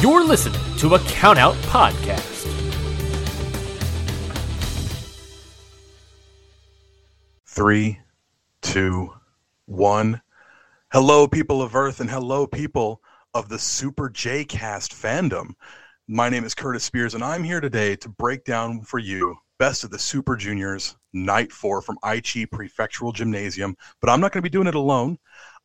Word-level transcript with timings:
You're 0.00 0.24
listening 0.24 0.60
to 0.76 0.94
a 0.94 0.98
Countout 1.00 1.54
Podcast. 1.62 2.46
Three, 7.46 7.98
two, 8.62 9.12
one. 9.66 10.22
Hello, 10.92 11.26
people 11.26 11.60
of 11.60 11.74
Earth, 11.74 11.98
and 11.98 12.08
hello, 12.08 12.46
people 12.46 13.02
of 13.34 13.48
the 13.48 13.58
Super 13.58 14.08
J 14.08 14.44
Cast 14.44 14.92
fandom. 14.92 15.54
My 16.06 16.28
name 16.28 16.44
is 16.44 16.54
Curtis 16.54 16.84
Spears, 16.84 17.14
and 17.14 17.24
I'm 17.24 17.42
here 17.42 17.60
today 17.60 17.96
to 17.96 18.08
break 18.08 18.44
down 18.44 18.82
for 18.82 19.00
you 19.00 19.34
Best 19.58 19.82
of 19.82 19.90
the 19.90 19.98
Super 19.98 20.36
Juniors 20.36 20.96
Night 21.12 21.50
4 21.50 21.82
from 21.82 21.98
Aichi 22.04 22.46
Prefectural 22.46 23.12
Gymnasium. 23.12 23.76
But 24.00 24.10
I'm 24.10 24.20
not 24.20 24.30
going 24.30 24.42
to 24.42 24.48
be 24.48 24.52
doing 24.52 24.68
it 24.68 24.76
alone. 24.76 25.18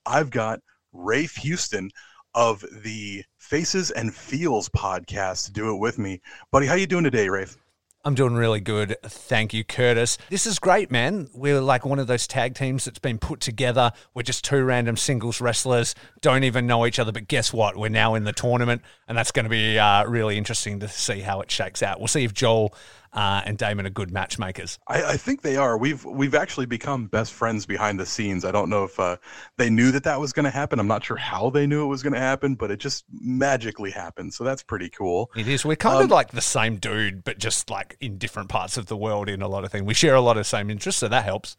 I've 0.08 0.32
got 0.32 0.60
Raffe 0.92 1.38
Houston 1.42 1.92
of 2.36 2.66
the 2.84 3.24
Faces 3.38 3.92
and 3.92 4.14
Feels 4.14 4.70
podcast 4.70 5.46
to 5.46 5.52
do 5.52 5.74
it 5.74 5.80
with 5.80 5.98
me. 5.98 6.22
Buddy, 6.52 6.68
how 6.68 6.76
you 6.76 6.88
doing 6.88 7.04
today, 7.04 7.28
Raffe? 7.28 7.58
I'm 8.06 8.16
doing 8.16 8.34
really 8.34 8.60
good. 8.60 8.98
Thank 9.04 9.54
you, 9.54 9.64
Curtis. 9.64 10.18
This 10.30 10.46
is 10.46 10.60
great, 10.60 10.92
man. 10.92 11.30
We're 11.34 11.62
like 11.62 11.86
one 11.86 12.00
of 12.00 12.08
those 12.08 12.28
tag 12.28 12.54
teams 12.54 12.84
that's 12.84 13.00
been 13.00 13.18
put 13.18 13.40
together. 13.40 13.94
We're 14.14 14.24
just 14.24 14.44
two 14.44 14.66
random 14.66 14.98
singles 14.98 15.40
wrestlers, 15.40 15.96
don't 16.20 16.44
even 16.44 16.68
know 16.68 16.86
each 16.86 17.00
other. 17.00 17.14
But 17.14 17.30
guess 17.30 17.54
what? 17.54 17.78
We're 17.78 17.88
now 17.88 18.16
in 18.16 18.26
the 18.26 18.34
tournament, 18.34 18.82
and 19.08 19.18
that's 19.18 19.32
going 19.32 19.46
to 19.46 19.50
be 19.50 19.80
uh, 19.80 20.04
really 20.06 20.38
interesting 20.38 20.82
to 20.82 20.90
see 20.90 21.22
how 21.22 21.40
it 21.40 21.50
shakes 21.50 21.82
out. 21.82 22.00
We'll 22.00 22.10
see 22.10 22.26
if 22.26 22.34
Joel 22.34 22.76
uh, 23.14 23.44
and 23.46 23.58
Damon 23.58 23.86
are 23.86 23.92
good 23.92 24.12
matchmakers. 24.12 24.80
I, 24.88 25.04
I, 25.04 25.18
think 25.18 25.42
they 25.42 25.56
are. 25.56 25.78
We've 25.78 26.04
we've 26.04 26.34
actually 26.34 26.66
become 26.66 27.06
best 27.06 27.34
friends 27.34 27.66
behind 27.66 28.00
the 28.00 28.06
scenes. 28.06 28.44
I 28.44 28.52
don't 28.52 28.70
know 28.70 28.84
if 28.86 29.00
uh, 29.00 29.18
they 29.58 29.70
knew 29.70 29.92
that 29.92 30.04
that 30.06 30.20
was 30.20 30.34
going 30.34 30.46
to 30.46 30.52
happen. 30.52 30.80
I'm 30.80 30.88
not 30.88 31.04
sure 31.04 31.18
how 31.18 31.50
they 31.50 31.68
knew 31.68 31.84
it 31.84 31.88
was 31.88 32.02
going 32.02 32.14
to 32.14 32.20
happen, 32.20 32.56
but 32.56 32.72
it 32.72 32.78
just 32.78 33.06
magically 33.12 33.92
happened. 33.92 34.34
So 34.34 34.44
that's 34.44 34.64
pretty 34.64 34.90
cool. 34.90 35.32
It 35.36 35.48
is. 35.48 35.64
We're 35.64 35.76
kind 35.76 35.98
um, 35.98 36.04
of 36.04 36.12
like 36.12 36.32
the 36.32 36.42
same 36.42 36.78
dude, 36.78 37.24
but 37.24 37.38
just 37.38 37.70
like 37.70 37.98
in 38.00 38.18
different 38.18 38.50
parts 38.50 38.78
of 38.78 38.88
the 38.88 38.98
world 38.98 39.30
in 39.30 39.42
a 39.42 39.48
lot 39.48 39.64
of 39.64 39.72
things. 39.72 39.86
We 39.86 39.94
share 39.94 40.16
a 40.16 40.22
lot 40.22 40.38
of 40.38 40.48
same 40.48 40.70
interests, 40.70 41.00
so 41.00 41.08
that 41.08 41.24
helps. 41.24 41.56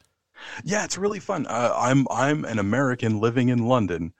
Yeah, 0.64 0.84
it's 0.84 0.98
really 0.98 1.20
fun. 1.20 1.46
Uh, 1.46 1.72
I'm 1.76 2.06
I'm 2.10 2.44
an 2.44 2.58
American 2.58 3.20
living 3.20 3.48
in 3.48 3.66
London, 3.66 4.12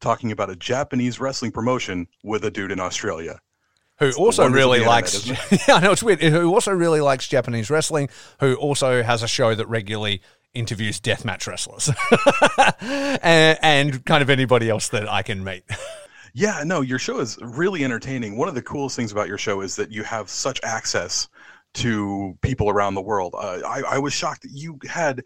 talking 0.00 0.32
about 0.32 0.50
a 0.50 0.56
Japanese 0.56 1.20
wrestling 1.20 1.52
promotion 1.52 2.08
with 2.24 2.44
a 2.44 2.50
dude 2.50 2.72
in 2.72 2.80
Australia 2.80 3.40
who 4.00 4.10
also 4.12 4.48
really 4.48 4.80
likes. 4.80 5.28
Yeah, 5.68 5.74
I 5.74 5.80
know 5.80 5.92
it's 5.92 6.02
weird. 6.02 6.22
Who 6.22 6.52
also 6.52 6.72
really 6.72 7.00
likes 7.00 7.28
Japanese 7.28 7.70
wrestling. 7.70 8.08
Who 8.40 8.54
also 8.54 9.02
has 9.02 9.22
a 9.22 9.28
show 9.28 9.54
that 9.54 9.66
regularly 9.66 10.22
interviews 10.54 11.00
deathmatch 11.00 11.46
wrestlers, 11.46 11.90
and, 13.22 13.58
and 13.62 14.04
kind 14.04 14.22
of 14.22 14.30
anybody 14.30 14.68
else 14.68 14.88
that 14.88 15.08
I 15.08 15.22
can 15.22 15.44
meet. 15.44 15.64
Yeah, 16.32 16.62
no, 16.64 16.80
your 16.80 17.00
show 17.00 17.18
is 17.18 17.36
really 17.42 17.82
entertaining. 17.82 18.36
One 18.36 18.48
of 18.48 18.54
the 18.54 18.62
coolest 18.62 18.94
things 18.94 19.10
about 19.10 19.26
your 19.26 19.36
show 19.36 19.62
is 19.62 19.74
that 19.74 19.90
you 19.90 20.04
have 20.04 20.30
such 20.30 20.60
access 20.62 21.28
to 21.74 22.38
people 22.40 22.70
around 22.70 22.94
the 22.94 23.02
world. 23.02 23.34
Uh, 23.36 23.60
I, 23.66 23.82
I 23.88 23.98
was 23.98 24.12
shocked 24.12 24.42
that 24.42 24.52
you 24.52 24.78
had 24.88 25.24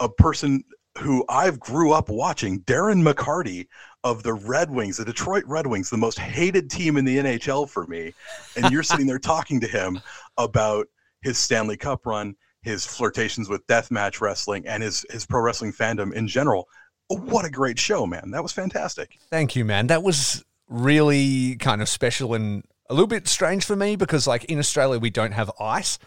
a 0.00 0.08
person 0.08 0.64
who 0.98 1.24
I've 1.28 1.60
grew 1.60 1.92
up 1.92 2.08
watching, 2.08 2.60
Darren 2.60 3.02
McCarty 3.02 3.68
of 4.02 4.22
the 4.22 4.32
Red 4.32 4.70
Wings, 4.70 4.96
the 4.96 5.04
Detroit 5.04 5.44
Red 5.46 5.66
Wings, 5.66 5.90
the 5.90 5.96
most 5.96 6.18
hated 6.18 6.70
team 6.70 6.96
in 6.96 7.04
the 7.04 7.18
NHL 7.18 7.68
for 7.68 7.86
me. 7.86 8.12
And 8.56 8.70
you're 8.70 8.82
sitting 8.82 9.06
there 9.06 9.18
talking 9.18 9.60
to 9.60 9.66
him 9.68 10.00
about 10.36 10.86
his 11.22 11.38
Stanley 11.38 11.76
Cup 11.76 12.06
run, 12.06 12.34
his 12.62 12.86
flirtations 12.86 13.48
with 13.48 13.66
deathmatch 13.66 14.20
wrestling, 14.20 14.66
and 14.66 14.82
his 14.82 15.04
his 15.10 15.26
pro 15.26 15.40
wrestling 15.40 15.72
fandom 15.72 16.12
in 16.12 16.26
general. 16.26 16.68
What 17.08 17.44
a 17.44 17.50
great 17.50 17.78
show, 17.78 18.06
man. 18.06 18.30
That 18.30 18.42
was 18.42 18.52
fantastic. 18.52 19.18
Thank 19.30 19.56
you, 19.56 19.64
man. 19.64 19.88
That 19.88 20.02
was 20.02 20.44
really 20.68 21.56
kind 21.56 21.82
of 21.82 21.88
special 21.88 22.34
and 22.34 22.64
a 22.88 22.94
little 22.94 23.06
bit 23.06 23.28
strange 23.28 23.64
for 23.64 23.76
me 23.76 23.96
because 23.96 24.26
like 24.26 24.44
in 24.44 24.58
Australia 24.58 24.98
we 24.98 25.10
don't 25.10 25.32
have 25.32 25.50
ice. 25.60 25.98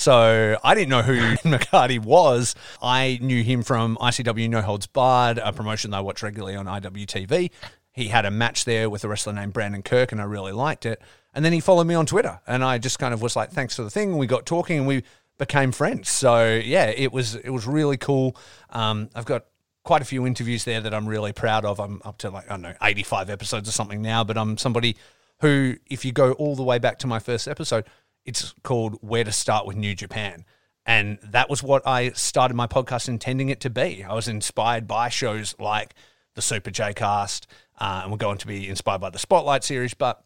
So 0.00 0.56
I 0.64 0.74
didn't 0.74 0.88
know 0.88 1.02
who 1.02 1.12
McCarty 1.46 2.02
was. 2.02 2.54
I 2.80 3.18
knew 3.20 3.42
him 3.42 3.62
from 3.62 3.98
ICW 3.98 4.48
No 4.48 4.62
Holds 4.62 4.86
Barred, 4.86 5.36
a 5.36 5.52
promotion 5.52 5.90
that 5.90 5.98
I 5.98 6.00
watch 6.00 6.22
regularly 6.22 6.56
on 6.56 6.64
IWTV. 6.64 7.50
He 7.92 8.08
had 8.08 8.24
a 8.24 8.30
match 8.30 8.64
there 8.64 8.88
with 8.88 9.04
a 9.04 9.08
wrestler 9.08 9.34
named 9.34 9.52
Brandon 9.52 9.82
Kirk, 9.82 10.10
and 10.10 10.18
I 10.18 10.24
really 10.24 10.52
liked 10.52 10.86
it. 10.86 11.02
And 11.34 11.44
then 11.44 11.52
he 11.52 11.60
followed 11.60 11.86
me 11.86 11.94
on 11.94 12.06
Twitter, 12.06 12.40
and 12.46 12.64
I 12.64 12.78
just 12.78 12.98
kind 12.98 13.12
of 13.12 13.20
was 13.20 13.36
like, 13.36 13.50
"Thanks 13.50 13.76
for 13.76 13.82
the 13.82 13.90
thing." 13.90 14.16
We 14.16 14.26
got 14.26 14.46
talking, 14.46 14.78
and 14.78 14.86
we 14.86 15.02
became 15.36 15.70
friends. 15.70 16.08
So 16.08 16.46
yeah, 16.46 16.86
it 16.86 17.12
was 17.12 17.34
it 17.34 17.50
was 17.50 17.66
really 17.66 17.98
cool. 17.98 18.34
Um, 18.70 19.10
I've 19.14 19.26
got 19.26 19.44
quite 19.82 20.00
a 20.00 20.06
few 20.06 20.26
interviews 20.26 20.64
there 20.64 20.80
that 20.80 20.94
I'm 20.94 21.06
really 21.06 21.34
proud 21.34 21.66
of. 21.66 21.78
I'm 21.78 22.00
up 22.06 22.16
to 22.18 22.30
like 22.30 22.46
I 22.46 22.54
don't 22.54 22.62
know 22.62 22.74
85 22.80 23.28
episodes 23.28 23.68
or 23.68 23.72
something 23.72 24.00
now, 24.00 24.24
but 24.24 24.38
I'm 24.38 24.56
somebody 24.56 24.96
who, 25.40 25.76
if 25.90 26.06
you 26.06 26.12
go 26.12 26.32
all 26.32 26.56
the 26.56 26.62
way 26.62 26.78
back 26.78 26.98
to 27.00 27.06
my 27.06 27.18
first 27.18 27.46
episode, 27.46 27.84
it's 28.24 28.54
called 28.62 28.98
Where 29.00 29.24
to 29.24 29.32
Start 29.32 29.66
with 29.66 29.76
New 29.76 29.94
Japan. 29.94 30.44
And 30.86 31.18
that 31.22 31.50
was 31.50 31.62
what 31.62 31.86
I 31.86 32.10
started 32.10 32.54
my 32.54 32.66
podcast 32.66 33.08
intending 33.08 33.48
it 33.48 33.60
to 33.60 33.70
be. 33.70 34.02
I 34.02 34.14
was 34.14 34.28
inspired 34.28 34.86
by 34.86 35.08
shows 35.08 35.54
like 35.58 35.94
the 36.34 36.42
Super 36.42 36.70
J 36.70 36.94
Cast, 36.94 37.46
uh, 37.78 38.00
and 38.02 38.10
we're 38.10 38.18
going 38.18 38.38
to 38.38 38.46
be 38.46 38.68
inspired 38.68 39.00
by 39.00 39.10
the 39.10 39.18
Spotlight 39.18 39.62
series, 39.62 39.94
but 39.94 40.24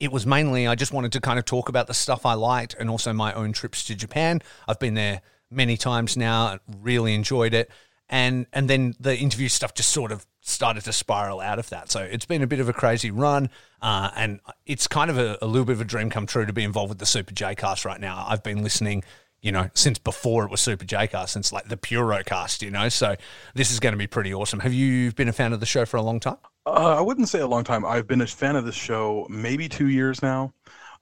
it 0.00 0.12
was 0.12 0.26
mainly 0.26 0.66
I 0.66 0.74
just 0.74 0.92
wanted 0.92 1.12
to 1.12 1.20
kind 1.20 1.38
of 1.38 1.44
talk 1.44 1.68
about 1.68 1.86
the 1.86 1.94
stuff 1.94 2.24
I 2.24 2.34
liked 2.34 2.74
and 2.78 2.88
also 2.88 3.12
my 3.12 3.32
own 3.32 3.52
trips 3.52 3.84
to 3.84 3.94
Japan. 3.94 4.40
I've 4.66 4.78
been 4.78 4.94
there 4.94 5.22
many 5.50 5.76
times 5.76 6.16
now, 6.16 6.58
really 6.80 7.14
enjoyed 7.14 7.54
it. 7.54 7.70
And 8.08 8.46
and 8.52 8.70
then 8.70 8.94
the 8.98 9.16
interview 9.16 9.48
stuff 9.48 9.74
just 9.74 9.90
sort 9.90 10.12
of 10.12 10.26
started 10.48 10.84
to 10.84 10.92
spiral 10.92 11.40
out 11.40 11.58
of 11.58 11.68
that. 11.70 11.90
So 11.90 12.00
it's 12.00 12.24
been 12.24 12.42
a 12.42 12.46
bit 12.46 12.60
of 12.60 12.68
a 12.68 12.72
crazy 12.72 13.10
run, 13.10 13.50
uh, 13.82 14.10
and 14.16 14.40
it's 14.66 14.86
kind 14.86 15.10
of 15.10 15.18
a, 15.18 15.38
a, 15.42 15.46
little 15.46 15.64
bit 15.64 15.74
of 15.74 15.80
a 15.80 15.84
dream 15.84 16.10
come 16.10 16.26
true 16.26 16.46
to 16.46 16.52
be 16.52 16.64
involved 16.64 16.88
with 16.88 16.98
the 16.98 17.06
Super 17.06 17.32
J 17.32 17.54
Cast 17.54 17.84
right 17.84 18.00
now. 18.00 18.24
I've 18.28 18.42
been 18.42 18.62
listening, 18.62 19.04
you 19.40 19.52
know, 19.52 19.70
since 19.74 19.98
before 19.98 20.44
it 20.44 20.50
was 20.50 20.60
Super 20.60 20.84
J 20.84 21.06
Cast, 21.06 21.34
since 21.34 21.52
like 21.52 21.68
the 21.68 21.76
Puro 21.76 22.22
Cast, 22.24 22.62
you 22.62 22.70
know. 22.70 22.88
So 22.88 23.14
this 23.54 23.70
is 23.70 23.80
going 23.80 23.92
to 23.92 23.98
be 23.98 24.06
pretty 24.06 24.32
awesome. 24.32 24.60
Have 24.60 24.72
you 24.72 25.12
been 25.12 25.28
a 25.28 25.32
fan 25.32 25.52
of 25.52 25.60
the 25.60 25.66
show 25.66 25.84
for 25.84 25.96
a 25.96 26.02
long 26.02 26.20
time? 26.20 26.38
Uh, 26.66 26.96
I 26.98 27.00
wouldn't 27.00 27.28
say 27.28 27.40
a 27.40 27.46
long 27.46 27.64
time. 27.64 27.84
I've 27.84 28.06
been 28.06 28.20
a 28.20 28.26
fan 28.26 28.56
of 28.56 28.64
the 28.64 28.72
show 28.72 29.26
maybe 29.30 29.68
two 29.68 29.88
years 29.88 30.22
now. 30.22 30.52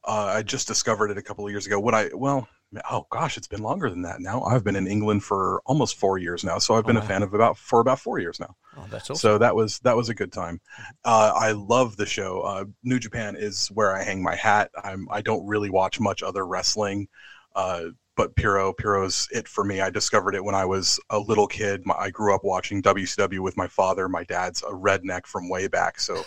Uh, 0.05 0.35
I 0.37 0.43
just 0.43 0.69
discovered 0.69 1.11
it 1.11 1.19
a 1.19 1.23
couple 1.23 1.45
of 1.45 1.51
years 1.51 1.67
ago. 1.67 1.81
When 1.81 1.95
I 1.95 2.11
well, 2.15 2.49
oh 2.91 3.07
gosh, 3.11 3.37
it's 3.37 3.47
been 3.47 3.63
longer 3.63 3.91
than 3.91 4.03
that 4.03 4.21
now. 4.21 4.43
I've 4.43 4.65
been 4.65 4.77
in 4.77 4.87
England 4.87 5.25
for 5.25 5.61
almost 5.67 5.97
four 5.97 6.19
years 6.19 6.45
now, 6.45 6.59
so 6.59 6.75
I've 6.75 6.87
been 6.87 6.97
oh, 6.97 7.01
wow. 7.01 7.07
a 7.07 7.09
fan 7.09 7.23
of 7.23 7.35
about 7.35 7.57
for 7.57 7.81
about 7.81 7.99
four 7.99 8.19
years 8.19 8.41
now. 8.41 8.55
Oh, 8.77 8.87
that's 8.91 9.11
awesome. 9.11 9.17
So 9.17 9.39
that 9.39 9.55
was 9.55 9.79
that 9.81 9.97
was 9.97 10.09
a 10.09 10.15
good 10.15 10.33
time. 10.33 10.61
Uh, 11.05 11.33
I 11.35 11.53
love 11.53 11.97
the 11.97 12.07
show. 12.07 12.41
Uh, 12.41 12.65
New 12.83 12.99
Japan 12.99 13.37
is 13.37 13.69
where 13.69 13.95
I 13.95 14.03
hang 14.03 14.23
my 14.23 14.35
hat. 14.35 14.71
I'm 14.83 15.09
I 15.11 15.21
don't 15.21 15.47
really 15.47 15.71
watch 15.71 16.01
much 16.01 16.23
other 16.23 16.47
wrestling, 16.47 17.09
uh, 17.55 17.85
but 18.17 18.35
Puro 18.37 18.73
Puro's 18.73 19.29
it 19.33 19.49
for 19.49 19.65
me. 19.65 19.81
I 19.81 19.91
discovered 19.91 20.35
it 20.35 20.45
when 20.45 20.55
I 20.55 20.65
was 20.65 21.01
a 21.11 21.19
little 21.19 21.47
kid. 21.47 21.87
My, 21.87 21.95
I 21.95 22.11
grew 22.11 22.35
up 22.35 22.45
watching 22.45 22.83
WCW 22.83 23.41
with 23.41 23.57
my 23.57 23.67
father. 23.69 24.09
My 24.09 24.25
dad's 24.25 24.63
a 24.63 24.71
redneck 24.71 25.27
from 25.27 25.49
way 25.49 25.69
back, 25.69 26.01
so. 26.01 26.25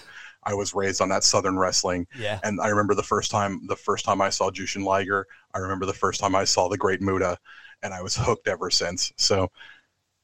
I 0.49 0.53
was 0.55 0.73
raised 0.73 1.01
on 1.01 1.09
that 1.09 1.23
Southern 1.23 1.57
wrestling. 1.57 2.07
Yeah. 2.17 2.39
And 2.43 2.59
I 2.59 2.69
remember 2.69 2.95
the 2.95 3.03
first 3.03 3.29
time 3.29 3.61
the 3.67 3.75
first 3.75 4.03
time 4.03 4.21
I 4.21 4.29
saw 4.29 4.49
Jushin 4.49 4.83
Liger. 4.83 5.27
I 5.53 5.59
remember 5.59 5.85
the 5.85 5.93
first 5.93 6.19
time 6.19 6.35
I 6.35 6.43
saw 6.43 6.67
the 6.67 6.77
Great 6.77 7.01
Muta, 7.01 7.37
and 7.83 7.93
I 7.93 8.01
was 8.01 8.15
hooked 8.15 8.47
ever 8.47 8.69
since. 8.69 9.13
So 9.17 9.51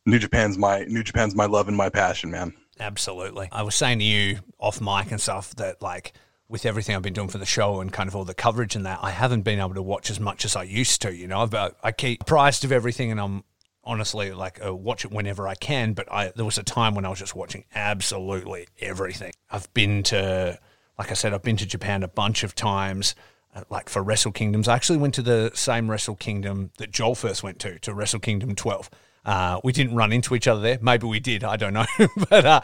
New 0.06 0.20
Japan's 0.20 0.58
my 0.58 0.84
New 0.86 1.04
Japan's 1.04 1.36
my 1.36 1.46
love 1.46 1.68
and 1.68 1.78
my 1.78 1.90
passion, 1.90 2.32
man. 2.32 2.54
Absolutely. 2.80 3.50
I 3.52 3.62
was 3.62 3.76
saying 3.76 4.00
to 4.00 4.06
you 4.06 4.40
off 4.60 4.82
mic 4.82 5.12
and 5.12 5.22
stuff 5.22 5.56
that 5.56 5.82
like 5.82 6.14
with 6.48 6.66
everything 6.66 6.96
I've 6.96 7.02
been 7.02 7.14
doing 7.14 7.28
for 7.28 7.38
the 7.38 7.46
show 7.46 7.80
and 7.80 7.92
kind 7.92 8.08
of 8.08 8.16
all 8.16 8.26
the 8.26 8.34
coverage 8.34 8.76
and 8.76 8.86
that, 8.86 9.00
I 9.02 9.12
haven't 9.12 9.42
been 9.42 9.60
able 9.60 9.74
to 9.76 9.82
watch 9.82 10.10
as 10.10 10.20
much 10.20 10.46
as 10.46 10.56
I 10.56 10.64
used 10.64 11.02
to. 11.02 11.16
You 11.16 11.28
know, 11.28 11.42
I've, 11.42 11.54
uh, 11.54 11.72
I 11.84 11.92
keep 11.92 12.22
apprised 12.22 12.64
of 12.64 12.72
everything, 12.72 13.12
and 13.12 13.20
I'm 13.20 13.44
honestly 13.86 14.32
like 14.32 14.64
uh, 14.66 14.74
watch 14.76 15.06
it 15.06 15.12
whenever 15.12 15.48
I 15.48 15.56
can. 15.56 15.94
But 15.94 16.12
I 16.12 16.32
there 16.36 16.46
was 16.46 16.58
a 16.58 16.64
time 16.64 16.96
when 16.96 17.06
I 17.06 17.10
was 17.10 17.20
just 17.20 17.36
watching 17.36 17.66
absolutely 17.74 18.68
everything. 18.80 19.34
I've 19.50 19.72
been 19.74 20.04
to, 20.04 20.60
like 20.98 21.12
I 21.12 21.14
said, 21.14 21.34
I've 21.34 21.44
been 21.44 21.58
to 21.58 21.66
Japan 21.66 22.04
a 22.04 22.08
bunch 22.08 22.44
of 22.44 22.56
times. 22.56 23.16
Uh, 23.56 23.64
like 23.70 23.88
for 23.88 24.04
Wrestle 24.04 24.34
Kingdoms, 24.34 24.68
I 24.68 24.76
actually 24.76 24.98
went 24.98 25.14
to 25.14 25.22
the 25.22 25.52
same 25.54 25.90
Wrestle 25.90 26.16
Kingdom 26.16 26.72
that 26.78 26.92
Joel 26.92 27.16
first 27.16 27.42
went 27.42 27.60
to, 27.60 27.80
to 27.80 27.94
Wrestle 27.94 28.20
Kingdom 28.20 28.54
12. 28.54 28.90
Uh, 29.26 29.60
we 29.64 29.72
didn't 29.72 29.96
run 29.96 30.12
into 30.12 30.36
each 30.36 30.48
other 30.48 30.62
there. 30.62 30.78
Maybe 30.82 31.08
we 31.08 31.20
did. 31.20 31.44
I 31.44 31.56
don't 31.56 31.74
know. 31.74 31.86
but 32.30 32.46
uh, 32.46 32.62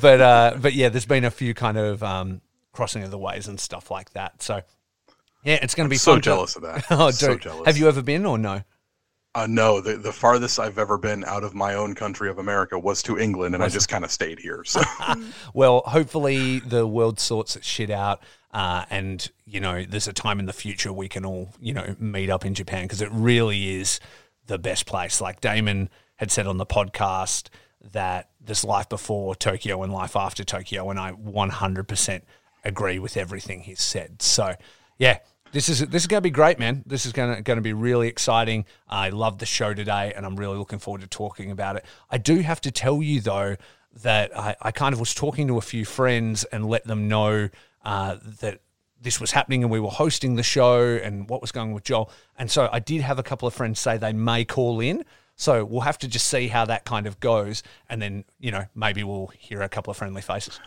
but 0.00 0.20
uh, 0.20 0.56
but 0.60 0.74
yeah, 0.74 0.88
there's 0.88 1.06
been 1.06 1.24
a 1.24 1.30
few 1.30 1.54
kind 1.54 1.78
of 1.78 2.02
um, 2.02 2.42
crossing 2.72 3.02
of 3.02 3.10
the 3.10 3.18
ways 3.18 3.48
and 3.48 3.58
stuff 3.58 3.90
like 3.90 4.10
that. 4.12 4.42
So 4.42 4.60
yeah, 5.42 5.58
it's 5.62 5.74
going 5.74 5.88
to 5.88 5.90
be 5.90 5.96
so 5.96 6.18
jealous 6.18 6.54
to... 6.54 6.58
of 6.58 6.62
that. 6.64 6.84
oh, 6.90 7.10
dude. 7.10 7.14
so 7.14 7.36
jealous. 7.36 7.66
Have 7.66 7.76
you 7.76 7.88
ever 7.88 8.02
been 8.02 8.24
or 8.26 8.38
no? 8.38 8.62
Uh, 9.32 9.46
no, 9.48 9.80
the, 9.80 9.96
the 9.96 10.12
farthest 10.12 10.58
I've 10.58 10.78
ever 10.78 10.98
been 10.98 11.24
out 11.24 11.44
of 11.44 11.54
my 11.54 11.74
own 11.74 11.94
country 11.94 12.28
of 12.28 12.38
America 12.38 12.76
was 12.76 13.00
to 13.04 13.16
England, 13.16 13.54
and 13.54 13.62
I 13.62 13.68
just 13.68 13.88
kind 13.88 14.04
of 14.04 14.10
stayed 14.10 14.40
here. 14.40 14.64
So, 14.64 14.82
well, 15.54 15.82
hopefully 15.86 16.58
the 16.58 16.84
world 16.84 17.20
sorts 17.20 17.54
its 17.54 17.66
shit 17.66 17.90
out, 17.90 18.22
uh, 18.52 18.86
and 18.90 19.30
you 19.46 19.60
know, 19.60 19.84
there's 19.84 20.08
a 20.08 20.12
time 20.12 20.40
in 20.40 20.46
the 20.46 20.52
future 20.52 20.92
we 20.92 21.08
can 21.08 21.24
all 21.24 21.50
you 21.60 21.72
know 21.72 21.94
meet 22.00 22.28
up 22.28 22.44
in 22.44 22.54
Japan 22.54 22.84
because 22.84 23.00
it 23.00 23.10
really 23.12 23.76
is 23.76 24.00
the 24.46 24.58
best 24.58 24.86
place. 24.86 25.20
Like 25.20 25.40
Damon 25.40 25.90
had 26.16 26.32
said 26.32 26.48
on 26.48 26.56
the 26.56 26.66
podcast 26.66 27.50
that 27.92 28.30
this 28.40 28.64
life 28.64 28.88
before 28.88 29.36
Tokyo 29.36 29.82
and 29.84 29.92
life 29.92 30.16
after 30.16 30.42
Tokyo, 30.42 30.90
and 30.90 30.98
I 30.98 31.12
100% 31.12 32.22
agree 32.64 32.98
with 32.98 33.16
everything 33.16 33.60
he's 33.60 33.80
said. 33.80 34.22
So, 34.22 34.54
yeah, 34.98 35.18
this 35.52 35.68
is 35.68 35.80
this 35.86 36.02
is 36.02 36.06
going 36.06 36.18
to 36.18 36.26
be 36.26 36.30
great, 36.30 36.58
man. 36.58 36.82
This 36.86 37.06
is 37.06 37.12
going 37.12 37.36
to 37.36 37.42
going 37.42 37.56
to 37.56 37.62
be 37.62 37.72
really 37.72 38.08
exciting. 38.08 38.64
I 38.88 39.10
love 39.10 39.38
the 39.38 39.46
show 39.46 39.74
today, 39.74 40.12
and 40.14 40.24
I'm 40.24 40.36
really 40.36 40.56
looking 40.56 40.78
forward 40.78 41.00
to 41.02 41.06
talking 41.06 41.50
about 41.50 41.76
it. 41.76 41.84
I 42.10 42.18
do 42.18 42.40
have 42.40 42.60
to 42.62 42.70
tell 42.70 43.02
you 43.02 43.20
though 43.20 43.56
that 44.02 44.36
I, 44.36 44.56
I 44.62 44.70
kind 44.70 44.92
of 44.92 45.00
was 45.00 45.14
talking 45.14 45.48
to 45.48 45.58
a 45.58 45.60
few 45.62 45.84
friends 45.84 46.44
and 46.44 46.66
let 46.66 46.84
them 46.84 47.08
know 47.08 47.48
uh, 47.84 48.16
that 48.40 48.60
this 49.00 49.20
was 49.20 49.32
happening 49.32 49.62
and 49.62 49.72
we 49.72 49.80
were 49.80 49.90
hosting 49.90 50.36
the 50.36 50.42
show 50.42 50.80
and 50.80 51.28
what 51.28 51.40
was 51.40 51.52
going 51.52 51.68
on 51.68 51.74
with 51.74 51.84
Joel. 51.84 52.10
And 52.38 52.50
so 52.50 52.68
I 52.70 52.78
did 52.78 53.00
have 53.00 53.18
a 53.18 53.22
couple 53.22 53.48
of 53.48 53.54
friends 53.54 53.80
say 53.80 53.96
they 53.96 54.12
may 54.12 54.44
call 54.44 54.80
in. 54.80 55.04
So 55.36 55.64
we'll 55.64 55.80
have 55.80 55.96
to 55.98 56.08
just 56.08 56.28
see 56.28 56.48
how 56.48 56.66
that 56.66 56.84
kind 56.84 57.06
of 57.06 57.18
goes. 57.18 57.62
And 57.88 58.00
then, 58.00 58.24
you 58.38 58.50
know, 58.50 58.66
maybe 58.74 59.02
we'll 59.02 59.28
hear 59.28 59.62
a 59.62 59.68
couple 59.70 59.90
of 59.90 59.96
friendly 59.96 60.20
faces. 60.20 60.60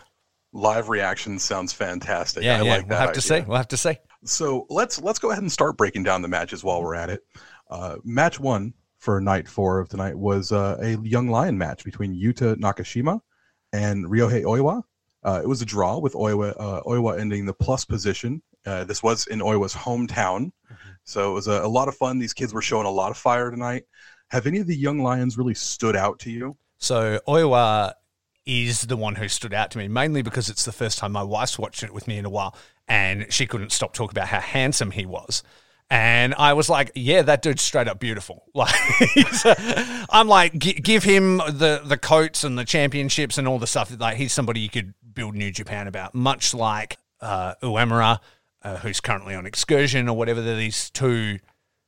Live 0.52 0.88
reaction 0.88 1.38
sounds 1.38 1.72
fantastic. 1.72 2.42
Yeah, 2.42 2.58
I 2.58 2.62
yeah. 2.62 2.76
like 2.76 2.88
that 2.88 2.88
we'll 2.88 2.98
have 2.98 3.12
to 3.12 3.34
idea. 3.34 3.42
see. 3.42 3.48
We'll 3.48 3.56
have 3.56 3.68
to 3.68 3.76
see. 3.76 3.96
So 4.24 4.66
let's 4.70 5.00
let's 5.00 5.18
go 5.18 5.30
ahead 5.30 5.42
and 5.42 5.52
start 5.52 5.76
breaking 5.76 6.02
down 6.02 6.22
the 6.22 6.28
matches 6.28 6.64
while 6.64 6.82
we're 6.82 6.94
at 6.94 7.10
it. 7.10 7.22
Uh, 7.70 7.96
match 8.04 8.40
one 8.40 8.74
for 8.98 9.20
night 9.20 9.48
four 9.48 9.80
of 9.80 9.88
tonight 9.88 10.16
was 10.16 10.50
uh, 10.50 10.78
a 10.80 10.98
young 11.06 11.28
lion 11.28 11.58
match 11.58 11.84
between 11.84 12.14
Yuto 12.14 12.56
Nakashima 12.56 13.20
and 13.72 14.06
Ryohei 14.06 14.44
Oiwa. 14.44 14.82
Uh, 15.22 15.40
it 15.42 15.46
was 15.46 15.62
a 15.62 15.66
draw 15.66 15.98
with 15.98 16.14
Oiwa, 16.14 16.54
uh, 16.58 16.82
Oiwa 16.82 17.18
ending 17.18 17.46
the 17.46 17.52
plus 17.52 17.84
position. 17.84 18.42
Uh, 18.66 18.84
this 18.84 19.02
was 19.02 19.26
in 19.26 19.40
Oiwa's 19.40 19.74
hometown, 19.74 20.52
so 21.04 21.30
it 21.30 21.34
was 21.34 21.48
a, 21.48 21.62
a 21.62 21.68
lot 21.68 21.88
of 21.88 21.94
fun. 21.94 22.18
These 22.18 22.34
kids 22.34 22.52
were 22.52 22.62
showing 22.62 22.86
a 22.86 22.90
lot 22.90 23.10
of 23.10 23.16
fire 23.16 23.50
tonight. 23.50 23.84
Have 24.28 24.46
any 24.46 24.58
of 24.58 24.66
the 24.66 24.76
young 24.76 24.98
lions 25.00 25.36
really 25.36 25.54
stood 25.54 25.96
out 25.96 26.18
to 26.20 26.30
you? 26.30 26.56
So 26.78 27.20
Oiwa 27.28 27.92
is 28.46 28.82
the 28.82 28.96
one 28.96 29.14
who 29.14 29.28
stood 29.28 29.54
out 29.54 29.70
to 29.72 29.78
me, 29.78 29.88
mainly 29.88 30.22
because 30.22 30.50
it's 30.50 30.64
the 30.64 30.72
first 30.72 30.98
time 30.98 31.12
my 31.12 31.22
wife's 31.22 31.58
watched 31.58 31.82
it 31.82 31.92
with 31.92 32.06
me 32.06 32.18
in 32.18 32.24
a 32.24 32.30
while, 32.30 32.54
and 32.88 33.26
she 33.30 33.46
couldn't 33.46 33.72
stop 33.72 33.94
talking 33.94 34.16
about 34.16 34.28
how 34.28 34.40
handsome 34.40 34.90
he 34.90 35.06
was. 35.06 35.42
And 35.90 36.34
I 36.34 36.54
was 36.54 36.68
like, 36.68 36.92
"Yeah, 36.94 37.22
that 37.22 37.42
dude's 37.42 37.62
straight 37.62 37.88
up 37.88 38.00
beautiful." 38.00 38.44
Like, 38.54 38.74
I'm 40.10 40.28
like, 40.28 40.56
"Gi- 40.58 40.80
give 40.80 41.04
him 41.04 41.38
the 41.38 41.82
the 41.84 41.98
coats 41.98 42.42
and 42.42 42.58
the 42.58 42.64
championships 42.64 43.36
and 43.38 43.46
all 43.46 43.58
the 43.58 43.66
stuff. 43.66 43.94
Like, 43.98 44.16
he's 44.16 44.32
somebody 44.32 44.60
you 44.60 44.70
could 44.70 44.94
build 45.12 45.34
New 45.34 45.50
Japan 45.50 45.86
about, 45.86 46.14
much 46.14 46.54
like 46.54 46.96
uh, 47.20 47.54
Uemura, 47.62 48.20
uh, 48.62 48.76
who's 48.78 49.00
currently 49.00 49.34
on 49.34 49.46
excursion 49.46 50.08
or 50.08 50.16
whatever. 50.16 50.40
These 50.40 50.90
two 50.90 51.38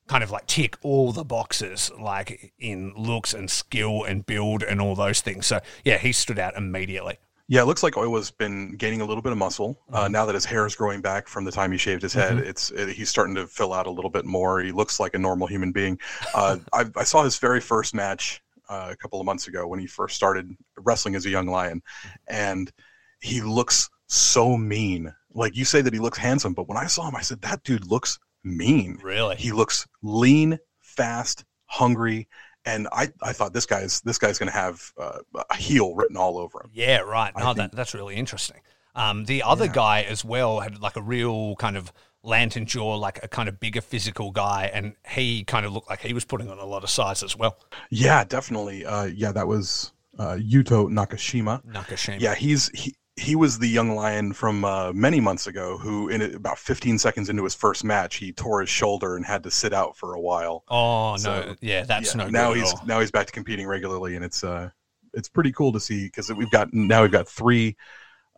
kind 0.08 0.22
of 0.22 0.30
like 0.30 0.46
tick 0.46 0.76
all 0.82 1.12
the 1.12 1.24
boxes, 1.24 1.90
like 1.98 2.52
in 2.58 2.92
looks 2.96 3.34
and 3.34 3.50
skill 3.50 4.04
and 4.04 4.26
build 4.26 4.62
and 4.62 4.80
all 4.80 4.94
those 4.94 5.20
things. 5.20 5.46
So 5.46 5.60
yeah, 5.84 5.98
he 5.98 6.12
stood 6.12 6.38
out 6.38 6.54
immediately. 6.56 7.18
Yeah, 7.48 7.62
it 7.62 7.66
looks 7.66 7.82
like 7.82 7.94
Oiwa's 7.94 8.30
been 8.32 8.76
gaining 8.76 9.00
a 9.00 9.04
little 9.04 9.22
bit 9.22 9.30
of 9.32 9.38
muscle 9.38 9.78
Mm-hmm. 9.86 9.94
uh, 9.94 10.08
now 10.08 10.26
that 10.26 10.34
his 10.34 10.44
hair 10.44 10.66
is 10.66 10.74
growing 10.74 11.00
back 11.00 11.28
from 11.28 11.44
the 11.44 11.52
time 11.52 11.70
he 11.70 11.78
shaved 11.78 12.02
his 12.02 12.12
head. 12.12 12.38
It's 12.38 12.70
it, 12.72 12.88
he's 12.88 13.08
starting 13.08 13.34
to 13.36 13.46
fill 13.46 13.72
out 13.72 13.86
a 13.86 13.90
little 13.90 14.10
bit 14.10 14.24
more. 14.24 14.60
He 14.60 14.72
looks 14.72 14.98
like 14.98 15.14
a 15.14 15.18
normal 15.18 15.46
human 15.46 15.70
being. 15.72 15.98
Uh, 16.34 16.58
I, 16.72 16.86
I 16.96 17.04
saw 17.04 17.22
his 17.22 17.38
very 17.38 17.60
first 17.60 17.94
match 17.94 18.42
uh, 18.68 18.88
a 18.90 18.96
couple 18.96 19.20
of 19.20 19.26
months 19.26 19.46
ago 19.46 19.66
when 19.68 19.78
he 19.78 19.86
first 19.86 20.16
started 20.16 20.50
wrestling 20.78 21.14
as 21.14 21.24
a 21.26 21.30
young 21.30 21.46
lion, 21.46 21.82
and 22.28 22.72
he 23.20 23.40
looks 23.42 23.88
so 24.08 24.56
mean. 24.56 25.14
Like 25.32 25.56
you 25.56 25.64
say 25.64 25.82
that 25.82 25.92
he 25.92 26.00
looks 26.00 26.18
handsome, 26.18 26.52
but 26.52 26.66
when 26.68 26.78
I 26.78 26.86
saw 26.86 27.08
him, 27.08 27.14
I 27.14 27.20
said 27.22 27.42
that 27.42 27.62
dude 27.62 27.86
looks 27.86 28.18
mean. 28.42 28.98
Really? 29.02 29.36
He 29.36 29.52
looks 29.52 29.86
lean, 30.02 30.58
fast, 30.80 31.44
hungry, 31.66 32.26
and 32.66 32.88
I, 32.92 33.10
I 33.22 33.32
thought 33.32 33.52
this 33.54 33.64
guy's 33.66 34.00
this 34.02 34.18
guy's 34.18 34.38
going 34.38 34.50
to 34.50 34.56
have 34.58 34.92
uh, 35.00 35.20
a 35.50 35.56
heel 35.56 35.94
written 35.94 36.16
all 36.16 36.36
over 36.36 36.60
him. 36.62 36.70
Yeah, 36.74 36.98
right. 36.98 37.32
No, 37.38 37.54
that, 37.54 37.72
that's 37.72 37.94
really 37.94 38.16
interesting. 38.16 38.60
Um, 38.94 39.24
the 39.24 39.42
other 39.42 39.66
Yeah. 39.66 39.72
guy 39.72 40.02
as 40.02 40.24
well 40.24 40.60
had 40.60 40.78
like 40.80 40.96
a 40.96 41.02
real 41.02 41.56
kind 41.56 41.76
of 41.76 41.92
lantern 42.22 42.66
jaw, 42.66 42.96
like 42.96 43.22
a 43.22 43.28
kind 43.28 43.48
of 43.48 43.60
bigger 43.60 43.80
physical 43.80 44.30
guy, 44.32 44.70
and 44.74 44.94
he 45.08 45.44
kind 45.44 45.64
of 45.64 45.72
looked 45.72 45.88
like 45.88 46.00
he 46.00 46.12
was 46.12 46.24
putting 46.24 46.50
on 46.50 46.58
a 46.58 46.64
lot 46.64 46.82
of 46.82 46.90
size 46.90 47.22
as 47.22 47.36
well. 47.36 47.58
Yeah, 47.90 48.24
definitely. 48.24 48.84
Uh, 48.84 49.04
yeah, 49.04 49.32
that 49.32 49.46
was 49.46 49.92
uh, 50.18 50.36
Yuto 50.40 50.88
Nakashima. 50.90 51.64
Nakashima. 51.66 52.20
Yeah, 52.20 52.34
he's 52.34 52.68
he, 52.70 52.94
he 53.16 53.34
was 53.34 53.58
the 53.58 53.66
young 53.68 53.94
lion 53.96 54.32
from 54.34 54.64
uh, 54.64 54.92
many 54.92 55.20
months 55.20 55.46
ago 55.46 55.78
who, 55.78 56.08
in 56.08 56.20
about 56.34 56.58
15 56.58 56.98
seconds 56.98 57.28
into 57.30 57.44
his 57.44 57.54
first 57.54 57.82
match, 57.82 58.16
he 58.16 58.32
tore 58.32 58.60
his 58.60 58.68
shoulder 58.68 59.16
and 59.16 59.24
had 59.24 59.42
to 59.44 59.50
sit 59.50 59.72
out 59.72 59.96
for 59.96 60.14
a 60.14 60.20
while. 60.20 60.64
Oh 60.68 61.16
no, 61.24 61.54
yeah, 61.60 61.82
that's 61.84 62.14
Yeah, 62.14 62.24
no 62.24 62.28
now 62.28 62.48
good 62.52 62.58
at 62.58 62.64
he's 62.64 62.72
all. 62.74 62.86
now 62.86 63.00
he's 63.00 63.10
back 63.10 63.26
to 63.26 63.32
competing 63.32 63.66
regularly, 63.66 64.16
and 64.16 64.24
it's 64.24 64.44
uh 64.44 64.68
it's 65.14 65.28
pretty 65.30 65.50
cool 65.52 65.72
to 65.72 65.80
see 65.80 66.04
because 66.04 66.30
we've 66.32 66.50
got 66.50 66.72
now 66.74 67.02
we've 67.02 67.10
got 67.10 67.26
three 67.28 67.74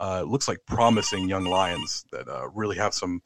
uh, 0.01 0.23
looks 0.23 0.47
like 0.47 0.59
promising 0.65 1.29
young 1.29 1.45
lions 1.45 2.05
that 2.13 2.29
uh, 2.29 2.49
really 2.55 2.77
have 2.77 2.95
some. 2.95 3.21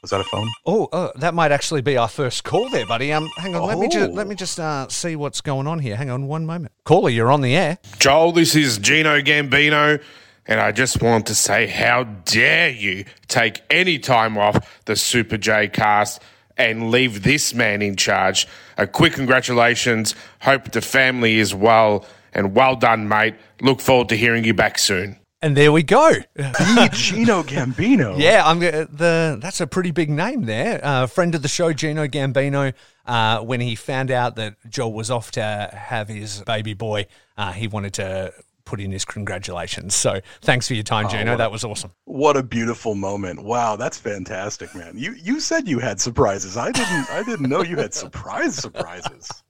Was 0.00 0.10
that 0.12 0.20
a 0.20 0.24
phone? 0.24 0.48
Oh, 0.64 0.86
uh, 0.92 1.10
that 1.16 1.34
might 1.34 1.50
actually 1.52 1.82
be 1.82 1.96
our 1.98 2.08
first 2.08 2.44
call 2.44 2.70
there, 2.70 2.86
buddy. 2.86 3.12
Um, 3.12 3.28
hang 3.36 3.54
on, 3.56 3.66
let 3.66 3.78
me 3.78 3.88
just 3.88 4.10
Oh. 4.10 4.14
let 4.14 4.26
me 4.28 4.34
just 4.34 4.58
uh, 4.60 4.88
see 4.88 5.14
what's 5.16 5.40
going 5.42 5.66
on 5.66 5.80
here. 5.80 5.96
Hang 5.96 6.08
on 6.08 6.26
one 6.28 6.46
moment. 6.46 6.72
Caller, 6.84 7.10
you're 7.10 7.30
on 7.32 7.40
the 7.42 7.54
air. 7.56 7.78
Joel, 7.98 8.30
this 8.32 8.54
is 8.54 8.78
Gino 8.78 9.20
Gambino, 9.20 10.00
and 10.48 10.60
I 10.60 10.72
just 10.72 11.02
want 11.02 11.26
to 11.26 11.34
say, 11.34 11.66
how 11.66 12.04
dare 12.04 12.70
you 12.70 13.04
take 13.28 13.62
any 13.68 13.98
time 13.98 14.38
off 14.38 14.82
the 14.86 14.96
Super 14.96 15.36
J 15.36 15.68
cast 15.68 16.22
and 16.56 16.90
leave 16.90 17.22
this 17.22 17.52
man 17.52 17.82
in 17.82 17.96
charge? 17.96 18.48
A 18.78 18.86
quick 18.86 19.12
congratulations. 19.12 20.14
Hope 20.40 20.72
the 20.72 20.80
family 20.80 21.38
is 21.38 21.54
well, 21.54 22.06
and 22.32 22.54
well 22.54 22.76
done, 22.76 23.08
mate. 23.08 23.34
Look 23.60 23.80
forward 23.80 24.08
to 24.08 24.16
hearing 24.16 24.42
you 24.44 24.54
back 24.54 24.78
soon. 24.78 25.18
And 25.40 25.56
there 25.56 25.70
we 25.70 25.84
go. 25.84 26.10
Gino 26.36 27.44
Gambino. 27.44 28.18
Yeah, 28.18 28.42
I'm 28.44 28.60
g- 28.60 28.70
the. 28.70 29.38
That's 29.40 29.60
a 29.60 29.68
pretty 29.68 29.92
big 29.92 30.10
name 30.10 30.46
there. 30.46 30.80
Uh, 30.82 31.06
friend 31.06 31.32
of 31.34 31.42
the 31.42 31.48
show, 31.48 31.72
Gino 31.72 32.08
Gambino. 32.08 32.72
Uh, 33.06 33.40
when 33.40 33.60
he 33.60 33.74
found 33.76 34.10
out 34.10 34.34
that 34.36 34.56
Joel 34.68 34.92
was 34.92 35.10
off 35.10 35.30
to 35.32 35.42
have 35.72 36.08
his 36.08 36.42
baby 36.42 36.74
boy, 36.74 37.06
uh, 37.36 37.52
he 37.52 37.68
wanted 37.68 37.94
to 37.94 38.32
put 38.68 38.80
in 38.80 38.92
his 38.92 39.04
congratulations. 39.04 39.94
So 39.94 40.20
thanks 40.42 40.68
for 40.68 40.74
your 40.74 40.84
time, 40.84 41.08
Gino. 41.08 41.36
That 41.36 41.50
was 41.50 41.64
awesome. 41.64 41.92
What 42.04 42.36
a 42.36 42.42
beautiful 42.42 42.94
moment! 42.94 43.42
Wow, 43.42 43.76
that's 43.76 43.98
fantastic, 43.98 44.74
man. 44.74 44.92
You 44.96 45.14
you 45.14 45.40
said 45.40 45.66
you 45.66 45.78
had 45.78 46.00
surprises. 46.00 46.56
I 46.56 46.70
didn't. 46.70 47.10
I 47.10 47.22
didn't 47.22 47.48
know 47.48 47.62
you 47.62 47.76
had 47.76 47.94
surprise 47.94 48.54
surprises. 48.54 49.28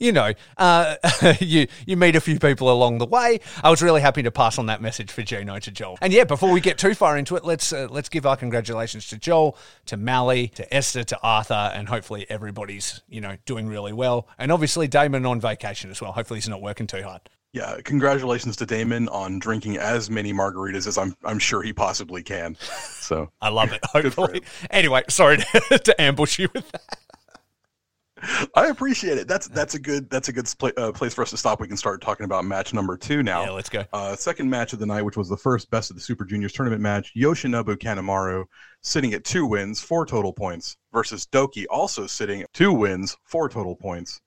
You 0.00 0.10
know, 0.10 0.32
uh, 0.56 0.96
you 1.40 1.68
you 1.86 1.96
meet 1.96 2.16
a 2.16 2.20
few 2.20 2.40
people 2.40 2.72
along 2.72 2.98
the 2.98 3.06
way. 3.06 3.38
I 3.62 3.70
was 3.70 3.80
really 3.80 4.00
happy 4.00 4.20
to 4.24 4.30
pass 4.32 4.58
on 4.58 4.66
that 4.66 4.82
message 4.82 5.12
for 5.12 5.22
Gino 5.22 5.60
to 5.60 5.70
Joel. 5.70 5.96
And 6.00 6.12
yeah, 6.12 6.24
before 6.24 6.50
we 6.50 6.60
get 6.60 6.76
too 6.76 6.92
far 6.92 7.16
into 7.16 7.36
it, 7.36 7.44
let's 7.44 7.72
uh, 7.72 7.86
let's 7.88 8.08
give 8.08 8.26
our 8.26 8.36
congratulations 8.36 9.06
to 9.08 9.16
Joel, 9.16 9.56
to 9.86 9.96
Mally, 9.96 10.48
to 10.56 10.74
Esther, 10.74 11.04
to 11.04 11.18
Arthur, 11.22 11.70
and 11.72 11.88
hopefully 11.88 12.26
everybody's 12.28 13.02
you 13.08 13.20
know 13.20 13.36
doing 13.46 13.68
really 13.68 13.92
well. 13.92 14.26
And 14.38 14.50
obviously 14.50 14.88
Damon 14.88 15.24
on 15.24 15.40
vacation 15.40 15.88
as 15.88 16.00
well. 16.00 16.10
Hopefully 16.10 16.38
he's 16.38 16.48
not 16.48 16.62
working 16.62 16.88
too 16.88 17.04
hard. 17.04 17.20
Yeah, 17.52 17.78
congratulations 17.82 18.54
to 18.56 18.66
Damon 18.66 19.08
on 19.08 19.40
drinking 19.40 19.76
as 19.76 20.08
many 20.08 20.32
margaritas 20.32 20.86
as 20.86 20.96
I'm 20.96 21.16
I'm 21.24 21.40
sure 21.40 21.62
he 21.62 21.72
possibly 21.72 22.22
can. 22.22 22.56
So 22.60 23.30
I 23.40 23.48
love 23.48 23.72
it. 23.72 23.80
Hopefully. 23.92 24.42
Anyway, 24.70 25.02
sorry 25.08 25.38
to, 25.68 25.78
to 25.78 26.00
ambush 26.00 26.38
you 26.38 26.48
with 26.54 26.70
that. 26.70 26.98
I 28.54 28.66
appreciate 28.66 29.18
it. 29.18 29.26
That's 29.26 29.48
that's 29.48 29.74
a 29.74 29.78
good 29.78 30.10
that's 30.10 30.28
a 30.28 30.32
good 30.32 30.46
uh, 30.76 30.92
place 30.92 31.14
for 31.14 31.22
us 31.22 31.30
to 31.30 31.36
stop. 31.36 31.60
We 31.60 31.66
can 31.66 31.76
start 31.76 32.00
talking 32.02 32.24
about 32.24 32.44
match 32.44 32.74
number 32.74 32.96
two 32.96 33.22
now. 33.22 33.42
Yeah, 33.42 33.50
let's 33.50 33.68
go. 33.68 33.84
Uh, 33.92 34.14
second 34.14 34.48
match 34.48 34.72
of 34.72 34.78
the 34.78 34.86
night, 34.86 35.02
which 35.02 35.16
was 35.16 35.28
the 35.28 35.36
first 35.36 35.70
best 35.70 35.90
of 35.90 35.96
the 35.96 36.02
Super 36.02 36.24
Juniors 36.24 36.52
tournament 36.52 36.82
match, 36.82 37.12
Yoshinobu 37.16 37.76
Kanemaru 37.76 38.44
sitting 38.82 39.14
at 39.14 39.24
two 39.24 39.46
wins, 39.46 39.80
four 39.80 40.06
total 40.06 40.32
points, 40.32 40.76
versus 40.92 41.26
Doki 41.26 41.64
also 41.70 42.06
sitting 42.06 42.42
at 42.42 42.52
two 42.52 42.72
wins, 42.72 43.16
four 43.24 43.48
total 43.48 43.74
points. 43.74 44.20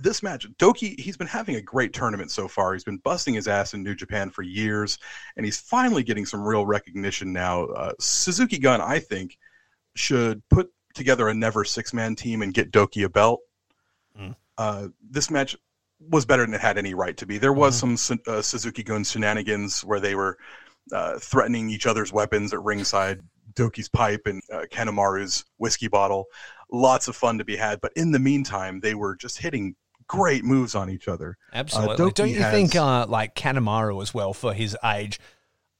This 0.00 0.22
match, 0.22 0.46
Doki, 0.58 0.98
he's 0.98 1.16
been 1.16 1.26
having 1.26 1.56
a 1.56 1.62
great 1.62 1.92
tournament 1.92 2.30
so 2.30 2.48
far. 2.48 2.72
He's 2.72 2.84
been 2.84 2.98
busting 2.98 3.34
his 3.34 3.48
ass 3.48 3.74
in 3.74 3.82
New 3.82 3.94
Japan 3.94 4.30
for 4.30 4.42
years, 4.42 4.98
and 5.36 5.44
he's 5.44 5.60
finally 5.60 6.02
getting 6.02 6.26
some 6.26 6.42
real 6.42 6.66
recognition 6.66 7.32
now. 7.32 7.64
Uh, 7.66 7.92
Suzuki 8.00 8.58
Gun, 8.58 8.80
I 8.80 8.98
think, 8.98 9.38
should 9.94 10.42
put 10.48 10.70
together 10.94 11.28
a 11.28 11.34
never 11.34 11.64
six 11.64 11.92
man 11.92 12.14
team 12.14 12.42
and 12.42 12.54
get 12.54 12.70
Doki 12.70 13.04
a 13.04 13.08
belt. 13.08 13.40
Mm. 14.18 14.36
Uh, 14.56 14.88
this 15.10 15.30
match 15.30 15.56
was 16.10 16.24
better 16.24 16.44
than 16.44 16.54
it 16.54 16.60
had 16.60 16.78
any 16.78 16.94
right 16.94 17.16
to 17.16 17.26
be. 17.26 17.38
There 17.38 17.52
was 17.52 17.76
some 17.76 17.96
uh, 18.26 18.42
Suzuki 18.42 18.82
Gun 18.82 19.04
shenanigans 19.04 19.84
where 19.84 20.00
they 20.00 20.14
were 20.14 20.38
uh, 20.92 21.18
threatening 21.18 21.70
each 21.70 21.86
other's 21.86 22.12
weapons 22.12 22.52
at 22.52 22.62
ringside, 22.62 23.20
Doki's 23.54 23.88
pipe 23.88 24.22
and 24.26 24.42
uh, 24.52 24.64
Kanemaru's 24.70 25.44
whiskey 25.58 25.88
bottle. 25.88 26.26
Lots 26.70 27.08
of 27.08 27.16
fun 27.16 27.38
to 27.38 27.44
be 27.44 27.56
had, 27.56 27.80
but 27.80 27.92
in 27.96 28.10
the 28.10 28.18
meantime, 28.18 28.80
they 28.80 28.94
were 28.94 29.16
just 29.16 29.38
hitting 29.38 29.76
great 30.06 30.44
moves 30.44 30.74
on 30.74 30.90
each 30.90 31.08
other. 31.08 31.36
Absolutely. 31.52 31.96
Doki 31.96 32.14
Don't 32.14 32.28
you 32.30 32.42
has- 32.42 32.52
think, 32.52 32.76
uh, 32.76 33.06
like 33.06 33.34
Kanemaru 33.34 34.02
as 34.02 34.12
well, 34.14 34.32
for 34.32 34.52
his 34.54 34.76
age, 34.84 35.18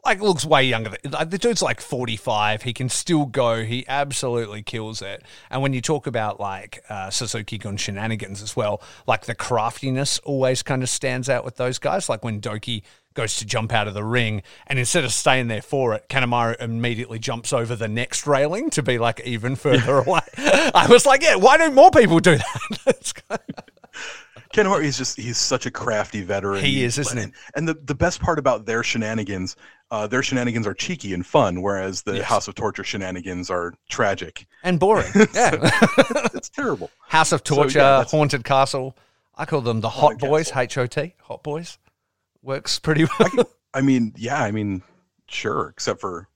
like 0.04 0.20
looks 0.20 0.44
way 0.44 0.64
younger. 0.64 0.94
Than, 1.02 1.12
like, 1.12 1.30
the 1.30 1.38
dude's 1.38 1.62
like 1.62 1.80
forty 1.80 2.16
five. 2.16 2.62
He 2.62 2.72
can 2.74 2.88
still 2.90 3.24
go. 3.24 3.64
He 3.64 3.86
absolutely 3.88 4.62
kills 4.62 5.00
it. 5.00 5.22
And 5.50 5.62
when 5.62 5.72
you 5.72 5.80
talk 5.80 6.06
about 6.06 6.38
like 6.38 6.84
uh, 6.90 7.08
Suzuki 7.10 7.56
Gun 7.56 7.76
shenanigans 7.78 8.42
as 8.42 8.54
well, 8.54 8.82
like 9.06 9.24
the 9.24 9.34
craftiness 9.34 10.18
always 10.20 10.62
kind 10.62 10.82
of 10.82 10.90
stands 10.90 11.28
out 11.30 11.44
with 11.44 11.56
those 11.56 11.78
guys. 11.78 12.08
Like 12.10 12.22
when 12.22 12.40
Doki 12.40 12.82
goes 13.14 13.36
to 13.36 13.46
jump 13.46 13.72
out 13.72 13.88
of 13.88 13.94
the 13.94 14.04
ring, 14.04 14.42
and 14.66 14.78
instead 14.78 15.04
of 15.04 15.12
staying 15.12 15.46
there 15.46 15.62
for 15.62 15.94
it, 15.94 16.06
Kanemaru 16.10 16.60
immediately 16.60 17.18
jumps 17.18 17.52
over 17.54 17.74
the 17.76 17.88
next 17.88 18.26
railing 18.26 18.68
to 18.70 18.82
be 18.82 18.98
like 18.98 19.20
even 19.24 19.56
further 19.56 19.98
away. 20.00 20.20
I 20.36 20.86
was 20.90 21.06
like, 21.06 21.22
yeah, 21.22 21.36
why 21.36 21.56
don't 21.56 21.74
more 21.74 21.90
people 21.90 22.18
do 22.20 22.36
that? 22.36 23.12
Ken 24.54 24.66
Hart 24.66 24.84
is 24.84 24.96
just 24.96 25.16
he's 25.16 25.36
such 25.36 25.66
a 25.66 25.70
crafty 25.70 26.22
veteran. 26.22 26.64
He 26.64 26.84
is, 26.84 26.96
isn't 26.96 27.18
he? 27.18 27.32
And 27.56 27.66
the, 27.68 27.74
the 27.74 27.94
best 27.94 28.20
part 28.20 28.38
about 28.38 28.66
their 28.66 28.84
shenanigans, 28.84 29.56
uh, 29.90 30.06
their 30.06 30.22
shenanigans 30.22 30.64
are 30.64 30.74
cheeky 30.74 31.12
and 31.12 31.26
fun, 31.26 31.60
whereas 31.60 32.02
the 32.02 32.18
Yes. 32.18 32.24
House 32.26 32.46
of 32.46 32.54
Torture 32.54 32.84
shenanigans 32.84 33.50
are 33.50 33.74
tragic. 33.88 34.46
and 34.62 34.78
boring. 34.78 35.10
Yeah. 35.34 35.56
it's 36.34 36.48
terrible. 36.48 36.90
House 37.08 37.32
of 37.32 37.42
So, 37.44 37.56
yeah, 37.56 37.62
Torture, 37.62 38.04
Haunted 38.16 38.44
Castle. 38.44 38.96
I 39.34 39.44
call 39.44 39.60
them 39.60 39.80
the 39.80 39.88
Hot 39.88 40.18
Boys, 40.20 40.52
H 40.54 40.78
O 40.78 40.86
T, 40.86 41.14
Hot 41.22 41.42
Boys. 41.42 41.78
Works 42.40 42.78
pretty 42.78 43.06
well. 43.18 43.50
I 43.74 43.80
mean, 43.80 44.14
yeah, 44.16 44.40
I 44.40 44.52
mean, 44.52 44.82
sure, 45.26 45.70
except 45.70 46.00
for 46.00 46.28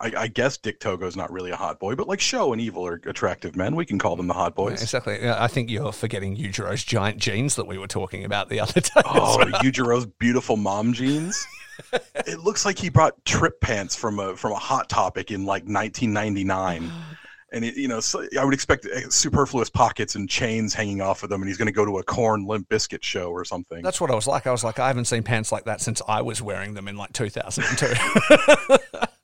I, 0.00 0.12
I 0.16 0.26
guess 0.28 0.56
Dick 0.56 0.78
Togo's 0.78 1.16
not 1.16 1.32
really 1.32 1.50
a 1.50 1.56
hot 1.56 1.80
boy, 1.80 1.96
but 1.96 2.06
like 2.06 2.20
Show 2.20 2.52
and 2.52 2.60
Evil 2.60 2.86
are 2.86 3.00
attractive 3.06 3.56
men. 3.56 3.74
We 3.74 3.84
can 3.84 3.98
call 3.98 4.14
them 4.14 4.28
the 4.28 4.34
hot 4.34 4.54
boys. 4.54 4.80
exactly. 4.80 5.28
I 5.28 5.48
think 5.48 5.70
you're 5.70 5.92
forgetting 5.92 6.36
Yujiro's 6.36 6.84
giant 6.84 7.18
jeans 7.18 7.56
that 7.56 7.66
we 7.66 7.78
were 7.78 7.88
talking 7.88 8.24
about 8.24 8.48
the 8.48 8.60
other 8.60 8.80
day. 8.80 8.90
Oh, 9.04 9.38
well. 9.38 9.46
Yujiro's 9.62 10.06
beautiful 10.18 10.56
mom 10.56 10.92
jeans. 10.92 11.44
it 12.26 12.40
looks 12.40 12.64
like 12.64 12.78
he 12.78 12.88
brought 12.88 13.24
Tripp 13.24 13.60
pants 13.60 13.96
from 13.96 14.18
a 14.18 14.36
from 14.36 14.52
a 14.52 14.56
Hot 14.56 14.88
Topic 14.88 15.30
in 15.30 15.44
like 15.44 15.64
1999. 15.64 16.90
And 17.50 17.64
it, 17.64 17.76
you 17.78 17.88
know, 17.88 17.98
so 18.00 18.26
I 18.38 18.44
would 18.44 18.52
expect 18.52 18.84
uh, 18.84 19.08
superfluous 19.08 19.70
pockets 19.70 20.16
and 20.16 20.28
chains 20.28 20.74
hanging 20.74 21.00
off 21.00 21.22
of 21.22 21.30
them, 21.30 21.40
and 21.40 21.48
he's 21.48 21.56
going 21.56 21.64
to 21.64 21.72
go 21.72 21.86
to 21.86 21.96
a 21.96 22.02
Korn 22.02 22.46
Limp 22.46 22.68
Bizkit 22.68 23.02
show 23.02 23.30
or 23.30 23.42
something. 23.42 23.82
That's 23.82 24.02
what 24.02 24.10
I 24.10 24.14
was 24.14 24.26
like. 24.26 24.46
I 24.46 24.50
was 24.50 24.62
like, 24.62 24.78
I 24.78 24.88
haven't 24.88 25.06
seen 25.06 25.22
pants 25.22 25.50
like 25.50 25.64
that 25.64 25.80
since 25.80 26.02
I 26.06 26.20
was 26.20 26.42
wearing 26.42 26.74
them 26.74 26.88
in 26.88 26.98
like 26.98 27.14
2002. 27.14 27.86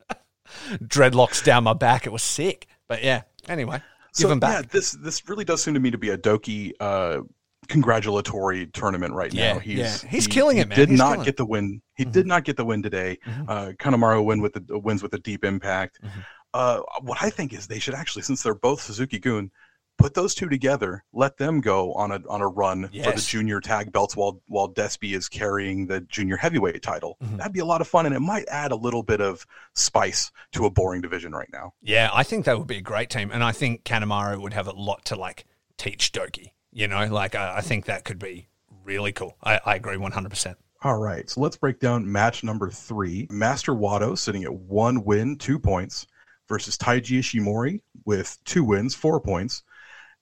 Dreadlocks 0.82 1.42
down 1.44 1.64
my 1.64 1.72
back. 1.74 2.06
It 2.06 2.10
was 2.12 2.22
sick. 2.22 2.66
But 2.88 3.02
yeah, 3.02 3.22
anyway, 3.48 3.80
give 4.16 4.28
them 4.28 4.38
Yeah, 4.42 4.62
back. 4.62 4.70
this 4.70 4.92
this 4.92 5.28
really 5.28 5.44
does 5.44 5.62
seem 5.62 5.74
to 5.74 5.80
me 5.80 5.90
to 5.90 5.98
be 5.98 6.10
a 6.10 6.18
Doki 6.18 6.72
uh, 6.80 7.20
congratulatory 7.68 8.66
tournament 8.68 9.14
right 9.14 9.32
Yeah, 9.32 9.54
now. 9.54 9.58
He's 9.58 9.78
yeah. 9.78 10.08
He's 10.08 10.26
he- 10.26 10.30
killing 10.32 10.58
it, 10.58 10.68
man. 10.68 10.78
Did 10.78 10.88
He's 10.90 10.98
not 10.98 11.24
get 11.24 11.36
the 11.36 11.46
win. 11.46 11.82
He 11.96 12.04
Mhm. 12.04 12.12
did 12.12 12.26
not 12.26 12.44
get 12.44 12.56
the 12.56 12.64
win 12.64 12.82
today. 12.82 13.18
Mhm. 13.26 13.44
Uh, 13.48 13.72
Kanemaru 13.72 14.24
win 14.24 14.40
with 14.40 14.52
the 14.54 14.78
wins 14.78 15.02
with 15.02 15.12
a 15.14 15.18
deep 15.18 15.44
impact. 15.44 15.98
Mhm. 16.02 16.24
Uh, 16.52 16.80
what 17.00 17.18
I 17.20 17.30
think 17.30 17.52
is 17.52 17.66
they 17.66 17.78
should 17.80 17.94
actually, 17.94 18.22
since 18.22 18.42
they're 18.42 18.54
both 18.54 18.80
Suzuki 18.80 19.18
Gun, 19.18 19.50
put 19.98 20.14
those 20.14 20.34
two 20.34 20.48
together. 20.48 21.04
Let 21.12 21.36
them 21.36 21.60
go 21.60 21.92
on 21.94 22.12
a 22.12 22.20
on 22.28 22.40
a 22.40 22.48
run 22.48 22.88
for 22.88 23.12
the 23.12 23.24
junior 23.24 23.60
tag 23.60 23.92
belts 23.92 24.16
while 24.16 24.40
while 24.46 24.68
Despy 24.72 25.14
is 25.14 25.28
carrying 25.28 25.86
the 25.86 26.00
junior 26.02 26.36
heavyweight 26.36 26.82
title. 26.82 27.16
Mhm. 27.22 27.38
That'd 27.38 27.52
be 27.52 27.60
a 27.60 27.64
lot 27.64 27.80
of 27.80 27.88
fun, 27.88 28.06
and 28.06 28.14
it 28.14 28.20
might 28.20 28.46
add 28.48 28.72
a 28.72 28.76
little 28.76 29.02
bit 29.02 29.20
of 29.20 29.46
spice 29.74 30.30
to 30.52 30.66
a 30.66 30.70
boring 30.70 31.00
division 31.00 31.32
right 31.32 31.48
now. 31.52 31.74
Yeah, 31.82 32.10
I 32.12 32.22
think 32.22 32.44
that 32.46 32.58
would 32.58 32.66
be 32.68 32.78
a 32.78 32.82
great 32.82 33.10
team. 33.10 33.30
And 33.32 33.42
I 33.44 33.52
think 33.52 33.84
Kanemaru 33.84 34.40
would 34.40 34.52
have 34.54 34.66
a 34.66 34.72
lot 34.72 35.04
to 35.06 35.16
like 35.16 35.44
teach 35.76 36.12
Doki. 36.12 36.52
You 36.72 36.88
know, 36.88 37.06
like 37.06 37.34
I, 37.34 37.58
I 37.58 37.60
think 37.60 37.84
that 37.86 38.04
could 38.04 38.18
be 38.18 38.48
really 38.84 39.12
cool. 39.12 39.36
I, 39.42 39.60
I 39.64 39.74
agree 39.76 39.96
100%. 39.96 40.54
All 40.82 40.98
right, 40.98 41.30
so 41.30 41.40
let's 41.40 41.56
break 41.56 41.80
down 41.80 42.10
match 42.10 42.44
number 42.44 42.68
three. 42.68 43.26
Master 43.30 43.72
Wato 43.72 44.18
sitting 44.18 44.44
at 44.44 44.52
one 44.52 45.02
win, 45.04 45.38
two 45.38 45.58
points, 45.58 46.06
versus 46.46 46.76
Taiji 46.76 47.20
Ishimori 47.20 47.80
with 48.04 48.36
two 48.44 48.64
wins, 48.64 48.94
four 48.94 49.18
points. 49.18 49.62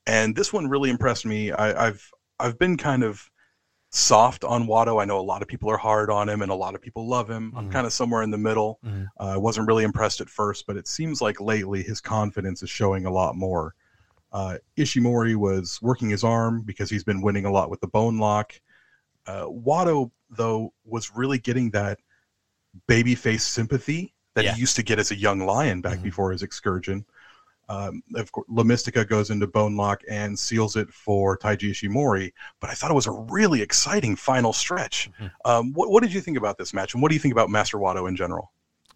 And 0.05 0.35
this 0.35 0.51
one 0.51 0.67
really 0.67 0.89
impressed 0.89 1.25
me. 1.25 1.51
I, 1.51 1.87
I've 1.87 2.11
I've 2.39 2.57
been 2.59 2.77
kind 2.77 3.03
of 3.03 3.29
soft 3.91 4.43
on 4.43 4.65
Wato. 4.67 5.01
I 5.01 5.05
know 5.05 5.19
a 5.19 5.21
lot 5.21 5.41
of 5.41 5.47
people 5.47 5.69
are 5.69 5.77
hard 5.77 6.09
on 6.09 6.27
him, 6.27 6.41
and 6.41 6.51
a 6.51 6.55
lot 6.55 6.73
of 6.75 6.81
people 6.81 7.07
love 7.07 7.29
him. 7.29 7.53
I'm 7.55 7.69
Mhm. 7.69 7.71
kind 7.71 7.85
of 7.85 7.93
somewhere 7.93 8.23
in 8.23 8.31
the 8.31 8.37
middle. 8.39 8.79
Mhm. 8.83 9.05
Uh, 9.19 9.23
I 9.23 9.37
wasn't 9.37 9.67
really 9.67 9.83
impressed 9.83 10.19
at 10.19 10.29
first, 10.29 10.65
but 10.65 10.77
it 10.77 10.87
seems 10.87 11.21
like 11.21 11.39
lately 11.39 11.83
his 11.83 12.01
confidence 12.01 12.63
is 12.63 12.69
showing 12.71 13.05
a 13.05 13.11
lot 13.11 13.35
more. 13.35 13.75
Uh, 14.31 14.57
Ishimori 14.77 15.35
was 15.35 15.79
working 15.81 16.09
his 16.09 16.23
arm 16.23 16.63
because 16.63 16.89
he's 16.89 17.03
been 17.03 17.21
winning 17.21 17.45
a 17.45 17.51
lot 17.51 17.69
with 17.69 17.81
the 17.81 17.87
bone 17.87 18.17
lock. 18.17 18.59
Uh, 19.27 19.43
Wato, 19.45 20.09
though, 20.31 20.73
was 20.85 21.11
really 21.15 21.37
getting 21.37 21.69
that 21.69 21.99
babyface 22.89 23.41
sympathy 23.41 24.13
that 24.33 24.43
Yeah. 24.43 24.53
he 24.55 24.61
used 24.61 24.75
to 24.77 24.83
get 24.83 24.97
as 24.97 25.11
a 25.11 25.15
young 25.15 25.39
lion 25.41 25.81
back 25.81 25.99
Mhm. 25.99 26.03
before 26.03 26.31
his 26.31 26.41
excursion. 26.41 27.05
Um, 27.69 28.03
of 28.15 28.31
course, 28.31 28.45
La 28.49 28.63
Mistica 28.63 29.07
goes 29.07 29.29
into 29.29 29.47
bone 29.47 29.75
lock 29.75 30.01
and 30.09 30.37
seals 30.37 30.75
it 30.75 30.89
for 30.91 31.37
Taiji 31.37 31.71
Ishimori. 31.71 32.31
But 32.59 32.69
I 32.69 32.73
thought 32.73 32.91
it 32.91 32.95
was 32.95 33.07
a 33.07 33.11
really 33.11 33.61
exciting 33.61 34.15
final 34.15 34.53
stretch. 34.53 35.09
Mhm. 35.19 35.31
Um, 35.45 35.73
what, 35.73 35.89
what 35.89 36.03
did 36.03 36.13
you 36.13 36.21
think 36.21 36.37
about 36.37 36.57
this 36.57 36.73
match, 36.73 36.93
and 36.93 37.01
what 37.01 37.09
do 37.09 37.15
you 37.15 37.19
think 37.19 37.31
about 37.31 37.49
Master 37.49 37.77
Wato 37.77 38.07
in 38.07 38.15
general? 38.15 38.51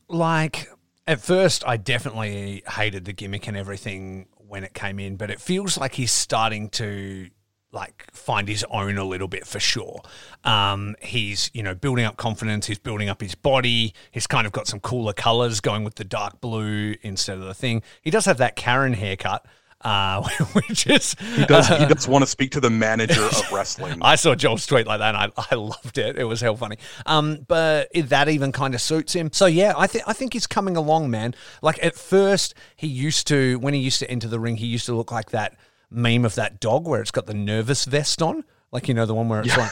Like, 0.09 0.69
at 1.05 1.21
first, 1.21 1.65
I 1.65 1.77
definitely 1.77 2.63
hated 2.69 3.05
the 3.05 3.13
gimmick 3.13 3.47
and 3.47 3.55
everything 3.55 4.27
when 4.35 4.63
it 4.63 4.73
came 4.73 4.99
in, 4.99 5.15
but 5.17 5.29
it 5.29 5.41
feels 5.41 5.77
like 5.77 5.95
he's 5.95 6.11
starting 6.11 6.69
to 6.71 7.29
like 7.71 8.05
find 8.11 8.47
his 8.47 8.65
own 8.69 8.97
a 8.97 9.03
little 9.03 9.27
bit 9.27 9.45
for 9.45 9.59
sure. 9.59 10.01
Um, 10.43 10.95
he's 11.01 11.51
you 11.53 11.63
know 11.63 11.75
building 11.75 12.05
up 12.05 12.17
confidence. 12.17 12.65
He's 12.67 12.79
building 12.79 13.09
up 13.09 13.21
his 13.21 13.35
body. 13.35 13.93
He's 14.11 14.27
kind 14.27 14.47
of 14.47 14.53
got 14.53 14.67
some 14.67 14.79
cooler 14.79 15.13
colors 15.13 15.59
going 15.59 15.83
with 15.83 15.95
the 15.95 16.03
dark 16.05 16.39
blue 16.41 16.95
instead 17.01 17.37
of 17.37 17.43
the 17.45 17.53
thing. 17.53 17.81
He 18.01 18.11
does 18.11 18.25
have 18.25 18.37
that 18.37 18.55
Karen 18.55 18.93
haircut, 18.93 19.45
uh, 19.81 20.23
which 20.53 20.87
is 20.87 21.15
He 21.35 21.45
does. 21.45 21.67
he 21.67 21.85
does 21.85 22.07
want 22.07 22.23
to 22.23 22.29
speak 22.29 22.51
to 22.51 22.61
the 22.61 22.69
manager 22.69 23.21
of 23.21 23.51
wrestling. 23.51 23.99
I 24.01 24.15
saw 24.15 24.33
Joel's 24.33 24.65
tweet 24.65 24.87
like 24.87 24.99
that 24.99 25.13
and 25.15 25.31
I, 25.37 25.43
I 25.51 25.55
loved 25.55 25.97
it. 25.97 26.17
It 26.17 26.23
was 26.23 26.39
hell 26.41 26.55
funny. 26.55 26.77
Um, 27.05 27.45
but 27.47 27.89
it, 27.93 28.09
that 28.09 28.29
even 28.29 28.51
kind 28.53 28.73
of 28.75 28.81
suits 28.81 29.13
him. 29.13 29.29
So 29.33 29.45
yeah, 29.45 29.73
I 29.77 29.87
think 29.87 30.05
I 30.07 30.13
think 30.13 30.33
he's 30.33 30.47
coming 30.47 30.77
along, 30.77 31.09
man. 31.11 31.35
Like 31.61 31.83
at 31.83 31.95
first, 31.95 32.53
he 32.77 32.87
used 32.87 33.27
to 33.27 33.59
when 33.59 33.73
he 33.73 33.81
used 33.81 33.99
to 33.99 34.09
enter 34.09 34.27
the 34.29 34.39
ring, 34.39 34.55
he 34.55 34.67
used 34.67 34.85
to 34.85 34.95
look 34.95 35.11
like 35.11 35.31
that 35.31 35.57
meme 35.89 36.25
of 36.25 36.35
that 36.35 36.59
dog 36.59 36.87
where 36.87 37.01
it's 37.01 37.11
got 37.11 37.25
the 37.25 37.33
nervous 37.33 37.85
vest 37.85 38.21
on, 38.21 38.43
like 38.71 38.87
you 38.87 38.93
know 38.93 39.05
the 39.05 39.15
one 39.15 39.29
where 39.29 39.41
it's 39.41 39.57
like. 39.57 39.71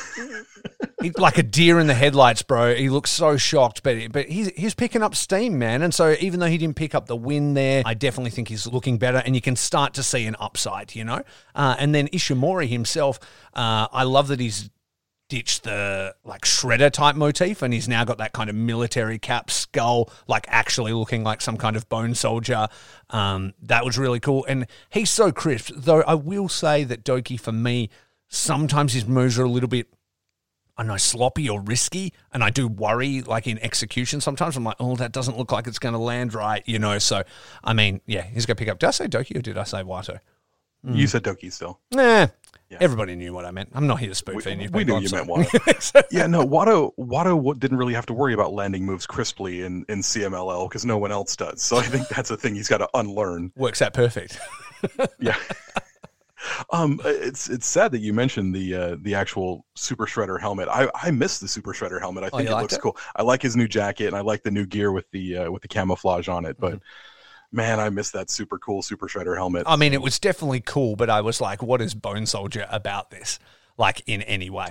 He, 1.01 1.11
like 1.11 1.37
a 1.37 1.43
deer 1.43 1.79
in 1.79 1.85
the 1.85 1.93
headlights, 1.93 2.41
bro. 2.41 2.73
He 2.73 2.89
looks 2.89 3.11
so 3.11 3.37
shocked, 3.37 3.83
but 3.83 4.11
but 4.11 4.27
he's 4.27 4.47
he's 4.55 4.73
picking 4.73 5.03
up 5.03 5.13
steam, 5.13 5.59
man. 5.59 5.83
And 5.83 5.93
so 5.93 6.15
even 6.19 6.39
though 6.39 6.47
he 6.47 6.57
didn't 6.57 6.77
pick 6.77 6.95
up 6.95 7.05
the 7.05 7.15
win 7.15 7.53
there, 7.53 7.83
I 7.85 7.93
definitely 7.93 8.31
think 8.31 8.47
he's 8.47 8.65
looking 8.65 8.97
better, 8.97 9.19
and 9.19 9.35
you 9.35 9.41
can 9.41 9.55
start 9.55 9.93
to 9.95 10.03
see 10.03 10.25
an 10.25 10.35
upside, 10.39 10.95
you 10.95 11.03
know. 11.03 11.21
Uh, 11.53 11.75
and 11.77 11.93
then 11.93 12.07
Ishimori 12.07 12.67
himself, 12.67 13.19
uh, 13.53 13.87
I 13.91 14.03
love 14.03 14.29
that 14.29 14.39
he's 14.39 14.69
ditched 15.27 15.63
the 15.63 16.15
like 16.23 16.41
shredder 16.41 16.91
type 16.91 17.15
motif, 17.15 17.61
and 17.61 17.73
he's 17.73 17.87
now 17.87 18.03
got 18.03 18.17
that 18.19 18.33
kind 18.33 18.49
of 18.49 18.55
military 18.55 19.19
cap 19.19 19.49
skull, 19.49 20.09
like 20.27 20.45
actually 20.49 20.93
looking 20.93 21.23
like 21.23 21.41
some 21.41 21.57
kind 21.57 21.75
of 21.75 21.87
bone 21.89 22.15
soldier. 22.15 22.67
Um, 23.09 23.53
that 23.63 23.85
was 23.85 23.97
really 23.97 24.19
cool, 24.19 24.45
and 24.47 24.67
he's 24.89 25.09
so 25.09 25.31
crisp. 25.31 25.71
Though 25.75 26.01
I 26.01 26.15
will 26.15 26.49
say 26.49 26.83
that 26.83 27.03
Doki, 27.03 27.39
for 27.39 27.51
me, 27.51 27.89
sometimes 28.27 28.93
his 28.93 29.05
moves 29.05 29.37
are 29.39 29.43
a 29.43 29.49
little 29.49 29.69
bit. 29.69 29.87
I 30.77 30.83
know, 30.83 30.97
sloppy 30.97 31.49
or 31.49 31.61
risky, 31.61 32.11
and 32.33 32.43
I 32.43 32.49
do 32.49 32.67
worry, 32.67 33.21
like 33.21 33.47
in 33.47 33.57
execution. 33.59 34.19
Sometimes 34.19 34.57
I'm 34.57 34.65
like, 34.65 34.75
oh, 34.81 34.97
that 34.97 35.13
doesn't 35.13 35.37
look 35.37 35.53
like 35.53 35.67
it's 35.67 35.79
going 35.79 35.93
to 35.93 35.99
land 35.99 36.33
right, 36.33 36.63
you 36.65 36.79
know. 36.79 36.99
So, 36.99 37.23
I 37.63 37.71
mean, 37.71 38.01
yeah, 38.07 38.23
he's 38.23 38.45
going 38.45 38.57
to 38.57 38.59
pick 38.59 38.67
up. 38.67 38.79
Did 38.79 38.87
I 38.87 38.91
say 38.91 39.07
Doki 39.07 39.37
or 39.37 39.41
did 39.41 39.57
I 39.57 39.63
say 39.63 39.83
Wato? 39.83 40.19
You 40.87 41.07
said 41.07 41.23
Doki 41.23 41.51
still. 41.51 41.79
Nah, 41.91 42.27
Everybody 42.79 43.15
knew 43.15 43.33
what 43.33 43.45
I 43.45 43.51
meant. 43.51 43.69
I'm 43.73 43.87
not 43.87 43.99
here 43.99 44.09
to 44.09 44.15
spoon 44.15 44.35
We, 44.35 44.41
feed 44.41 44.59
you. 44.61 44.69
we 44.73 44.83
knew 44.83 44.99
you 44.99 45.09
meant 45.11 45.27
Wato. 45.29 46.03
yeah, 46.11 46.27
no, 46.27 46.43
Wato 46.45 46.91
Wato 46.99 47.35
w- 47.37 47.53
didn't 47.55 47.77
really 47.77 47.93
have 47.93 48.05
to 48.07 48.13
worry 48.13 48.33
about 48.33 48.51
landing 48.53 48.85
moves 48.85 49.05
crisply 49.07 49.61
in, 49.61 49.85
in 49.87 49.99
CMLL 49.99 50.67
because 50.67 50.83
no 50.85 50.97
one 50.97 51.11
else 51.11 51.35
does. 51.37 51.61
So 51.61 51.77
I 51.77 51.83
think 51.83 52.07
that's 52.09 52.31
a 52.31 52.37
thing 52.37 52.53
he's 52.55 52.67
got 52.67 52.79
to 52.79 52.89
unlearn. 52.93 53.51
Works 53.57 53.81
out 53.81 53.93
perfect. 53.93 54.39
Yeah. 55.19 55.35
Um, 56.69 56.99
it's 57.03 57.49
it's 57.49 57.65
sad 57.65 57.91
that 57.93 57.99
you 57.99 58.13
mentioned 58.13 58.53
the 58.53 58.75
uh, 58.75 58.95
the 59.01 59.15
actual 59.15 59.65
Super 59.75 60.05
Shredder 60.05 60.39
helmet. 60.39 60.67
I 60.69 60.87
I 60.93 61.09
miss 61.09 61.39
the 61.39 61.47
Super 61.47 61.73
Shredder 61.73 61.99
helmet. 61.99 62.23
I 62.25 62.27
Oh, 62.31 62.37
think 62.37 62.49
you 62.49 62.55
it 62.55 62.61
looks 62.61 62.73
it? 62.75 62.81
cool. 62.81 62.95
I 63.15 63.23
like 63.23 63.41
his 63.41 63.55
new 63.55 63.67
jacket 63.67 64.07
and 64.07 64.15
I 64.15 64.21
like 64.21 64.43
the 64.43 64.51
new 64.51 64.65
gear 64.67 64.91
with 64.91 65.09
the 65.11 65.37
uh, 65.37 65.51
with 65.51 65.63
the 65.63 65.67
camouflage 65.67 66.27
on 66.27 66.45
it. 66.45 66.57
But 66.59 66.73
Mm-hmm. 66.73 66.83
Man, 67.55 67.79
I 67.79 67.89
miss 67.89 68.11
that 68.11 68.29
super 68.29 68.57
cool 68.59 68.81
Super 68.81 69.07
Shredder 69.07 69.35
helmet. 69.35 69.63
I 69.65 69.75
mean, 69.77 69.93
it 69.93 70.01
was 70.01 70.19
definitely 70.19 70.59
cool, 70.61 70.95
but 70.95 71.09
I 71.09 71.21
was 71.21 71.39
like, 71.41 71.63
what 71.63 71.81
is 71.81 71.93
Bone 71.95 72.25
Soldier 72.25 72.67
about 72.69 73.09
this? 73.09 73.39
Like, 73.77 74.01
in 74.07 74.21
any 74.23 74.49
way. 74.49 74.67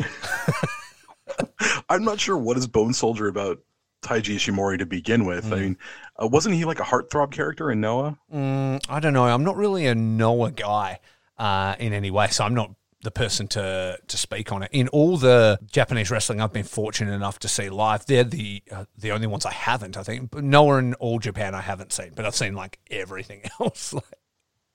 I'm 1.88 2.04
not 2.04 2.20
sure 2.20 2.36
what 2.36 2.56
is 2.56 2.66
Bone 2.66 2.92
Soldier 2.92 3.28
about 3.28 3.58
Taiji 4.02 4.36
Ishimori 4.36 4.78
to 4.78 4.86
begin 4.86 5.24
with. 5.24 5.46
I 5.46 5.56
Mm. 5.56 5.60
mean, 5.60 5.76
uh, 6.22 6.26
wasn't 6.26 6.54
he 6.54 6.64
like 6.64 6.80
a 6.80 6.84
heartthrob 6.84 7.30
character 7.32 7.70
in 7.70 7.80
Noah? 7.80 8.18
Mm, 8.32 8.84
I 8.88 9.00
don't 9.00 9.12
know. 9.14 9.24
I'm 9.24 9.44
not 9.44 9.56
really 9.56 9.86
a 9.86 9.94
Noah 9.94 10.50
guy 10.52 11.00
uh, 11.38 11.74
in 11.78 11.92
any 11.92 12.10
way, 12.10 12.28
so 12.28 12.44
I'm 12.44 12.54
not 12.54 12.70
the 13.04 13.10
person 13.12 13.46
to 13.48 13.98
to 14.06 14.16
speak 14.16 14.50
on 14.50 14.62
it. 14.64 14.70
In 14.72 14.88
all 14.88 15.16
the 15.16 15.58
Japanese 15.70 16.10
wrestling 16.10 16.40
I've 16.40 16.52
been 16.52 16.64
fortunate 16.64 17.12
enough 17.12 17.38
to 17.40 17.48
see 17.48 17.70
live, 17.70 18.04
they're 18.06 18.24
the 18.24 18.62
uh, 18.72 18.86
the 18.98 19.12
only 19.12 19.26
ones 19.28 19.46
I 19.46 19.52
haven't. 19.52 19.96
I 19.96 20.02
think 20.02 20.30
But 20.32 20.42
Noah 20.44 20.78
and 20.78 20.94
All 20.96 21.18
Japan 21.20 21.54
I 21.54 21.60
haven't 21.60 21.92
seen, 21.92 22.12
but 22.16 22.24
I've 22.24 22.34
seen 22.34 22.54
like 22.54 22.78
everything 22.90 23.42
else. 23.60 23.92
Like, 23.92 24.04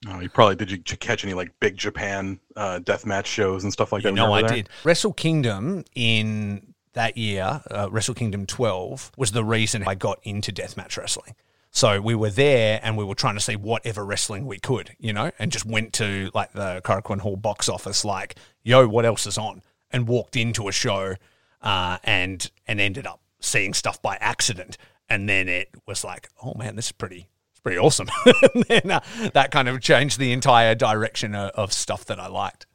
Oh, 0.08 0.22
you 0.22 0.30
probably 0.30 0.56
did 0.56 0.72
you 0.72 0.78
catch 0.78 1.26
any 1.26 1.34
like 1.34 1.52
big 1.60 1.76
Japan 1.76 2.40
uh, 2.56 2.80
deathmatch 2.82 3.26
shows 3.26 3.66
and 3.66 3.74
stuff 3.74 3.92
like 3.92 4.04
you 4.04 4.12
that? 4.12 4.16
know, 4.16 4.32
I 4.32 4.42
there? 4.42 4.50
did 4.56 4.70
Wrestle 4.86 5.12
Kingdom 5.12 5.84
in 5.94 6.74
that 6.94 7.18
year, 7.18 7.62
uh, 7.70 7.90
Wrestle 7.92 8.16
Kingdom 8.16 8.46
12, 8.46 9.12
was 9.18 9.32
the 9.34 9.44
reason 9.44 9.84
I 9.86 9.96
got 9.96 10.20
into 10.24 10.52
deathmatch 10.54 10.98
wrestling. 10.98 11.36
So 11.72 12.02
we 12.02 12.16
were 12.16 12.32
there 12.32 12.80
and 12.82 12.98
we 12.98 13.04
were 13.04 13.16
trying 13.16 13.36
to 13.36 13.42
see 13.42 13.56
whatever 13.56 14.04
wrestling 14.04 14.46
we 14.46 14.58
could, 14.58 14.96
you 14.98 15.14
know, 15.14 15.32
and 15.38 15.52
just 15.52 15.66
went 15.66 15.94
to 15.94 16.32
like 16.34 16.52
the 16.54 16.82
Korakuen 16.84 17.20
Hall 17.20 17.36
box 17.36 17.70
office, 17.70 18.04
like, 18.04 18.36
yo, 18.64 18.88
what 18.88 19.06
else 19.06 19.28
is 19.28 19.38
on? 19.38 19.62
And 19.92 20.08
walked 20.08 20.36
into 20.36 20.68
a 20.68 20.72
show 20.72 21.16
uh, 21.62 21.98
and 22.04 22.50
and 22.68 22.80
ended 22.80 23.06
up 23.06 23.22
seeing 23.40 23.74
stuff 23.74 24.02
by 24.02 24.18
accident. 24.20 24.78
And 25.10 25.28
then 25.28 25.48
it 25.48 25.70
was 25.88 26.04
like, 26.04 26.30
oh 26.44 26.54
man, 26.56 26.76
this 26.76 26.88
is 26.88 26.92
pretty, 26.92 27.28
it's 27.52 27.60
pretty 27.60 27.80
awesome. 27.80 28.08
and 28.26 28.64
then 28.68 28.92
uh, 28.92 29.02
that 29.34 29.52
kind 29.52 29.68
of 29.68 29.82
changed 29.82 30.20
the 30.20 30.32
entire 30.32 30.76
direction 30.76 31.34
of, 31.36 31.52
of 31.52 31.74
stuff 31.74 32.06
that 32.06 32.20
I 32.20 32.28
liked. 32.28 32.66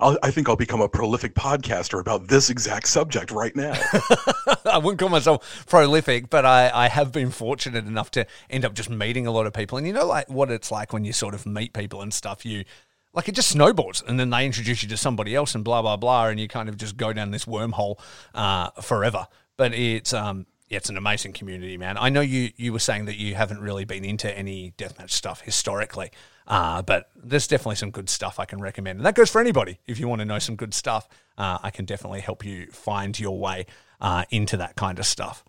I'll, 0.00 0.18
I 0.22 0.30
think 0.30 0.48
I'll 0.48 0.56
become 0.56 0.80
a 0.80 0.88
prolific 0.88 1.34
podcaster 1.34 2.00
about 2.00 2.28
this 2.28 2.50
exact 2.50 2.88
subject 2.88 3.30
right 3.30 3.54
now. 3.54 3.72
I 4.64 4.78
wouldn't 4.78 4.98
call 4.98 5.08
myself 5.08 5.66
prolific, 5.66 6.30
but 6.30 6.44
I, 6.44 6.70
I 6.72 6.88
have 6.88 7.12
been 7.12 7.30
fortunate 7.30 7.86
enough 7.86 8.10
to 8.12 8.26
end 8.50 8.64
up 8.64 8.74
just 8.74 8.90
meeting 8.90 9.26
a 9.26 9.30
lot 9.30 9.46
of 9.46 9.52
people. 9.52 9.78
And 9.78 9.86
you 9.86 9.92
know, 9.92 10.06
like 10.06 10.28
what 10.28 10.50
it's 10.50 10.70
like 10.70 10.92
when 10.92 11.04
you 11.04 11.12
sort 11.12 11.34
of 11.34 11.46
meet 11.46 11.72
people 11.72 12.02
and 12.02 12.12
stuff, 12.12 12.44
you 12.44 12.64
like 13.12 13.28
it 13.28 13.34
just 13.34 13.50
snowballs 13.50 14.02
and 14.06 14.20
then 14.20 14.30
they 14.30 14.44
introduce 14.44 14.82
you 14.82 14.88
to 14.90 14.96
somebody 14.96 15.34
else 15.34 15.54
and 15.54 15.64
blah, 15.64 15.82
blah, 15.82 15.96
blah. 15.96 16.26
And 16.26 16.38
you 16.38 16.48
kind 16.48 16.68
of 16.68 16.76
just 16.76 16.96
go 16.96 17.12
down 17.12 17.30
this 17.30 17.46
wormhole 17.46 17.98
uh, 18.34 18.70
forever. 18.82 19.26
But 19.56 19.72
it's, 19.72 20.12
um, 20.12 20.46
yeah, 20.68 20.78
it's 20.78 20.88
an 20.88 20.96
amazing 20.96 21.32
community, 21.32 21.76
man. 21.76 21.96
I 21.96 22.08
know 22.08 22.20
you, 22.20 22.50
you 22.56 22.72
were 22.72 22.80
saying 22.80 23.04
that 23.04 23.16
you 23.16 23.34
haven't 23.36 23.60
really 23.60 23.84
been 23.84 24.04
into 24.04 24.36
any 24.36 24.72
deathmatch 24.76 25.10
stuff 25.10 25.42
historically. 25.42 26.10
Uh, 26.46 26.82
but 26.82 27.10
there's 27.16 27.46
definitely 27.46 27.76
some 27.76 27.90
good 27.90 28.08
stuff 28.08 28.38
I 28.38 28.44
can 28.44 28.60
recommend. 28.60 28.98
And 28.98 29.06
that 29.06 29.14
goes 29.14 29.30
for 29.30 29.40
anybody. 29.40 29.78
If 29.86 29.98
you 29.98 30.08
want 30.08 30.20
to 30.20 30.24
know 30.24 30.38
some 30.38 30.56
good 30.56 30.74
stuff, 30.74 31.08
uh, 31.38 31.58
I 31.62 31.70
can 31.70 31.84
definitely 31.84 32.20
help 32.20 32.44
you 32.44 32.66
find 32.70 33.18
your 33.18 33.38
way 33.38 33.66
uh, 34.00 34.24
into 34.30 34.56
that 34.56 34.76
kind 34.76 34.98
of 34.98 35.06
stuff. 35.06 35.44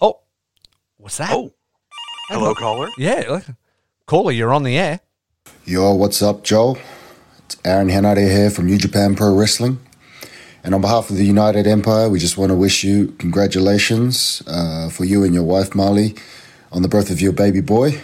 Oh, 0.00 0.20
what's 0.96 1.18
that? 1.18 1.30
Oh, 1.32 1.52
hello, 2.28 2.54
caller. 2.54 2.88
Yeah, 2.96 3.24
look. 3.28 3.44
caller, 4.06 4.32
you're 4.32 4.52
on 4.52 4.62
the 4.62 4.78
air. 4.78 5.00
Yo, 5.64 5.94
what's 5.94 6.22
up, 6.22 6.44
Joel? 6.44 6.78
It's 7.44 7.56
Aaron 7.64 7.88
Henare 7.88 8.30
here 8.30 8.50
from 8.50 8.66
New 8.66 8.78
Japan 8.78 9.16
Pro 9.16 9.34
Wrestling. 9.34 9.78
And 10.62 10.74
on 10.74 10.80
behalf 10.80 11.10
of 11.10 11.16
the 11.16 11.24
United 11.24 11.66
Empire, 11.66 12.08
we 12.08 12.18
just 12.18 12.36
want 12.36 12.50
to 12.50 12.56
wish 12.56 12.84
you 12.84 13.08
congratulations 13.18 14.42
uh, 14.46 14.90
for 14.90 15.04
you 15.04 15.24
and 15.24 15.34
your 15.34 15.44
wife, 15.44 15.74
Marley, 15.74 16.14
on 16.70 16.82
the 16.82 16.88
birth 16.88 17.10
of 17.10 17.20
your 17.20 17.32
baby 17.32 17.60
boy. 17.60 18.00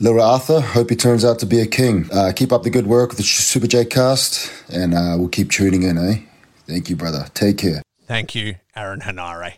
Little 0.00 0.22
Arthur, 0.22 0.60
hope 0.60 0.90
he 0.90 0.96
turns 0.96 1.24
out 1.24 1.38
to 1.40 1.46
be 1.46 1.60
a 1.60 1.66
king. 1.66 2.08
Uh, 2.12 2.32
keep 2.34 2.52
up 2.52 2.62
the 2.62 2.70
good 2.70 2.86
work 2.86 3.10
with 3.10 3.18
the 3.18 3.22
Super 3.22 3.66
J 3.66 3.84
cast, 3.84 4.50
and 4.72 4.94
uh, 4.94 5.14
we'll 5.18 5.28
keep 5.28 5.50
tuning 5.50 5.82
in, 5.82 5.98
eh? 5.98 6.20
Thank 6.66 6.90
you, 6.90 6.96
brother. 6.96 7.26
Take 7.34 7.58
care. 7.58 7.82
Thank 8.06 8.34
you, 8.34 8.56
Aaron 8.74 9.00
Henare. 9.00 9.54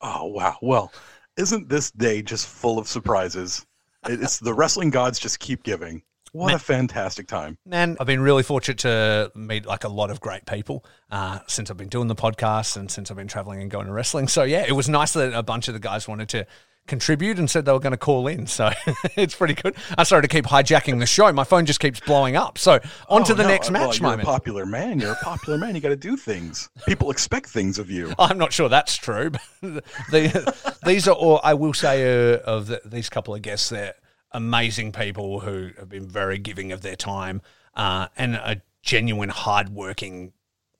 Oh, 0.00 0.26
wow. 0.26 0.56
Well, 0.62 0.92
isn't 1.36 1.68
this 1.68 1.90
day 1.92 2.22
just 2.22 2.46
full 2.46 2.78
of 2.78 2.88
surprises? 2.88 3.64
It's 4.06 4.40
the 4.40 4.52
wrestling 4.52 4.90
gods 4.90 5.18
just 5.18 5.38
keep 5.38 5.62
giving. 5.62 6.02
What 6.32 6.46
Man. 6.46 6.56
a 6.56 6.58
fantastic 6.58 7.26
time. 7.26 7.58
Man, 7.66 7.96
I've 8.00 8.06
been 8.06 8.22
really 8.22 8.42
fortunate 8.42 8.78
to 8.78 9.30
meet 9.34 9.66
like 9.66 9.84
a 9.84 9.88
lot 9.88 10.10
of 10.10 10.20
great 10.20 10.46
people 10.46 10.84
uh, 11.10 11.40
since 11.46 11.70
I've 11.70 11.76
been 11.76 11.88
doing 11.90 12.08
the 12.08 12.14
podcast 12.14 12.76
and 12.76 12.90
since 12.90 13.10
I've 13.10 13.18
been 13.18 13.28
traveling 13.28 13.60
and 13.60 13.70
going 13.70 13.86
to 13.86 13.92
wrestling. 13.92 14.28
So, 14.28 14.42
yeah, 14.42 14.64
it 14.66 14.72
was 14.72 14.88
nice 14.88 15.12
that 15.12 15.34
a 15.34 15.42
bunch 15.42 15.68
of 15.68 15.74
the 15.74 15.80
guys 15.80 16.08
wanted 16.08 16.30
to 16.30 16.46
contribute 16.86 17.38
and 17.38 17.48
said 17.48 17.64
they 17.64 17.72
were 17.72 17.78
going 17.78 17.92
to 17.92 17.96
call 17.96 18.26
in. 18.26 18.46
So 18.46 18.70
it's 19.16 19.34
pretty 19.34 19.54
good. 19.54 19.74
I 19.96 20.04
started 20.04 20.28
to 20.28 20.34
keep 20.34 20.46
hijacking 20.46 20.98
the 20.98 21.06
show. 21.06 21.32
My 21.32 21.44
phone 21.44 21.66
just 21.66 21.80
keeps 21.80 22.00
blowing 22.00 22.36
up. 22.36 22.58
So 22.58 22.80
on 23.08 23.22
oh, 23.22 23.24
to 23.24 23.34
the 23.34 23.42
no. 23.42 23.48
next 23.48 23.70
well, 23.70 23.86
match 23.86 24.00
you're 24.00 24.08
moment. 24.08 24.28
a 24.28 24.32
popular 24.32 24.66
man. 24.66 24.98
You're 24.98 25.12
a 25.12 25.16
popular 25.16 25.58
man. 25.58 25.74
You 25.74 25.80
got 25.80 25.90
to 25.90 25.96
do 25.96 26.16
things. 26.16 26.70
People 26.86 27.10
expect 27.10 27.48
things 27.48 27.78
of 27.78 27.90
you. 27.90 28.12
I'm 28.18 28.38
not 28.38 28.52
sure 28.52 28.68
that's 28.68 28.96
true. 28.96 29.30
But 29.30 29.42
the, 30.10 30.76
these 30.84 31.06
are 31.06 31.14
all, 31.14 31.40
I 31.44 31.54
will 31.54 31.74
say, 31.74 32.34
uh, 32.34 32.38
of 32.38 32.66
the, 32.66 32.80
these 32.84 33.08
couple 33.08 33.34
of 33.34 33.42
guests, 33.42 33.68
they're 33.68 33.94
amazing 34.34 34.92
people 34.92 35.40
who 35.40 35.70
have 35.78 35.88
been 35.88 36.08
very 36.08 36.38
giving 36.38 36.72
of 36.72 36.82
their 36.82 36.96
time 36.96 37.42
uh, 37.74 38.08
and 38.16 38.36
are 38.36 38.56
genuine, 38.82 39.28
hardworking 39.28 40.32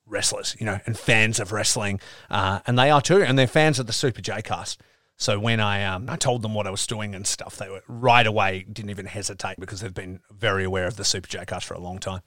wrestlers, 0.06 0.56
you 0.58 0.66
know, 0.66 0.78
and 0.86 0.98
fans 0.98 1.40
of 1.40 1.52
wrestling. 1.52 2.00
Uh, 2.30 2.60
and 2.66 2.78
they 2.78 2.90
are 2.90 3.00
too. 3.00 3.22
And 3.22 3.38
they're 3.38 3.46
fans 3.46 3.78
of 3.78 3.86
the 3.86 3.92
Super 3.92 4.20
J 4.20 4.42
cast. 4.42 4.80
So 5.16 5.38
when 5.38 5.60
I 5.60 5.84
um, 5.84 6.08
I 6.08 6.16
told 6.16 6.42
them 6.42 6.54
what 6.54 6.66
I 6.66 6.70
was 6.70 6.86
doing 6.86 7.14
and 7.14 7.26
stuff, 7.26 7.56
they 7.56 7.68
were 7.68 7.82
right 7.86 8.26
away 8.26 8.66
didn't 8.70 8.90
even 8.90 9.06
hesitate 9.06 9.56
because 9.58 9.80
they've 9.80 9.94
been 9.94 10.20
very 10.30 10.64
aware 10.64 10.86
of 10.86 10.96
the 10.96 11.04
Super 11.04 11.28
J 11.28 11.44
cast 11.46 11.66
for 11.66 11.74
a 11.74 11.78
long 11.78 11.98
time. 11.98 12.22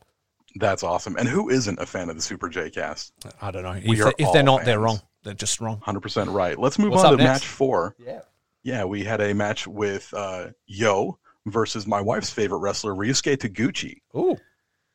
That's 0.57 0.83
awesome. 0.83 1.17
And 1.17 1.27
who 1.27 1.49
isn't 1.49 1.79
a 1.79 1.85
fan 1.85 2.09
of 2.09 2.15
the 2.15 2.21
Super 2.21 2.47
J 2.47 2.69
cast? 2.69 3.11
I 3.41 3.51
don't 3.51 3.63
know. 3.63 3.73
if, 3.73 3.83
they, 3.83 4.23
if 4.23 4.31
they're 4.31 4.43
not, 4.43 4.59
fans. 4.59 4.65
they're 4.67 4.79
wrong. 4.79 5.01
They're 5.23 5.33
just 5.33 5.59
wrong. 5.59 5.81
Hundred 5.81 6.01
percent 6.01 6.29
right. 6.29 6.57
Let's 6.57 6.79
move 6.79 6.91
What's 6.91 7.03
on 7.03 7.17
to 7.17 7.23
next? 7.23 7.41
match 7.41 7.47
four. 7.47 7.95
Yeah. 7.99 8.21
Yeah, 8.65 8.83
we 8.83 9.03
had 9.03 9.21
a 9.21 9.31
match 9.35 9.67
with 9.67 10.11
uh, 10.11 10.47
Yo 10.65 11.19
versus 11.45 11.85
my 11.85 12.01
wife's 12.01 12.31
favorite 12.31 12.57
wrestler, 12.57 12.95
Ryusuke 12.95 13.37
Taguchi. 13.37 14.01
Ooh. 14.17 14.35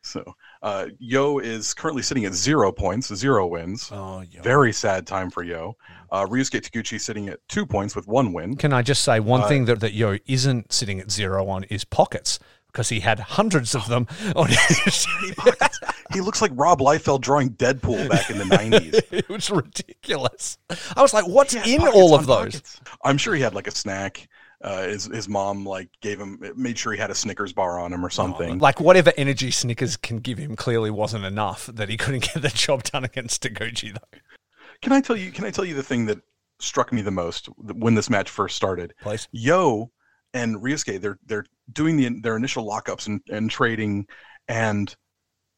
So 0.02 0.24
uh, 0.60 0.86
Yo 0.98 1.38
is 1.38 1.72
currently 1.72 2.02
sitting 2.02 2.24
at 2.24 2.34
zero 2.34 2.72
points, 2.72 3.14
zero 3.14 3.46
wins. 3.46 3.88
Oh, 3.92 4.22
Yo. 4.22 4.42
Very 4.42 4.72
sad 4.72 5.06
time 5.06 5.30
for 5.30 5.44
Yo. 5.44 5.76
Uh, 6.10 6.26
Ryusuke 6.26 6.60
Taguchi 6.60 7.00
sitting 7.00 7.28
at 7.28 7.38
two 7.48 7.64
points 7.64 7.94
with 7.94 8.08
one 8.08 8.32
win. 8.32 8.56
Can 8.56 8.72
I 8.72 8.82
just 8.82 9.04
say 9.04 9.20
one 9.20 9.42
uh, 9.42 9.46
thing 9.46 9.66
that, 9.66 9.78
that 9.78 9.94
Yo 9.94 10.18
isn't 10.26 10.72
sitting 10.72 10.98
at 10.98 11.08
zero 11.08 11.48
on 11.48 11.62
is 11.64 11.84
pockets 11.84 12.40
because 12.72 12.88
he 12.88 13.00
had 13.00 13.18
hundreds 13.20 13.74
of 13.74 13.88
them 13.88 14.06
on 14.36 14.48
his. 14.84 15.06
He 16.12 16.20
looks 16.20 16.42
like 16.42 16.52
Rob 16.54 16.80
Liefeld 16.80 17.20
drawing 17.20 17.50
Deadpool 17.50 18.08
back 18.08 18.30
in 18.30 18.38
the 18.38 18.44
90s. 18.44 19.02
it 19.12 19.28
was 19.28 19.50
ridiculous. 19.50 20.58
I 20.96 21.02
was 21.02 21.14
like, 21.14 21.26
what's 21.26 21.54
in 21.54 21.82
all 21.82 22.14
of 22.14 22.26
those? 22.26 22.54
Pockets. 22.54 22.80
I'm 23.04 23.18
sure 23.18 23.34
he 23.34 23.42
had 23.42 23.54
like 23.54 23.66
a 23.66 23.72
snack 23.72 24.28
uh, 24.62 24.82
his 24.82 25.06
his 25.06 25.28
mom 25.28 25.64
like 25.64 25.88
gave 26.02 26.20
him 26.20 26.38
made 26.54 26.78
sure 26.78 26.92
he 26.92 26.98
had 26.98 27.10
a 27.10 27.14
Snickers 27.14 27.52
bar 27.52 27.78
on 27.80 27.92
him 27.92 28.04
or 28.04 28.10
something. 28.10 28.58
like 28.58 28.80
whatever 28.80 29.12
energy 29.16 29.50
Snickers 29.50 29.96
can 29.96 30.18
give 30.18 30.38
him 30.38 30.54
clearly 30.54 30.90
wasn't 30.90 31.24
enough 31.24 31.66
that 31.66 31.88
he 31.88 31.96
couldn't 31.96 32.24
get 32.34 32.42
the 32.42 32.48
job 32.50 32.82
done 32.84 33.04
against 33.04 33.42
Taguchi 33.42 33.92
though. 33.92 34.18
Can 34.82 34.92
I 34.92 35.00
tell 35.00 35.16
you? 35.16 35.32
Can 35.32 35.44
I 35.44 35.50
tell 35.50 35.64
you 35.64 35.74
the 35.74 35.82
thing 35.82 36.06
that 36.06 36.20
struck 36.58 36.92
me 36.92 37.00
the 37.00 37.10
most 37.10 37.46
when 37.56 37.94
this 37.94 38.10
match 38.10 38.28
first 38.28 38.56
started? 38.56 38.92
Please. 39.00 39.28
Yo 39.32 39.90
and 40.34 40.56
Ryusuke, 40.56 41.00
they're 41.00 41.18
they're 41.26 41.46
doing 41.72 41.96
the 41.96 42.20
their 42.20 42.36
initial 42.36 42.66
lockups 42.66 43.06
and, 43.06 43.20
and 43.28 43.50
trading, 43.50 44.06
and 44.48 44.94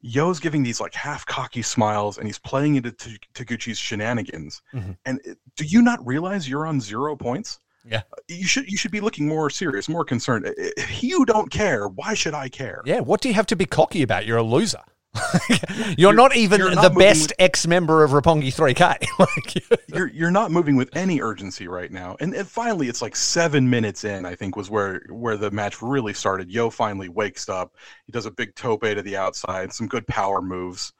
Yo's 0.01 0.39
giving 0.39 0.63
these 0.63 0.81
like 0.81 0.93
half 0.93 1.25
cocky 1.25 1.61
smiles, 1.61 2.17
and 2.17 2.27
he's 2.27 2.39
playing 2.39 2.75
into 2.75 2.91
Taguchi's 3.33 3.77
shenanigans. 3.77 4.61
Mm-hmm. 4.73 4.91
And 5.05 5.19
do 5.55 5.65
you 5.65 5.81
not 5.81 6.05
realize 6.05 6.47
you're 6.47 6.67
on 6.67 6.81
zero 6.81 7.15
points? 7.15 7.59
Yeah. 7.85 8.01
You 8.27 8.45
should 8.45 8.69
you 8.69 8.77
should 8.77 8.91
be 8.91 9.01
looking 9.01 9.27
more 9.27 9.49
serious, 9.49 9.89
more 9.89 10.05
concerned. 10.05 10.53
If 10.57 11.03
you 11.03 11.25
don't 11.25 11.51
care, 11.51 11.87
why 11.87 12.13
should 12.13 12.33
I 12.33 12.49
care? 12.49 12.81
Yeah, 12.85 12.99
what 12.99 13.21
do 13.21 13.29
you 13.29 13.33
have 13.33 13.47
to 13.47 13.55
be 13.55 13.65
cocky 13.65 14.01
about? 14.01 14.25
You're 14.25 14.37
a 14.37 14.43
loser. 14.43 14.81
you're, 15.49 15.57
you're, 15.97 16.13
not 16.13 16.35
even 16.35 16.59
you're 16.59 16.73
not 16.73 16.93
the 16.93 16.99
best 16.99 17.29
with, 17.29 17.35
ex-member 17.39 18.03
of 18.03 18.11
Roppongi 18.11 18.53
3K. 18.53 19.07
like, 19.19 19.83
you're 19.87 20.07
you're 20.07 20.31
not 20.31 20.51
moving 20.51 20.75
with 20.75 20.95
any 20.95 21.21
urgency 21.21 21.67
right 21.67 21.91
now. 21.91 22.15
And, 22.19 22.33
and 22.33 22.47
finally, 22.47 22.87
it's 22.89 23.01
like 23.01 23.15
seven 23.15 23.69
minutes 23.69 24.03
in. 24.03 24.25
I 24.25 24.35
think 24.35 24.55
was 24.55 24.69
where 24.69 25.03
where 25.09 25.37
the 25.37 25.51
match 25.51 25.81
really 25.81 26.13
started. 26.13 26.49
Yo 26.49 26.69
finally 26.69 27.09
wakes 27.09 27.47
up. 27.47 27.75
He 28.05 28.11
does 28.11 28.25
a 28.25 28.31
big 28.31 28.55
tope 28.55 28.81
to 28.81 29.01
the 29.01 29.17
outside, 29.17 29.71
some 29.71 29.87
good 29.87 30.07
power 30.07 30.41
moves. 30.41 30.93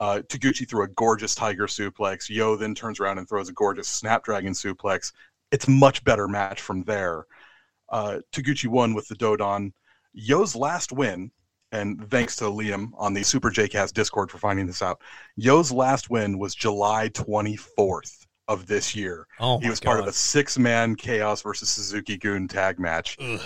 Uh, 0.00 0.22
Taguchi 0.26 0.66
threw 0.66 0.84
a 0.84 0.88
gorgeous 0.88 1.34
tiger 1.34 1.66
suplex. 1.66 2.30
Yo 2.30 2.56
then 2.56 2.74
turns 2.74 3.00
around 3.00 3.18
and 3.18 3.28
throws 3.28 3.50
a 3.50 3.52
gorgeous 3.52 3.86
snapdragon 3.86 4.54
suplex 4.54 5.12
it's 5.50 5.68
much 5.68 6.04
better 6.04 6.28
match 6.28 6.60
from 6.60 6.84
there. 6.84 7.26
Uh, 7.88 8.18
Taguchi 8.32 8.68
won 8.68 8.94
with 8.94 9.08
the 9.08 9.16
Dodon. 9.16 9.72
Yo's 10.12 10.54
last 10.54 10.92
win, 10.92 11.30
and 11.72 12.10
thanks 12.10 12.36
to 12.36 12.44
Liam 12.44 12.90
on 12.96 13.14
the 13.14 13.22
Super 13.22 13.50
JCast 13.50 13.92
Discord 13.92 14.30
for 14.30 14.38
finding 14.38 14.66
this 14.66 14.82
out. 14.82 15.00
Yo's 15.36 15.70
last 15.70 16.10
win 16.10 16.38
was 16.38 16.54
July 16.54 17.08
24th 17.10 18.26
of 18.48 18.66
this 18.66 18.94
year. 18.96 19.26
Oh 19.38 19.58
he 19.60 19.68
was 19.70 19.80
God. 19.80 19.90
part 19.90 20.00
of 20.00 20.06
a 20.08 20.12
six-man 20.12 20.96
Chaos 20.96 21.42
versus 21.42 21.68
Suzuki 21.68 22.16
Gun 22.16 22.48
tag 22.48 22.78
match. 22.78 23.16
Ugh. 23.20 23.40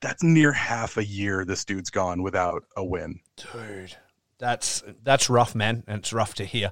That's 0.00 0.22
near 0.22 0.52
half 0.52 0.96
a 0.96 1.04
year 1.04 1.44
this 1.44 1.64
dude's 1.64 1.90
gone 1.90 2.22
without 2.22 2.64
a 2.76 2.84
win. 2.84 3.20
Dude, 3.36 3.96
that's 4.38 4.82
that's 5.02 5.28
rough, 5.28 5.54
man, 5.54 5.82
and 5.86 5.98
it's 5.98 6.12
rough 6.12 6.34
to 6.34 6.44
hear. 6.44 6.70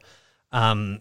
Um, 0.53 1.01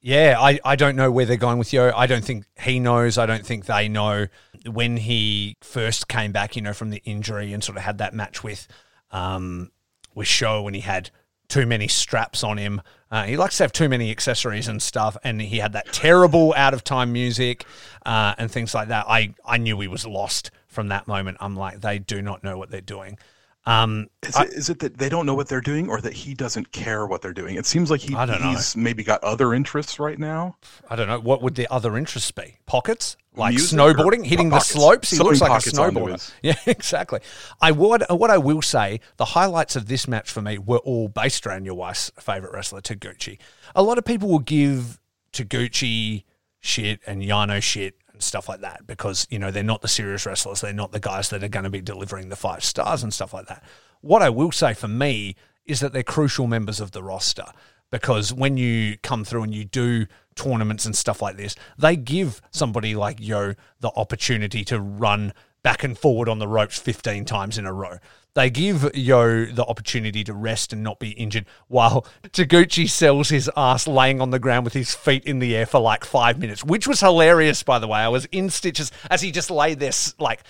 yeah, 0.00 0.36
I, 0.38 0.60
I 0.64 0.76
don't 0.76 0.94
know 0.94 1.10
where 1.10 1.24
they're 1.24 1.36
going 1.36 1.58
with 1.58 1.72
Yo. 1.72 1.90
I 1.96 2.06
don't 2.06 2.24
think 2.24 2.44
he 2.60 2.78
knows. 2.78 3.18
I 3.18 3.26
don't 3.26 3.44
think 3.44 3.66
they 3.66 3.88
know. 3.88 4.28
When 4.70 4.98
he 4.98 5.56
first 5.60 6.06
came 6.06 6.30
back, 6.32 6.54
you 6.54 6.62
know, 6.62 6.72
from 6.72 6.90
the 6.90 7.02
injury 7.04 7.52
and 7.52 7.64
sort 7.64 7.78
of 7.78 7.84
had 7.84 7.98
that 7.98 8.14
match 8.14 8.44
with 8.44 8.68
um, 9.10 9.70
with 10.14 10.26
Sho 10.28 10.62
when 10.62 10.74
he 10.74 10.80
had 10.80 11.10
too 11.48 11.66
many 11.66 11.88
straps 11.88 12.44
on 12.44 12.58
him. 12.58 12.80
Uh, 13.10 13.24
he 13.24 13.36
likes 13.38 13.56
to 13.56 13.64
have 13.64 13.72
too 13.72 13.88
many 13.88 14.10
accessories 14.10 14.68
and 14.68 14.82
stuff, 14.82 15.16
and 15.24 15.40
he 15.40 15.58
had 15.58 15.72
that 15.72 15.90
terrible 15.92 16.52
out 16.56 16.74
of 16.74 16.84
time 16.84 17.10
music 17.12 17.64
uh, 18.04 18.34
and 18.36 18.50
things 18.50 18.74
like 18.74 18.88
that. 18.88 19.06
I, 19.08 19.34
I 19.46 19.56
knew 19.56 19.80
he 19.80 19.88
was 19.88 20.06
lost 20.06 20.50
from 20.66 20.88
that 20.88 21.08
moment. 21.08 21.38
I'm 21.40 21.56
like, 21.56 21.80
they 21.80 21.98
do 21.98 22.20
not 22.20 22.44
know 22.44 22.58
what 22.58 22.70
they're 22.70 22.80
doing. 22.82 23.18
Um, 23.64 24.08
Is, 24.22 24.36
I- 24.36 24.44
it, 24.44 24.52
is 24.52 24.70
it 24.70 24.78
that 24.80 24.96
they 24.98 25.08
don't 25.08 25.26
know 25.26 25.34
what 25.34 25.48
they're 25.48 25.60
doing, 25.60 25.88
or 25.88 26.00
that 26.00 26.12
he 26.12 26.34
doesn't 26.34 26.72
care 26.72 27.06
what 27.06 27.20
they're 27.22 27.32
doing? 27.34 27.56
It 27.56 27.66
seems 27.66 27.90
like 27.90 28.00
he, 28.00 28.14
don't 28.14 28.28
know. 28.28 28.50
he's 28.50 28.76
maybe 28.76 29.02
got 29.02 29.22
other 29.24 29.52
interests 29.54 29.98
right 29.98 30.18
now. 30.18 30.56
I 30.88 30.96
don't 30.96 31.08
know 31.08 31.20
what 31.20 31.42
would 31.42 31.54
the 31.54 31.70
other 31.72 31.96
interests 31.96 32.30
be. 32.30 32.58
Pockets, 32.66 33.16
like 33.38 33.54
Music 33.54 33.78
snowboarding, 33.78 34.24
hitting 34.24 34.48
the 34.50 34.60
slopes. 34.60 35.10
He 35.10 35.18
looks 35.18 35.40
like 35.40 35.50
a 35.50 35.70
snowboarder. 35.70 36.32
Yeah, 36.42 36.56
exactly. 36.66 37.20
I 37.60 37.72
would. 37.72 38.02
Uh, 38.10 38.16
what 38.16 38.30
I 38.30 38.38
will 38.38 38.62
say, 38.62 39.00
the 39.16 39.24
highlights 39.24 39.76
of 39.76 39.86
this 39.86 40.06
match 40.08 40.30
for 40.30 40.42
me 40.42 40.58
were 40.58 40.78
all 40.78 41.08
based 41.08 41.46
around 41.46 41.64
your 41.64 41.74
wife's 41.74 42.10
favorite 42.18 42.52
wrestler, 42.52 42.80
Taguchi. 42.80 43.38
A 43.74 43.82
lot 43.82 43.98
of 43.98 44.04
people 44.04 44.28
will 44.28 44.38
give 44.38 44.98
Taguchi 45.32 46.24
shit 46.60 47.00
and 47.06 47.22
Yano 47.22 47.62
shit 47.62 47.94
and 48.12 48.22
stuff 48.22 48.48
like 48.48 48.60
that 48.60 48.86
because 48.86 49.26
you 49.30 49.38
know 49.38 49.50
they're 49.50 49.62
not 49.62 49.82
the 49.82 49.88
serious 49.88 50.26
wrestlers. 50.26 50.60
They're 50.60 50.72
not 50.72 50.92
the 50.92 51.00
guys 51.00 51.30
that 51.30 51.42
are 51.42 51.48
going 51.48 51.64
to 51.64 51.70
be 51.70 51.80
delivering 51.80 52.28
the 52.28 52.36
five 52.36 52.64
stars 52.64 53.02
and 53.02 53.12
stuff 53.12 53.32
like 53.32 53.46
that. 53.46 53.62
What 54.00 54.22
I 54.22 54.30
will 54.30 54.52
say 54.52 54.74
for 54.74 54.88
me 54.88 55.36
is 55.64 55.80
that 55.80 55.92
they're 55.92 56.02
crucial 56.02 56.46
members 56.46 56.80
of 56.80 56.92
the 56.92 57.02
roster 57.02 57.44
because 57.90 58.32
when 58.32 58.56
you 58.56 58.96
come 59.02 59.24
through 59.24 59.42
and 59.44 59.54
you 59.54 59.64
do 59.64 60.06
tournaments 60.38 60.86
and 60.86 60.96
stuff 60.96 61.20
like 61.20 61.36
this, 61.36 61.54
they 61.76 61.96
give 61.96 62.40
somebody 62.50 62.94
like 62.94 63.18
Yo 63.20 63.54
the 63.80 63.90
opportunity 63.96 64.64
to 64.64 64.80
run 64.80 65.32
back 65.62 65.82
and 65.84 65.98
forward 65.98 66.28
on 66.28 66.38
the 66.38 66.48
ropes 66.48 66.78
15 66.78 67.24
times 67.24 67.58
in 67.58 67.66
a 67.66 67.72
row. 67.72 67.98
They 68.34 68.50
give 68.50 68.94
Yo 68.94 69.46
the 69.46 69.64
opportunity 69.64 70.22
to 70.24 70.32
rest 70.32 70.72
and 70.72 70.82
not 70.82 71.00
be 71.00 71.10
injured 71.10 71.46
while 71.66 72.06
Taguchi 72.22 72.88
sells 72.88 73.30
his 73.30 73.50
ass 73.56 73.88
laying 73.88 74.20
on 74.20 74.30
the 74.30 74.38
ground 74.38 74.64
with 74.64 74.74
his 74.74 74.94
feet 74.94 75.24
in 75.24 75.40
the 75.40 75.56
air 75.56 75.66
for 75.66 75.80
like 75.80 76.04
five 76.04 76.38
minutes, 76.38 76.64
which 76.64 76.86
was 76.86 77.00
hilarious, 77.00 77.62
by 77.62 77.80
the 77.80 77.88
way. 77.88 77.98
I 77.98 78.08
was 78.08 78.26
in 78.26 78.48
stitches 78.48 78.92
as 79.10 79.22
he 79.22 79.32
just 79.32 79.50
lay 79.50 79.74
there, 79.74 79.90
like, 80.20 80.44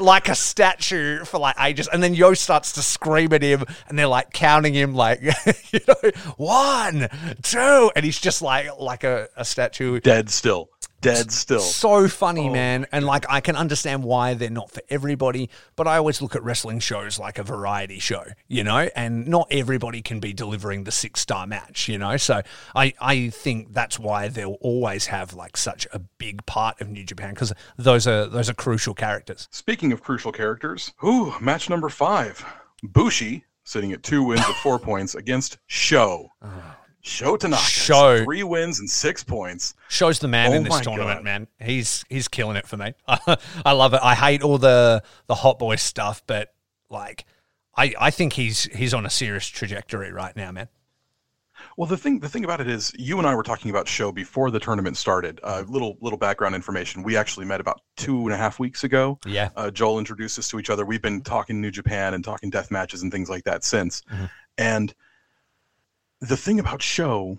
like 0.00 0.28
a 0.28 0.34
statue 0.34 1.24
for 1.24 1.38
like 1.38 1.56
ages. 1.60 1.88
And 1.92 2.02
then 2.02 2.14
Yo 2.14 2.34
starts 2.34 2.72
to 2.72 2.82
scream 2.82 3.32
at 3.32 3.42
him 3.42 3.64
and 3.88 3.98
they're 3.98 4.06
like 4.06 4.32
counting 4.32 4.74
him 4.74 4.94
like, 4.94 5.20
you 5.72 5.80
know, 5.86 6.10
one, 6.36 7.08
two. 7.42 7.90
And 7.94 8.04
he's 8.04 8.20
just 8.20 8.42
like, 8.42 8.78
like 8.78 9.04
a, 9.04 9.28
a 9.36 9.44
statue. 9.44 10.00
Dead 10.00 10.30
still, 10.30 10.70
dead 11.00 11.30
still. 11.30 11.60
So 11.60 12.08
funny, 12.08 12.48
oh, 12.48 12.52
man. 12.52 12.86
And 12.92 13.04
like, 13.04 13.26
I 13.28 13.40
can 13.40 13.56
understand 13.56 14.04
why 14.04 14.34
they're 14.34 14.50
not 14.50 14.70
for 14.70 14.82
everybody, 14.88 15.50
but 15.76 15.86
I 15.86 15.96
always 15.96 16.20
look 16.20 16.36
at 16.36 16.42
wrestling 16.42 16.80
shows 16.80 17.18
like 17.18 17.38
a 17.38 17.42
variety 17.42 17.98
show, 17.98 18.24
you 18.48 18.64
know, 18.64 18.88
and 18.94 19.26
not 19.26 19.48
everybody 19.50 20.02
can 20.02 20.20
be 20.20 20.32
delivering 20.32 20.84
the 20.84 20.92
six 20.92 21.20
star 21.20 21.46
match, 21.46 21.88
you 21.88 21.98
know. 21.98 22.16
So 22.16 22.42
I, 22.74 22.94
I 23.00 23.30
think 23.30 23.72
that's 23.72 23.98
why 23.98 24.28
they'll 24.28 24.58
always 24.60 25.06
have 25.06 25.34
like 25.34 25.56
such 25.56 25.86
a 25.92 25.98
big 25.98 26.44
part 26.46 26.80
of 26.80 26.88
New 26.88 27.04
Japan 27.04 27.34
because 27.34 27.52
those 27.76 28.06
are 28.06 28.26
those 28.26 28.50
are 28.50 28.54
crucial 28.54 28.94
characters. 28.94 29.48
Speaking 29.50 29.92
of 29.92 30.02
crucial 30.02 30.32
characters, 30.32 30.92
ooh, 31.04 31.34
match 31.40 31.70
number 31.70 31.88
five. 31.88 32.44
Bushi 32.82 33.44
sitting 33.64 33.92
at 33.92 34.02
two 34.02 34.22
wins 34.22 34.40
at 34.40 34.54
four 34.56 34.78
points 34.78 35.14
against 35.14 35.58
Sho. 35.66 36.30
Uh-huh. 36.42 36.74
Sho 37.02 37.36
Tanaka. 37.36 37.62
Sho. 37.62 38.24
Three 38.24 38.42
wins 38.42 38.78
and 38.80 38.88
six 38.88 39.24
points. 39.24 39.74
Sho's 39.88 40.18
the 40.18 40.28
man 40.28 40.52
Oh 40.52 40.54
in 40.56 40.62
this 40.64 40.80
tournament, 40.80 41.18
God. 41.18 41.24
man. 41.24 41.46
He's 41.60 42.04
he's 42.08 42.28
killing 42.28 42.56
it 42.56 42.66
for 42.66 42.76
me. 42.76 42.94
I 43.08 43.72
love 43.72 43.94
it. 43.94 44.00
I 44.02 44.14
hate 44.14 44.42
all 44.42 44.58
the 44.58 45.02
the 45.26 45.34
hot 45.34 45.58
boy 45.58 45.76
stuff, 45.76 46.22
but 46.26 46.52
like 46.90 47.24
I 47.76 47.94
I 47.98 48.10
think 48.10 48.34
he's 48.34 48.64
he's 48.64 48.92
on 48.92 49.06
a 49.06 49.10
serious 49.10 49.46
trajectory 49.46 50.12
right 50.12 50.36
now, 50.36 50.52
man. 50.52 50.68
Well, 51.76 51.86
the 51.86 51.96
thing 51.96 52.20
the 52.20 52.28
thing 52.28 52.44
about 52.44 52.60
it 52.60 52.68
is, 52.68 52.92
you 52.98 53.18
and 53.18 53.26
I 53.26 53.34
were 53.34 53.42
talking 53.42 53.70
about 53.70 53.86
Sho 53.86 54.12
before 54.12 54.50
the 54.50 54.58
tournament 54.60 54.96
started. 54.96 55.40
Uh, 55.42 55.62
little 55.68 55.96
little 56.00 56.18
background 56.18 56.54
information. 56.54 57.02
We 57.02 57.16
actually 57.16 57.46
met 57.46 57.60
about 57.60 57.80
two 57.96 58.22
and 58.24 58.32
a 58.32 58.36
half 58.36 58.58
weeks 58.58 58.84
ago. 58.84 59.18
Yeah. 59.26 59.50
Uh, 59.56 59.70
Joel 59.70 59.98
introduced 59.98 60.38
us 60.38 60.48
to 60.48 60.58
each 60.58 60.70
other. 60.70 60.84
We've 60.86 61.02
been 61.02 61.22
talking 61.22 61.60
New 61.60 61.70
Japan 61.70 62.14
and 62.14 62.24
talking 62.24 62.50
death 62.50 62.70
matches 62.70 63.02
and 63.02 63.12
things 63.12 63.28
like 63.30 63.44
that 63.44 63.62
since. 63.64 64.02
Mhm. 64.12 64.30
And 64.58 64.94
the 66.20 66.36
thing 66.36 66.60
about 66.60 66.82
Sho 66.82 67.38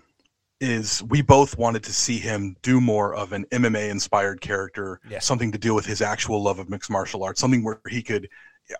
is 0.60 1.02
we 1.04 1.22
both 1.22 1.58
wanted 1.58 1.82
to 1.84 1.92
see 1.92 2.18
him 2.18 2.54
do 2.62 2.80
more 2.80 3.14
of 3.14 3.32
an 3.32 3.44
MMA 3.50 3.90
inspired 3.90 4.40
character, 4.40 5.00
something 5.18 5.50
to 5.52 5.58
deal 5.58 5.74
with 5.74 5.86
his 5.86 6.00
actual 6.00 6.40
love 6.42 6.58
of 6.60 6.70
mixed 6.70 6.90
martial 6.90 7.24
arts, 7.24 7.40
something 7.40 7.64
where 7.64 7.80
he 7.88 8.02
could 8.02 8.28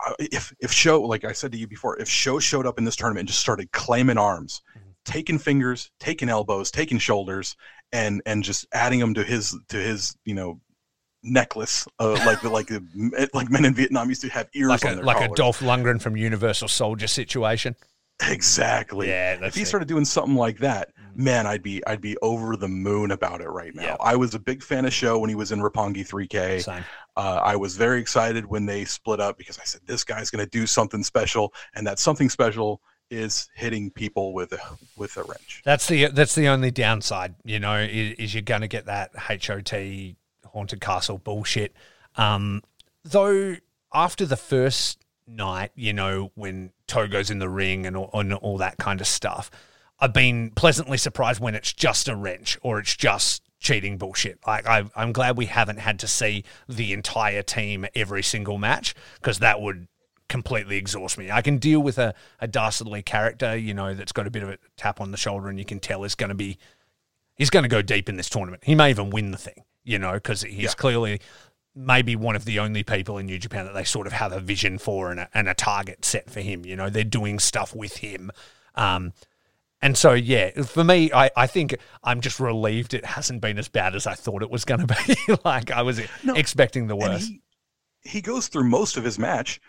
uh, 0.06 0.14
if 0.18 0.52
if 0.60 0.72
Sho 0.72 1.00
like 1.02 1.24
I 1.24 1.32
said 1.32 1.52
to 1.52 1.58
you 1.58 1.66
before, 1.66 1.98
if 1.98 2.08
Sho 2.08 2.38
showed 2.38 2.66
up 2.66 2.78
in 2.78 2.84
this 2.84 2.96
tournament 2.96 3.20
and 3.20 3.28
just 3.28 3.40
started 3.40 3.70
claiming 3.72 4.18
arms, 4.18 4.62
taking 5.04 5.38
fingers, 5.38 5.90
taking 5.98 6.28
elbows, 6.28 6.70
taking 6.70 6.98
shoulders, 6.98 7.56
and 7.92 8.22
and 8.26 8.42
just 8.42 8.66
adding 8.72 9.00
them 9.00 9.14
to 9.14 9.24
his 9.24 9.58
to 9.68 9.76
his 9.76 10.16
you 10.24 10.34
know 10.34 10.60
necklace, 11.22 11.86
uh, 11.98 12.12
like 12.26 12.42
like 12.44 12.68
the 12.68 13.28
like 13.34 13.50
men 13.50 13.64
in 13.64 13.74
Vietnam 13.74 14.08
used 14.08 14.22
to 14.22 14.28
have 14.28 14.48
ears 14.54 14.68
Like 14.68 14.84
on 14.84 14.92
a 14.92 14.94
their 14.96 15.04
like 15.04 15.16
a 15.16 15.20
collars. 15.20 15.36
Dolph 15.36 15.60
Lundgren 15.60 16.00
from 16.00 16.16
Universal 16.16 16.68
Soldier 16.68 17.06
situation. 17.06 17.74
Exactly. 18.28 19.08
Yeah, 19.08 19.38
if 19.44 19.54
he 19.54 19.62
it. 19.62 19.66
started 19.66 19.88
doing 19.88 20.04
something 20.04 20.36
like 20.36 20.58
that, 20.58 20.90
Mhm. 20.96 21.16
man, 21.16 21.46
I'd 21.46 21.62
be 21.62 21.84
I'd 21.86 22.00
be 22.00 22.16
over 22.22 22.56
the 22.56 22.68
moon 22.68 23.10
about 23.10 23.40
it 23.40 23.48
right 23.48 23.74
now. 23.74 23.82
Yeah. 23.82 23.96
I 24.00 24.16
was 24.16 24.34
a 24.34 24.38
big 24.38 24.62
fan 24.62 24.84
of 24.84 24.92
Sho 24.92 25.18
when 25.18 25.28
he 25.28 25.34
was 25.34 25.50
in 25.52 25.60
Roppongi 25.60 26.06
3K. 26.06 26.62
Uh, 27.16 27.40
I 27.44 27.56
was 27.56 27.76
very 27.76 28.00
excited 28.00 28.46
when 28.46 28.64
they 28.64 28.84
split 28.84 29.20
up 29.20 29.36
because 29.38 29.58
I 29.58 29.64
said 29.64 29.80
this 29.86 30.04
guy's 30.04 30.30
going 30.30 30.44
to 30.44 30.50
do 30.50 30.66
something 30.66 31.02
special, 31.02 31.52
and 31.74 31.86
that 31.86 31.98
something 31.98 32.30
special 32.30 32.80
is 33.10 33.48
hitting 33.54 33.90
people 33.90 34.32
with 34.32 34.52
a 34.52 34.60
with 34.96 35.16
a 35.16 35.22
wrench. 35.24 35.60
That's 35.64 35.86
the 35.88 36.06
that's 36.06 36.34
the 36.34 36.48
only 36.48 36.70
downside, 36.70 37.34
you 37.44 37.58
know, 37.60 37.76
is, 37.78 38.14
is 38.18 38.34
you're 38.34 38.42
going 38.42 38.62
to 38.62 38.68
get 38.68 38.86
that 38.86 39.10
HOT 39.16 40.14
haunted 40.46 40.80
castle 40.80 41.18
bullshit. 41.18 41.74
Um, 42.16 42.62
though 43.04 43.56
after 43.92 44.24
the 44.24 44.36
first 44.36 45.01
night, 45.26 45.70
you 45.74 45.92
know, 45.92 46.30
when 46.34 46.72
Togo's 46.86 47.30
in 47.30 47.38
the 47.38 47.48
ring 47.48 47.86
and 47.86 47.96
all, 47.96 48.10
and 48.14 48.32
all 48.34 48.58
that 48.58 48.78
kind 48.78 49.00
of 49.00 49.06
stuff, 49.06 49.50
I've 50.00 50.12
been 50.12 50.50
pleasantly 50.50 50.98
surprised 50.98 51.40
when 51.40 51.54
it's 51.54 51.72
just 51.72 52.08
a 52.08 52.16
wrench 52.16 52.58
or 52.62 52.78
it's 52.80 52.96
just 52.96 53.42
cheating 53.60 53.96
bullshit. 53.98 54.40
Like 54.46 54.66
I, 54.66 54.84
I'm 54.96 55.12
glad 55.12 55.36
we 55.36 55.46
haven't 55.46 55.78
had 55.78 56.00
to 56.00 56.08
see 56.08 56.44
the 56.68 56.92
entire 56.92 57.42
team 57.42 57.86
every 57.94 58.22
single 58.22 58.58
match 58.58 58.94
because 59.20 59.38
that 59.38 59.60
would 59.60 59.86
completely 60.28 60.76
exhaust 60.76 61.16
me. 61.18 61.30
I 61.30 61.42
can 61.42 61.58
deal 61.58 61.80
with 61.80 61.98
a, 61.98 62.14
a 62.40 62.48
dastardly 62.48 63.02
character, 63.02 63.56
you 63.56 63.74
know, 63.74 63.94
that's 63.94 64.12
got 64.12 64.26
a 64.26 64.30
bit 64.30 64.42
of 64.42 64.48
a 64.48 64.58
tap 64.76 65.00
on 65.00 65.12
the 65.12 65.16
shoulder 65.16 65.48
and 65.48 65.58
you 65.58 65.64
can 65.64 65.78
tell 65.78 66.02
is 66.04 66.14
going 66.16 66.30
to 66.30 66.34
be, 66.34 66.58
he's 67.36 67.50
going 67.50 67.62
to 67.62 67.68
go 67.68 67.82
deep 67.82 68.08
in 68.08 68.16
this 68.16 68.28
tournament. 68.28 68.64
He 68.64 68.74
may 68.74 68.90
even 68.90 69.10
win 69.10 69.30
the 69.30 69.38
thing, 69.38 69.62
you 69.84 69.98
know, 70.00 70.14
because 70.14 70.42
he's 70.42 70.58
Yeah. 70.58 70.70
clearly 70.70 71.20
maybe 71.74 72.14
one 72.16 72.36
of 72.36 72.44
the 72.44 72.58
only 72.58 72.82
people 72.82 73.18
in 73.18 73.26
New 73.26 73.38
Japan 73.38 73.64
that 73.64 73.74
they 73.74 73.84
sort 73.84 74.06
of 74.06 74.12
have 74.12 74.32
a 74.32 74.40
vision 74.40 74.78
for 74.78 75.10
and 75.10 75.20
a, 75.20 75.28
and 75.32 75.48
a 75.48 75.54
target 75.54 76.04
set 76.04 76.30
for 76.30 76.40
him. 76.40 76.64
You 76.66 76.76
know, 76.76 76.90
they're 76.90 77.04
doing 77.04 77.38
stuff 77.38 77.74
with 77.74 77.98
him. 77.98 78.30
Um, 78.74 79.12
and 79.80 79.96
so, 79.96 80.12
yeah, 80.12 80.62
for 80.62 80.84
me, 80.84 81.10
I, 81.12 81.30
I 81.36 81.46
think 81.46 81.76
I'm 82.04 82.20
just 82.20 82.38
relieved 82.38 82.94
it 82.94 83.04
hasn't 83.04 83.40
been 83.40 83.58
as 83.58 83.68
bad 83.68 83.94
as 83.96 84.06
I 84.06 84.14
thought 84.14 84.42
it 84.42 84.50
was 84.50 84.64
going 84.64 84.86
to 84.86 84.96
be. 85.06 85.34
like 85.44 85.70
I 85.70 85.82
was 85.82 86.00
No, 86.22 86.34
expecting 86.34 86.86
the 86.86 86.96
worst. 86.96 87.28
he, 87.28 87.40
he 88.04 88.20
goes 88.20 88.48
through 88.48 88.64
most 88.68 88.96
of 88.96 89.04
his 89.04 89.18
match 89.18 89.60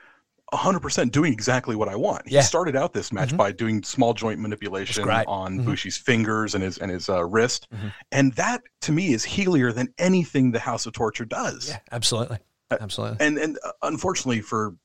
100% 0.52 1.12
doing 1.12 1.34
exactly 1.34 1.76
what 1.76 1.90
I 1.90 1.96
want. 1.96 2.28
He 2.28 2.36
Yeah. 2.36 2.42
started 2.42 2.76
out 2.76 2.94
this 2.94 3.12
match 3.12 3.32
Mhm. 3.32 3.38
by 3.38 3.52
doing 3.52 3.82
small 3.84 4.14
joint 4.14 4.40
manipulation 4.40 5.08
on 5.10 5.60
Mhm. 5.60 5.66
Bushi's 5.66 5.98
fingers 5.98 6.54
and 6.54 6.64
his 6.64 6.78
and 6.78 6.92
his 6.92 7.10
uh, 7.10 7.24
wrist. 7.26 7.68
Mhm. 7.74 7.94
And 8.12 8.34
that 8.34 8.62
to 8.82 8.92
me 8.92 9.14
is 9.14 9.24
healier 9.24 9.72
than 9.72 9.94
anything 9.98 10.52
the 10.52 10.60
House 10.60 10.86
of 10.86 10.94
Torture 10.94 11.26
does. 11.26 11.70
yeah, 11.70 11.80
absolutely, 11.92 12.38
Uh, 12.70 12.78
absolutely. 12.82 13.26
and 13.26 13.38
and 13.38 13.58
uh, 13.64 13.72
unfortunately 13.84 14.42
for 14.42 14.76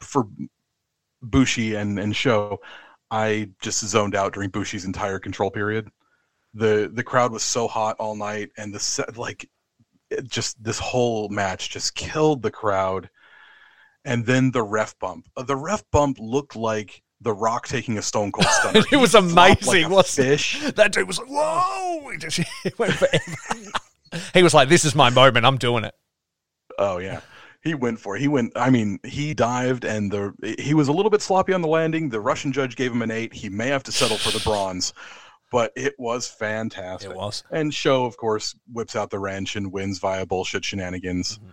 for 0.00 0.26
Bushi 1.22 1.74
and 1.76 1.98
and 1.98 2.14
Sho, 2.14 2.60
I 3.10 3.50
just 3.62 3.80
zoned 3.84 4.14
out 4.14 4.32
during 4.34 4.50
Bushi's 4.50 4.84
entire 4.84 5.18
control 5.18 5.50
period. 5.50 5.90
the 6.52 6.90
The 6.92 7.04
crowd 7.04 7.30
was 7.30 7.44
so 7.44 7.68
hot 7.68 7.94
all 8.00 8.16
night, 8.16 8.50
and 8.56 8.74
the 8.74 8.80
set 8.80 9.16
like 9.16 9.48
it 10.10 10.24
just 10.28 10.62
this 10.62 10.80
whole 10.80 11.28
match 11.28 11.70
just 11.70 11.94
killed 11.94 12.42
the 12.42 12.50
crowd. 12.50 13.08
And 14.04 14.24
then 14.26 14.50
the 14.52 14.62
ref 14.62 14.98
bump. 14.98 15.28
Uh, 15.36 15.42
The 15.42 15.56
ref 15.56 15.82
bump 15.90 16.16
looked 16.20 16.56
like 16.56 17.02
The 17.20 17.32
Rock 17.34 17.68
taking 17.68 17.98
a 17.98 18.02
Stone 18.02 18.32
Cold 18.32 18.46
Stunner. 18.50 18.82
It 18.90 18.96
was 18.96 19.14
like 19.14 19.22
amazing, 19.60 19.84
a 19.84 19.88
wasn't 19.90 20.26
it? 20.26 20.30
fish. 20.30 20.60
That 20.74 20.92
dude 20.92 21.06
was 21.06 21.18
like, 21.18 21.28
"Whoa!" 21.28 22.08
He 22.10 22.16
just 22.18 22.36
he 22.62 22.72
went 22.78 22.94
forever. 22.94 23.70
he 24.34 24.42
was 24.42 24.54
like, 24.54 24.68
"This 24.68 24.84
is 24.84 24.94
my 24.94 25.10
moment. 25.10 25.44
I'm 25.46 25.58
doing 25.58 25.84
it." 25.84 25.94
Oh 26.78 26.98
yeah. 26.98 27.20
He 27.62 27.74
went 27.74 28.00
for 28.00 28.16
it. 28.16 28.20
He 28.20 28.28
went 28.28 28.52
I 28.56 28.70
mean, 28.70 28.98
he 29.04 29.34
dived 29.34 29.84
and 29.84 30.10
the 30.10 30.32
he 30.58 30.72
was 30.72 30.88
a 30.88 30.92
little 30.92 31.10
bit 31.10 31.20
sloppy 31.20 31.52
on 31.52 31.60
the 31.60 31.68
landing. 31.68 32.08
The 32.08 32.20
Russian 32.20 32.52
judge 32.52 32.74
gave 32.76 32.90
him 32.90 33.02
an 33.02 33.10
8. 33.10 33.34
He 33.34 33.50
may 33.50 33.68
have 33.68 33.82
to 33.82 33.92
settle 33.92 34.16
for 34.16 34.30
the 34.30 34.42
bronze, 34.42 34.94
but 35.52 35.70
it 35.76 35.94
was 35.98 36.26
fantastic. 36.26 37.10
It 37.10 37.16
was. 37.16 37.44
And 37.50 37.74
Sho 37.74 38.06
of 38.06 38.16
course 38.16 38.54
whips 38.72 38.96
out 38.96 39.10
the 39.10 39.18
wrench 39.18 39.56
and 39.56 39.70
wins 39.70 39.98
via 39.98 40.24
bullshit 40.24 40.64
shenanigans. 40.64 41.38
Mhm. 41.38 41.52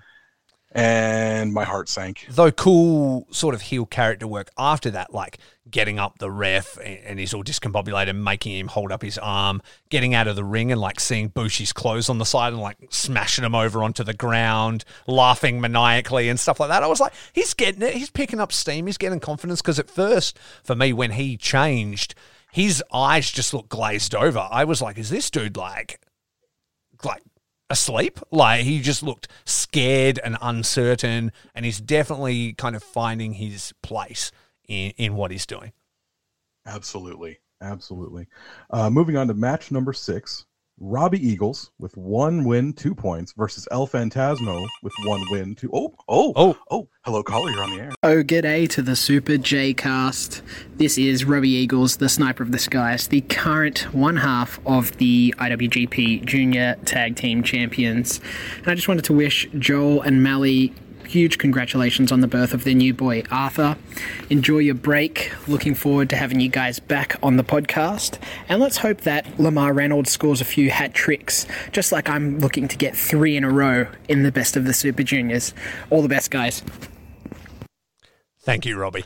And 0.77 1.53
my 1.53 1.63
heart 1.63 1.89
sank. 1.89 2.27
though 2.29 2.51
cool 2.51 3.27
sort 3.31 3.55
of 3.55 3.61
heel 3.61 3.85
character 3.85 4.27
work 4.27 4.51
after 4.59 4.91
that, 4.91 5.11
like 5.11 5.39
getting 5.69 5.97
up 5.97 6.19
the 6.19 6.29
ref 6.29 6.77
and 6.83 7.19
he's 7.19 7.33
all 7.33 7.43
discombobulated, 7.43 8.15
making 8.15 8.55
him 8.55 8.67
hold 8.67 8.91
up 8.91 9.01
his 9.01 9.17
arm, 9.17 9.59
getting 9.89 10.13
out 10.13 10.27
of 10.27 10.35
the 10.35 10.43
ring 10.43 10.71
and 10.71 10.79
like 10.79 10.99
seeing 10.99 11.29
Bushi's 11.29 11.73
clothes 11.73 12.09
on 12.09 12.19
the 12.19 12.25
side 12.25 12.53
and 12.53 12.61
like 12.61 12.77
smashing 12.91 13.43
him 13.43 13.55
over 13.55 13.81
onto 13.81 14.03
the 14.03 14.13
ground, 14.13 14.85
laughing 15.07 15.59
maniacally 15.59 16.29
and 16.29 16.39
stuff 16.39 16.59
like 16.59 16.69
that. 16.69 16.83
I 16.83 16.87
was 16.87 16.99
like, 16.99 17.13
he's 17.33 17.55
getting 17.55 17.81
it. 17.81 17.95
He's 17.95 18.11
picking 18.11 18.39
up 18.39 18.53
steam. 18.53 18.85
He's 18.85 18.99
getting 18.99 19.19
confidence 19.19 19.61
because 19.63 19.79
at 19.79 19.89
first, 19.89 20.37
for 20.63 20.75
me, 20.75 20.93
when 20.93 21.11
he 21.11 21.37
changed, 21.37 22.13
his 22.51 22.83
eyes 22.93 23.31
just 23.31 23.51
looked 23.51 23.69
glazed 23.69 24.13
over. 24.13 24.47
I 24.51 24.63
was 24.63 24.81
like, 24.81 24.99
is 24.99 25.09
this 25.09 25.31
dude 25.31 25.57
like, 25.57 25.99
like 27.03 27.23
asleep. 27.69 28.19
Like 28.31 28.63
he 28.63 28.81
just 28.81 29.03
looked 29.03 29.27
scared 29.45 30.19
and 30.23 30.37
uncertain, 30.41 31.31
and 31.55 31.65
he's 31.65 31.79
definitely 31.79 32.53
kind 32.53 32.75
of 32.75 32.83
finding 32.83 33.33
his 33.33 33.73
place 33.81 34.31
in, 34.67 34.91
in 34.97 35.15
what 35.15 35.31
he's 35.31 35.45
doing. 35.45 35.73
Absolutely. 36.65 37.39
Absolutely. 37.61 38.27
Uh, 38.69 38.89
moving 38.89 39.17
on 39.17 39.27
to 39.27 39.33
match 39.33 39.71
number 39.71 39.93
six 39.93 40.45
Robbie 40.79 41.25
Eagles 41.27 41.71
with 41.79 41.97
one 41.97 42.43
win, 42.43 42.71
two 42.71 42.93
points 42.93 43.33
versus 43.33 43.67
El 43.71 43.87
Phantasmo 43.87 44.67
with 44.83 44.93
one 45.05 45.23
win, 45.31 45.55
two. 45.55 45.71
Oh, 45.73 45.95
oh, 46.07 46.33
Oh. 46.35 46.57
oh. 46.69 46.87
Hello, 47.03 47.23
caller. 47.23 47.49
You're 47.51 47.63
on 47.63 47.71
the 47.71 47.81
air. 47.81 47.91
Oh, 48.03 48.21
g'day 48.21 48.69
to 48.69 48.81
the 48.83 48.95
Super 48.95 49.37
J 49.37 49.73
cast. 49.73 50.43
This 50.75 50.97
is 50.99 51.25
Robbie 51.25 51.49
Eagles, 51.49 51.97
the 51.97 52.09
Sniper 52.09 52.43
of 52.43 52.51
the 52.51 52.59
Skies, 52.59 53.07
the 53.07 53.21
current 53.21 53.91
one 53.93 54.17
half 54.17 54.59
of 54.67 54.95
the 54.97 55.33
IWGP 55.39 56.25
Junior 56.25 56.75
Tag 56.85 57.15
Team 57.15 57.41
Champions. 57.43 58.19
And 58.57 58.67
I 58.67 58.75
just 58.75 58.87
wanted 58.87 59.05
to 59.05 59.13
wish 59.13 59.47
Joel 59.57 60.01
and 60.01 60.21
Mally 60.21 60.73
huge 61.07 61.37
congratulations 61.37 62.11
on 62.11 62.21
the 62.21 62.27
birth 62.27 62.53
of 62.53 62.63
their 62.63 62.73
new 62.73 62.93
boy, 62.93 63.23
Arthur. 63.31 63.77
Enjoy 64.29 64.59
your 64.59 64.75
break. 64.75 65.31
Looking 65.47 65.73
forward 65.73 66.09
to 66.11 66.15
having 66.15 66.39
you 66.39 66.49
guys 66.49 66.79
back 66.79 67.17
on 67.23 67.37
the 67.37 67.43
podcast. 67.43 68.19
And 68.47 68.59
let's 68.59 68.77
hope 68.77 69.01
that 69.01 69.39
Lamar 69.39 69.73
Reynolds 69.73 70.11
scores 70.11 70.41
a 70.41 70.45
few 70.45 70.69
hat 70.69 70.93
tricks, 70.93 71.45
just 71.71 71.91
like 71.91 72.09
I'm 72.09 72.39
looking 72.39 72.67
to 72.67 72.77
get 72.77 72.95
three 72.95 73.35
in 73.35 73.43
a 73.43 73.49
row 73.49 73.87
in 74.07 74.23
the 74.23 74.31
best 74.31 74.55
of 74.57 74.65
the 74.65 74.73
Super 74.73 75.03
Juniors. 75.03 75.53
All 75.89 76.01
the 76.01 76.09
best, 76.09 76.31
guys. 76.31 76.63
Thank 78.41 78.65
you, 78.65 78.77
Robbie. 78.77 79.05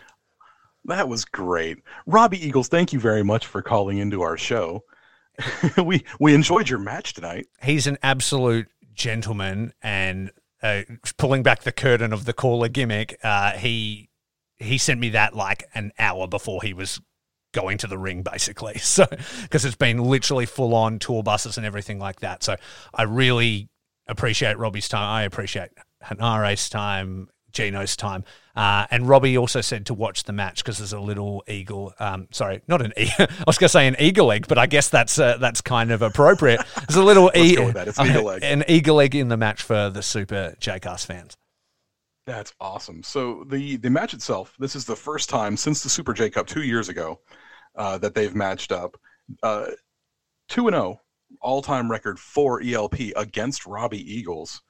That 0.85 1.07
was 1.07 1.25
great. 1.25 1.79
Robbie 2.05 2.45
Eagles, 2.45 2.67
thank 2.67 2.91
you 2.91 2.99
very 2.99 3.23
much 3.23 3.45
for 3.45 3.61
calling 3.61 3.97
into 3.97 4.21
our 4.21 4.37
show. 4.37 4.83
we 5.83 6.03
we 6.19 6.33
enjoyed 6.33 6.69
your 6.69 6.79
match 6.79 7.13
tonight. 7.13 7.47
He's 7.61 7.87
an 7.87 7.97
absolute 8.03 8.67
gentleman, 8.93 9.73
and 9.81 10.31
uh, 10.63 10.81
pulling 11.17 11.43
back 11.43 11.63
the 11.63 11.71
curtain 11.71 12.13
of 12.13 12.25
the 12.25 12.33
caller 12.33 12.67
gimmick, 12.67 13.17
uh, 13.23 13.51
he 13.53 14.09
he 14.57 14.77
sent 14.77 14.99
me 14.99 15.09
that 15.09 15.35
like 15.35 15.63
an 15.73 15.91
hour 15.97 16.27
before 16.27 16.61
he 16.61 16.73
was 16.73 17.01
going 17.53 17.77
to 17.79 17.87
the 17.87 17.97
ring, 17.97 18.21
basically. 18.21 18.75
So 18.79 19.05
because 19.41 19.65
it's 19.65 19.75
been 19.75 19.97
literally 19.97 20.45
full 20.45 20.73
on 20.75 20.99
tour 20.99 21.23
buses 21.23 21.57
and 21.57 21.65
everything 21.65 21.99
like 21.99 22.19
that. 22.19 22.43
So 22.43 22.55
I 22.93 23.03
really 23.03 23.69
appreciate 24.07 24.57
Robbie's 24.57 24.89
time. 24.89 25.03
I 25.03 25.23
appreciate 25.23 25.69
Henare's 26.03 26.69
time, 26.69 27.29
Gino's 27.51 27.95
time. 27.95 28.23
Uh, 28.55 28.85
and 28.91 29.07
Robbie 29.07 29.37
also 29.37 29.61
said 29.61 29.85
to 29.87 29.93
watch 29.93 30.23
the 30.23 30.33
match 30.33 30.63
because 30.63 30.77
there's 30.77 30.93
a 30.93 30.99
little 30.99 31.43
eagle. 31.47 31.93
Um, 31.99 32.27
sorry, 32.31 32.61
not 32.67 32.81
an 32.81 32.93
eagle. 32.97 33.13
I 33.19 33.43
was 33.47 33.57
going 33.57 33.65
to 33.65 33.69
say 33.69 33.87
an 33.87 33.95
eagle 33.99 34.31
egg, 34.31 34.47
but 34.47 34.57
I 34.57 34.65
guess 34.65 34.89
that's 34.89 35.17
uh, 35.19 35.37
that's 35.37 35.61
kind 35.61 35.91
of 35.91 36.01
appropriate. 36.01 36.61
There's 36.87 36.97
a 36.97 37.03
little 37.03 37.31
e- 37.35 37.55
go 37.55 37.65
with 37.65 37.75
that. 37.75 37.87
It's 37.87 37.99
an 37.99 38.07
eagle 38.07 38.31
egg. 38.31 38.41
an 38.43 38.63
eagle 38.67 38.99
egg 38.99 39.15
in 39.15 39.29
the 39.29 39.37
match 39.37 39.61
for 39.61 39.89
the 39.89 40.01
Super 40.01 40.55
JCast 40.59 41.05
fans. 41.05 41.37
That's 42.25 42.53
awesome. 42.59 43.03
So 43.03 43.45
the 43.47 43.77
the 43.77 43.89
match 43.89 44.13
itself, 44.13 44.55
this 44.59 44.75
is 44.75 44.85
the 44.85 44.95
first 44.95 45.29
time 45.29 45.55
since 45.57 45.81
the 45.81 45.89
Super 45.89 46.13
J 46.13 46.29
Cup 46.29 46.47
two 46.47 46.63
years 46.63 46.89
ago 46.89 47.19
uh, 47.75 47.97
that 47.99 48.13
they've 48.15 48.35
matched 48.35 48.71
up. 48.71 48.97
Uh, 49.41 49.67
Two 50.51 50.67
and 50.67 50.75
zero, 50.75 50.99
all 51.39 51.61
time 51.61 51.89
record 51.89 52.19
for 52.19 52.61
ELP 52.61 53.15
against 53.15 53.65
Robbie 53.65 54.13
Eagles, 54.13 54.61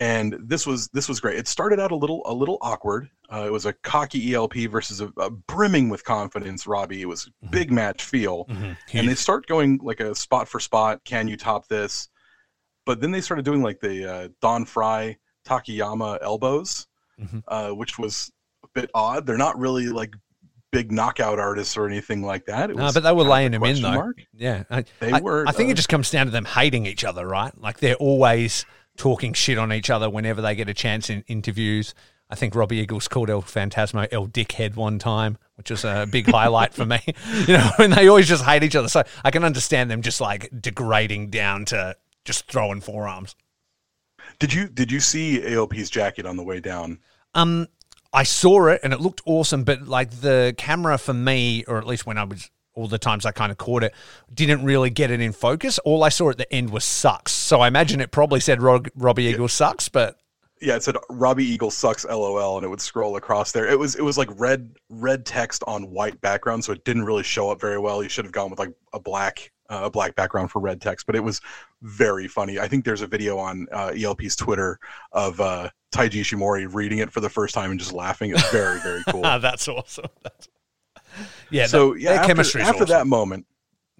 and 0.00 0.36
this 0.40 0.66
was 0.66 0.88
this 0.88 1.08
was 1.08 1.20
great. 1.20 1.38
It 1.38 1.46
started 1.48 1.78
out 1.80 1.92
a 1.92 1.96
little 1.96 2.22
a 2.26 2.32
little 2.34 2.58
awkward. 2.60 3.08
Uh, 3.32 3.44
it 3.46 3.52
was 3.52 3.64
a 3.66 3.72
cocky 3.72 4.34
ELP 4.34 4.54
versus 4.70 5.00
a, 5.00 5.10
a 5.18 5.30
brimming 5.30 5.88
with 5.88 6.04
confidence 6.04 6.66
Robbie. 6.66 7.02
It 7.02 7.06
was 7.08 7.30
big 7.50 7.70
match 7.72 8.02
feel, 8.04 8.46
and 8.48 8.76
they 9.08 9.14
start 9.14 9.46
going 9.46 9.78
like 9.82 10.00
a 10.00 10.14
spot 10.14 10.48
for 10.48 10.60
spot. 10.60 11.02
Can 11.04 11.28
you 11.28 11.36
top 11.36 11.68
this? 11.68 12.08
But 12.86 13.00
then 13.00 13.10
they 13.12 13.20
started 13.20 13.44
doing 13.44 13.62
like 13.62 13.80
the 13.80 14.12
uh, 14.12 14.28
Don 14.42 14.64
Frye 14.66 15.16
Takayama 15.46 16.18
elbows, 16.22 16.86
Mhm. 17.20 17.42
uh, 17.48 17.70
which 17.70 17.98
was 17.98 18.30
a 18.64 18.68
bit 18.74 18.90
odd. 18.94 19.26
They're 19.26 19.36
not 19.38 19.58
really 19.58 19.86
like 19.86 20.14
big 20.72 20.90
knockout 20.90 21.38
artists 21.38 21.76
or 21.76 21.86
anything 21.86 22.22
like 22.22 22.44
that. 22.46 22.68
It 22.70 22.76
No, 22.76 22.84
was 22.84 22.94
but 22.94 23.04
they 23.04 23.12
were 23.12 23.22
kind 23.22 23.22
of 23.22 23.26
a 23.28 23.30
laying 23.30 23.52
him 23.54 23.64
in 23.64 23.82
though. 23.82 23.94
mark. 23.94 24.16
Yeah, 24.34 24.64
I, 24.68 24.84
They 24.98 25.12
I- 25.12 25.20
were, 25.20 25.44
I 25.46 25.52
think 25.52 25.68
uh, 25.68 25.72
it 25.72 25.74
just 25.76 25.88
comes 25.88 26.10
down 26.10 26.26
to 26.26 26.32
them 26.32 26.44
hating 26.44 26.84
each 26.84 27.04
other, 27.04 27.26
right? 27.28 27.56
Like 27.56 27.78
they're 27.78 27.94
always 27.94 28.66
talking 28.96 29.32
shit 29.32 29.58
on 29.58 29.72
each 29.72 29.90
other 29.90 30.08
whenever 30.08 30.40
they 30.40 30.54
get 30.54 30.68
a 30.68 30.74
chance 30.74 31.10
in 31.10 31.24
interviews. 31.26 31.94
I 32.30 32.36
think 32.36 32.54
Robbie 32.54 32.78
Eagles 32.78 33.06
called 33.06 33.30
El 33.30 33.42
Phantasmo 33.42 34.08
El 34.10 34.26
Dickhead 34.26 34.76
one 34.76 34.98
time, 34.98 35.36
which 35.56 35.70
was 35.70 35.84
a 35.84 36.06
big 36.10 36.26
highlight 36.30 36.72
for 36.74 36.86
me. 36.86 37.00
You 37.46 37.54
know, 37.54 37.70
and 37.78 37.92
they 37.92 38.08
always 38.08 38.28
just 38.28 38.44
hate 38.44 38.62
each 38.62 38.76
other. 38.76 38.88
So 38.88 39.02
I 39.22 39.30
can 39.30 39.44
understand 39.44 39.90
them 39.90 40.02
just 40.02 40.20
like 40.20 40.50
degrading 40.60 41.30
down 41.30 41.66
to 41.66 41.96
just 42.24 42.50
throwing 42.50 42.80
forearms. 42.80 43.34
Did 44.38 44.52
you 44.52 44.68
did 44.68 44.90
you 44.90 45.00
see 45.00 45.40
AOP's 45.40 45.90
jacket 45.90 46.26
on 46.26 46.36
the 46.36 46.42
way 46.42 46.60
down? 46.60 47.00
Um, 47.34 47.68
I 48.12 48.22
saw 48.22 48.68
it 48.68 48.80
and 48.82 48.92
it 48.92 49.00
looked 49.00 49.20
awesome, 49.26 49.64
but 49.64 49.82
like 49.82 50.10
the 50.10 50.54
camera 50.56 50.98
for 50.98 51.14
me, 51.14 51.64
or 51.66 51.78
at 51.78 51.86
least 51.86 52.06
when 52.06 52.16
I 52.16 52.24
was 52.24 52.50
all 52.74 52.88
the 52.88 52.98
times 52.98 53.24
I 53.24 53.32
kind 53.32 53.52
of 53.52 53.58
caught 53.58 53.84
it, 53.84 53.94
didn't 54.32 54.64
really 54.64 54.90
get 54.90 55.10
it 55.10 55.20
in 55.20 55.32
focus. 55.32 55.78
All 55.80 56.02
I 56.04 56.08
saw 56.08 56.30
at 56.30 56.38
the 56.38 56.52
end 56.52 56.70
was 56.70 56.84
sucks. 56.84 57.32
So 57.32 57.60
I 57.60 57.68
imagine 57.68 58.00
it 58.00 58.10
probably 58.10 58.40
said 58.40 58.60
Rob, 58.60 58.88
Robbie 58.94 59.24
Eagles 59.24 59.52
sucks, 59.52 59.88
but 59.88 60.16
Yeah, 60.60 60.76
it 60.76 60.82
said 60.82 60.96
Robbie 61.10 61.44
Eagle 61.44 61.70
sucks 61.70 62.04
LOL 62.04 62.56
and 62.56 62.64
it 62.64 62.68
would 62.68 62.80
scroll 62.80 63.16
across 63.16 63.52
there. 63.52 63.68
It 63.68 63.78
was 63.78 63.94
it 63.96 64.02
was 64.02 64.18
like 64.18 64.28
red 64.36 64.74
red 64.88 65.24
text 65.24 65.62
on 65.66 65.90
white 65.90 66.20
background, 66.20 66.64
so 66.64 66.72
it 66.72 66.84
didn't 66.84 67.04
really 67.04 67.22
show 67.22 67.50
up 67.50 67.60
very 67.60 67.78
well. 67.78 68.02
You 68.02 68.08
should 68.08 68.24
have 68.24 68.32
gone 68.32 68.50
with 68.50 68.58
like 68.58 68.72
a 68.92 69.00
black 69.00 69.50
uh, 69.70 69.82
a 69.84 69.90
black 69.90 70.14
background 70.14 70.50
for 70.50 70.60
red 70.60 70.80
text, 70.80 71.06
but 71.06 71.16
it 71.16 71.20
was 71.20 71.40
very 71.82 72.28
funny. 72.28 72.58
I 72.58 72.68
think 72.68 72.84
there's 72.84 73.02
a 73.02 73.06
video 73.06 73.38
on 73.38 73.66
uh, 73.72 73.92
ELP's 73.96 74.36
Twitter 74.36 74.78
of 75.12 75.40
uh, 75.40 75.70
Taiji 75.92 76.20
Ishimori 76.20 76.72
reading 76.72 76.98
it 76.98 77.10
for 77.10 77.20
the 77.20 77.30
first 77.30 77.54
time 77.54 77.70
and 77.70 77.80
just 77.80 77.92
laughing. 77.92 78.30
It's 78.30 78.50
very 78.50 78.80
very 78.80 79.02
cool. 79.08 79.22
that's 79.22 79.68
awesome. 79.68 80.06
That's, 80.22 80.48
yeah, 81.50 81.66
so 81.66 81.92
that- 81.92 82.00
yeah, 82.00 82.08
their 82.10 82.18
after, 82.20 82.28
chemistry 82.28 82.62
after 82.62 82.84
awesome. 82.84 82.88
that 82.88 83.06
moment, 83.06 83.46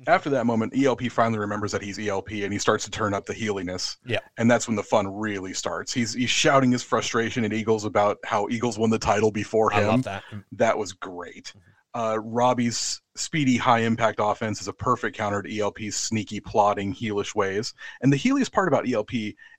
mm-hmm. 0.00 0.11
after 0.11 0.31
that 0.31 0.46
moment, 0.46 0.72
ELP 0.77 1.11
finally 1.11 1.38
remembers 1.38 1.72
that 1.72 1.83
he's 1.83 1.98
ELP 1.98 2.31
and 2.33 2.53
he 2.53 2.59
starts 2.59 2.85
to 2.85 2.90
turn 2.90 3.14
up 3.14 3.27
the 3.27 3.35
heeliness. 3.35 3.96
Yeah. 4.07 4.20
and 4.38 4.50
that's 4.50 4.66
when 4.66 4.77
the 4.77 4.83
fun 4.83 5.07
really 5.07 5.55
starts. 5.55 5.92
He's 5.92 6.14
he's 6.14 6.31
shouting 6.31 6.70
his 6.70 6.83
frustration 6.83 7.44
at 7.44 7.53
Eagles 7.53 7.85
about 7.85 8.18
how 8.24 8.48
Eagles 8.50 8.79
won 8.79 8.90
the 8.90 8.98
title 8.98 9.31
before 9.31 9.72
I 9.72 9.81
him. 9.81 9.88
love 9.88 10.03
that. 10.05 10.22
Mm. 10.33 10.44
That 10.53 10.79
was 10.79 10.92
great. 10.92 11.46
Mm-hmm. 11.57 11.70
Uh, 11.94 12.18
Robbie's 12.20 13.00
speedy, 13.16 13.57
high 13.57 13.80
impact 13.80 14.18
offense 14.20 14.61
is 14.61 14.68
a 14.68 14.72
perfect 14.72 15.16
counter 15.16 15.42
to 15.42 15.59
ELP's 15.59 15.94
sneaky, 15.94 16.40
plodding, 16.40 16.92
heelish 16.92 17.35
ways. 17.35 17.72
And 18.00 18.12
the 18.12 18.16
heeliest 18.16 18.52
part 18.52 18.66
about 18.66 18.88
ELP 18.88 19.12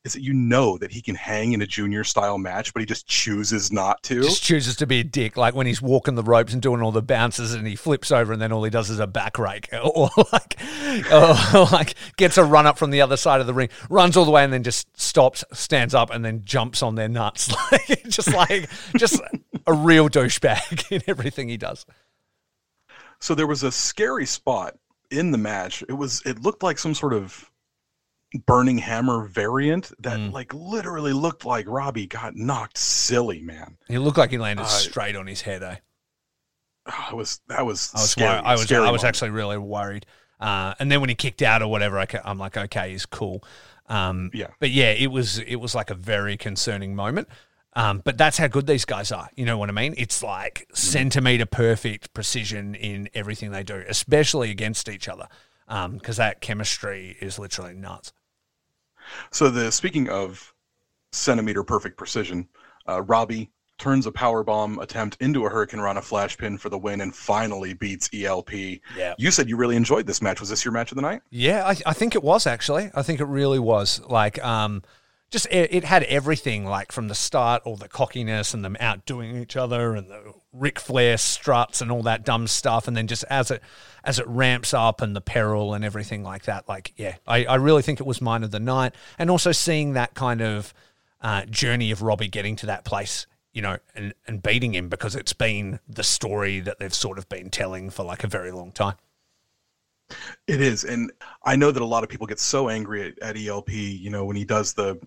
is 0.04 0.14
that 0.14 0.22
you 0.22 0.34
know 0.34 0.78
that 0.78 0.92
he 0.92 1.02
can 1.02 1.16
hang 1.16 1.54
in 1.54 1.62
a 1.62 1.68
junior 1.68 2.04
style 2.04 2.38
match, 2.38 2.74
but 2.74 2.82
he 2.82 2.86
just 2.86 3.08
chooses 3.08 3.72
not 3.72 4.04
to. 4.04 4.24
Just 4.24 4.44
chooses 4.44 4.76
to 4.78 4.88
be 4.88 5.00
a 5.00 5.04
dick, 5.04 5.38
like 5.38 5.56
when 5.56 5.66
he's 5.68 5.82
walking 5.82 6.16
the 6.16 6.24
ropes 6.24 6.54
and 6.54 6.62
doing 6.62 6.82
all 6.82 6.92
the 6.92 7.02
bounces, 7.02 7.54
and 7.54 7.66
he 7.66 7.76
flips 7.76 8.12
over, 8.12 8.34
and 8.34 8.42
then 8.42 8.52
all 8.52 8.64
he 8.64 8.70
does 8.70 8.90
is 8.90 9.00
a 9.00 9.08
back 9.08 9.40
rake, 9.40 9.70
or 9.84 10.10
like, 10.34 10.58
or 11.12 11.68
like 11.72 11.96
gets 12.18 12.38
a 12.38 12.44
run 12.44 12.68
up 12.68 12.78
from 12.78 12.92
the 12.92 13.02
other 13.02 13.18
side 13.18 13.42
of 13.42 13.48
the 13.48 13.54
ring, 13.54 13.70
runs 13.90 14.18
all 14.18 14.26
the 14.26 14.32
way, 14.32 14.44
and 14.44 14.52
then 14.52 14.64
just 14.64 15.00
stops, 15.00 15.44
stands 15.54 15.96
up, 15.96 16.12
and 16.12 16.26
then 16.26 16.42
jumps 16.44 16.84
on 16.84 16.96
their 16.96 17.10
nuts, 17.10 17.54
like 17.72 18.04
just 18.10 18.34
like 18.34 18.70
just 18.98 19.22
a 19.66 19.74
real 19.74 20.10
douchebag 20.10 20.92
in 20.92 21.02
everything 21.08 21.48
he 21.48 21.58
does. 21.58 21.86
So 23.20 23.36
there 23.36 23.48
was 23.48 23.64
a 23.64 23.72
scary 23.72 24.26
spot 24.26 24.76
in 25.12 25.32
the 25.32 25.38
match. 25.38 25.84
It 25.88 25.94
was 25.94 26.22
it 26.26 26.42
looked 26.42 26.64
like 26.64 26.78
some 26.80 26.94
sort 26.94 27.14
of 27.14 27.50
burning 28.46 28.78
hammer 28.80 29.24
variant 29.26 29.92
that 30.00 30.18
Mm. 30.20 30.32
like 30.34 30.54
literally 30.54 31.14
looked 31.14 31.46
like 31.46 31.66
Robbie 31.68 32.08
got 32.08 32.36
knocked 32.36 32.78
silly, 32.78 33.42
man. 33.42 33.78
He 33.88 33.98
looked 33.98 34.18
like 34.18 34.32
he 34.32 34.38
landed 34.38 34.64
Uh, 34.64 34.68
straight 34.68 35.16
on 35.16 35.28
his 35.28 35.42
head. 35.42 35.64
Eh? 35.64 35.76
Oh, 36.88 37.08
it 37.12 37.16
was 37.16 37.40
that 37.48 37.66
was 37.66 37.92
I 37.96 38.00
was 38.02 38.10
scary. 38.12 38.30
I 38.30 38.52
was 38.54 38.72
I 38.72 38.80
was 38.80 38.88
moment. 38.88 39.04
actually 39.06 39.30
really 39.32 39.58
worried. 39.58 40.06
Uh, 40.40 40.74
and 40.80 40.92
then 40.92 41.00
when 41.00 41.10
he 41.10 41.16
kicked 41.16 41.42
out 41.42 41.62
or 41.62 41.68
whatever, 41.70 41.98
I 41.98 42.08
am 42.26 42.38
like, 42.38 42.58
okay, 42.58 42.92
he's 42.92 43.06
cool. 43.06 43.42
Um, 43.88 44.32
Yeah. 44.34 44.48
But 44.60 44.72
yeah, 44.72 44.92
it 44.92 45.12
was 45.12 45.38
it 45.40 45.56
was 45.56 45.74
like 45.74 45.90
a 45.90 45.96
very 45.96 46.36
concerning 46.36 46.96
moment. 46.96 47.30
Um, 47.76 48.02
but 48.06 48.18
that's 48.18 48.38
how 48.38 48.48
good 48.48 48.68
these 48.68 48.86
guys 48.86 49.12
are. 49.12 49.30
You 49.36 49.46
know 49.46 49.58
what 49.58 49.70
I 49.70 49.74
mean? 49.74 49.94
It's 49.98 50.24
like 50.24 50.68
centimeter 50.74 51.46
perfect 51.46 52.14
precision 52.14 52.74
in 52.76 53.10
everything 53.14 53.52
they 53.52 53.64
do, 53.64 53.84
especially 53.88 54.50
against 54.50 54.88
each 54.88 55.10
other, 55.10 55.28
because 55.68 56.18
that 56.18 56.40
chemistry 56.42 57.18
is 57.20 57.38
literally 57.38 57.74
nuts. 57.74 58.14
So 59.32 59.50
the 59.50 59.72
speaking 59.72 60.10
of 60.10 60.54
centimeter 61.12 61.64
perfect 61.64 61.98
precision, 61.98 62.48
Uh, 62.88 63.02
Robbie 63.02 63.50
turns 63.78 64.06
a 64.06 64.12
power 64.12 64.44
bomb 64.44 64.80
attempt 64.80 65.18
into 65.20 65.46
a 65.46 65.50
Hurricane 65.50 65.82
Rana 65.82 66.02
flash 66.02 66.38
pin 66.38 66.58
for 66.58 66.70
the 66.70 66.78
win 66.78 67.02
and 67.02 67.14
finally 67.14 67.74
beats 67.74 68.10
ELP. 68.14 68.54
Yeah. 68.96 69.16
You 69.18 69.32
said 69.32 69.50
you 69.50 69.58
really 69.58 69.76
enjoyed 69.76 70.06
this 70.08 70.22
match. 70.22 70.40
Was 70.40 70.50
this 70.50 70.64
your 70.64 70.72
match 70.72 70.92
of 70.92 70.96
the 70.96 71.02
night? 71.02 71.22
Yeah, 71.30 71.66
I, 71.66 71.76
I 71.88 71.94
think 71.94 72.16
it 72.16 72.24
was 72.24 72.48
actually. 72.48 72.90
I 72.96 73.02
think 73.02 73.20
it 73.20 73.26
really 73.26 73.60
was. 73.60 74.02
Like, 74.08 74.42
um, 74.46 74.82
just 75.32 75.48
it, 75.52 75.74
it 75.74 75.84
had 75.84 76.04
everything. 76.04 76.66
Like 76.66 76.92
from 76.92 77.08
the 77.08 77.16
start, 77.16 77.64
all 77.66 77.76
the 77.76 77.88
cockiness 77.88 78.54
and 78.54 78.64
them 78.64 78.78
outdoing 78.80 79.38
each 79.38 79.56
other, 79.56 79.96
and 79.96 80.10
the 80.10 80.34
Ric 80.54 80.80
Flair 80.80 81.18
struts 81.18 81.82
and 81.82 81.92
all 81.92 82.04
that 82.04 82.24
dumb 82.24 82.48
stuff. 82.48 82.88
And 82.88 82.96
then 82.96 83.08
just 83.08 83.24
as 83.30 83.52
it 83.52 83.62
as 84.04 84.20
it 84.20 84.28
ramps 84.28 84.74
up 84.74 85.02
and 85.02 85.16
the 85.16 85.22
peril 85.22 85.74
and 85.74 85.84
everything 85.84 86.24
like 86.24 86.44
that. 86.44 86.68
Like, 86.68 86.94
yeah, 86.96 87.16
I, 87.28 87.46
I 87.46 87.56
really 87.56 87.82
think 87.82 88.00
it 88.00 88.06
was 88.06 88.22
mine 88.22 88.44
of 88.44 88.52
the 88.52 88.60
night. 88.60 88.96
And 89.18 89.30
also 89.30 89.52
seeing 89.52 89.94
that 89.94 90.14
kind 90.14 90.42
of 90.42 90.74
uh, 91.22 91.46
journey 91.46 91.92
of 91.92 92.02
Robbie 92.02 92.28
getting 92.28 92.56
to 92.58 92.66
that 92.68 92.86
place 92.86 93.26
you 93.56 93.62
know, 93.62 93.78
and, 93.96 94.14
and 94.28 94.44
beating 94.44 94.76
him 94.76 94.90
because 94.90 95.16
it's 95.16 95.32
been 95.32 95.80
the 95.88 96.04
story 96.04 96.60
that 96.60 96.78
they've 96.78 96.94
sort 96.94 97.18
of 97.18 97.28
been 97.30 97.50
telling 97.50 97.90
for 97.90 98.04
like 98.04 98.26
a 98.26 98.28
very 98.28 98.52
long 98.52 98.72
time. 98.72 98.96
It 100.46 100.62
is. 100.62 100.84
And 100.84 101.12
I 101.44 101.56
know 101.56 101.72
that 101.72 101.82
a 101.82 101.86
lot 101.86 102.04
of 102.04 102.10
people 102.10 102.28
get 102.28 102.40
so 102.40 102.70
angry 102.70 103.08
at, 103.08 103.20
at 103.20 103.38
ELP, 103.38 103.72
you 103.72 104.10
know, 104.10 104.26
when 104.26 104.36
he 104.36 104.44
does 104.44 104.74
the 104.74 105.00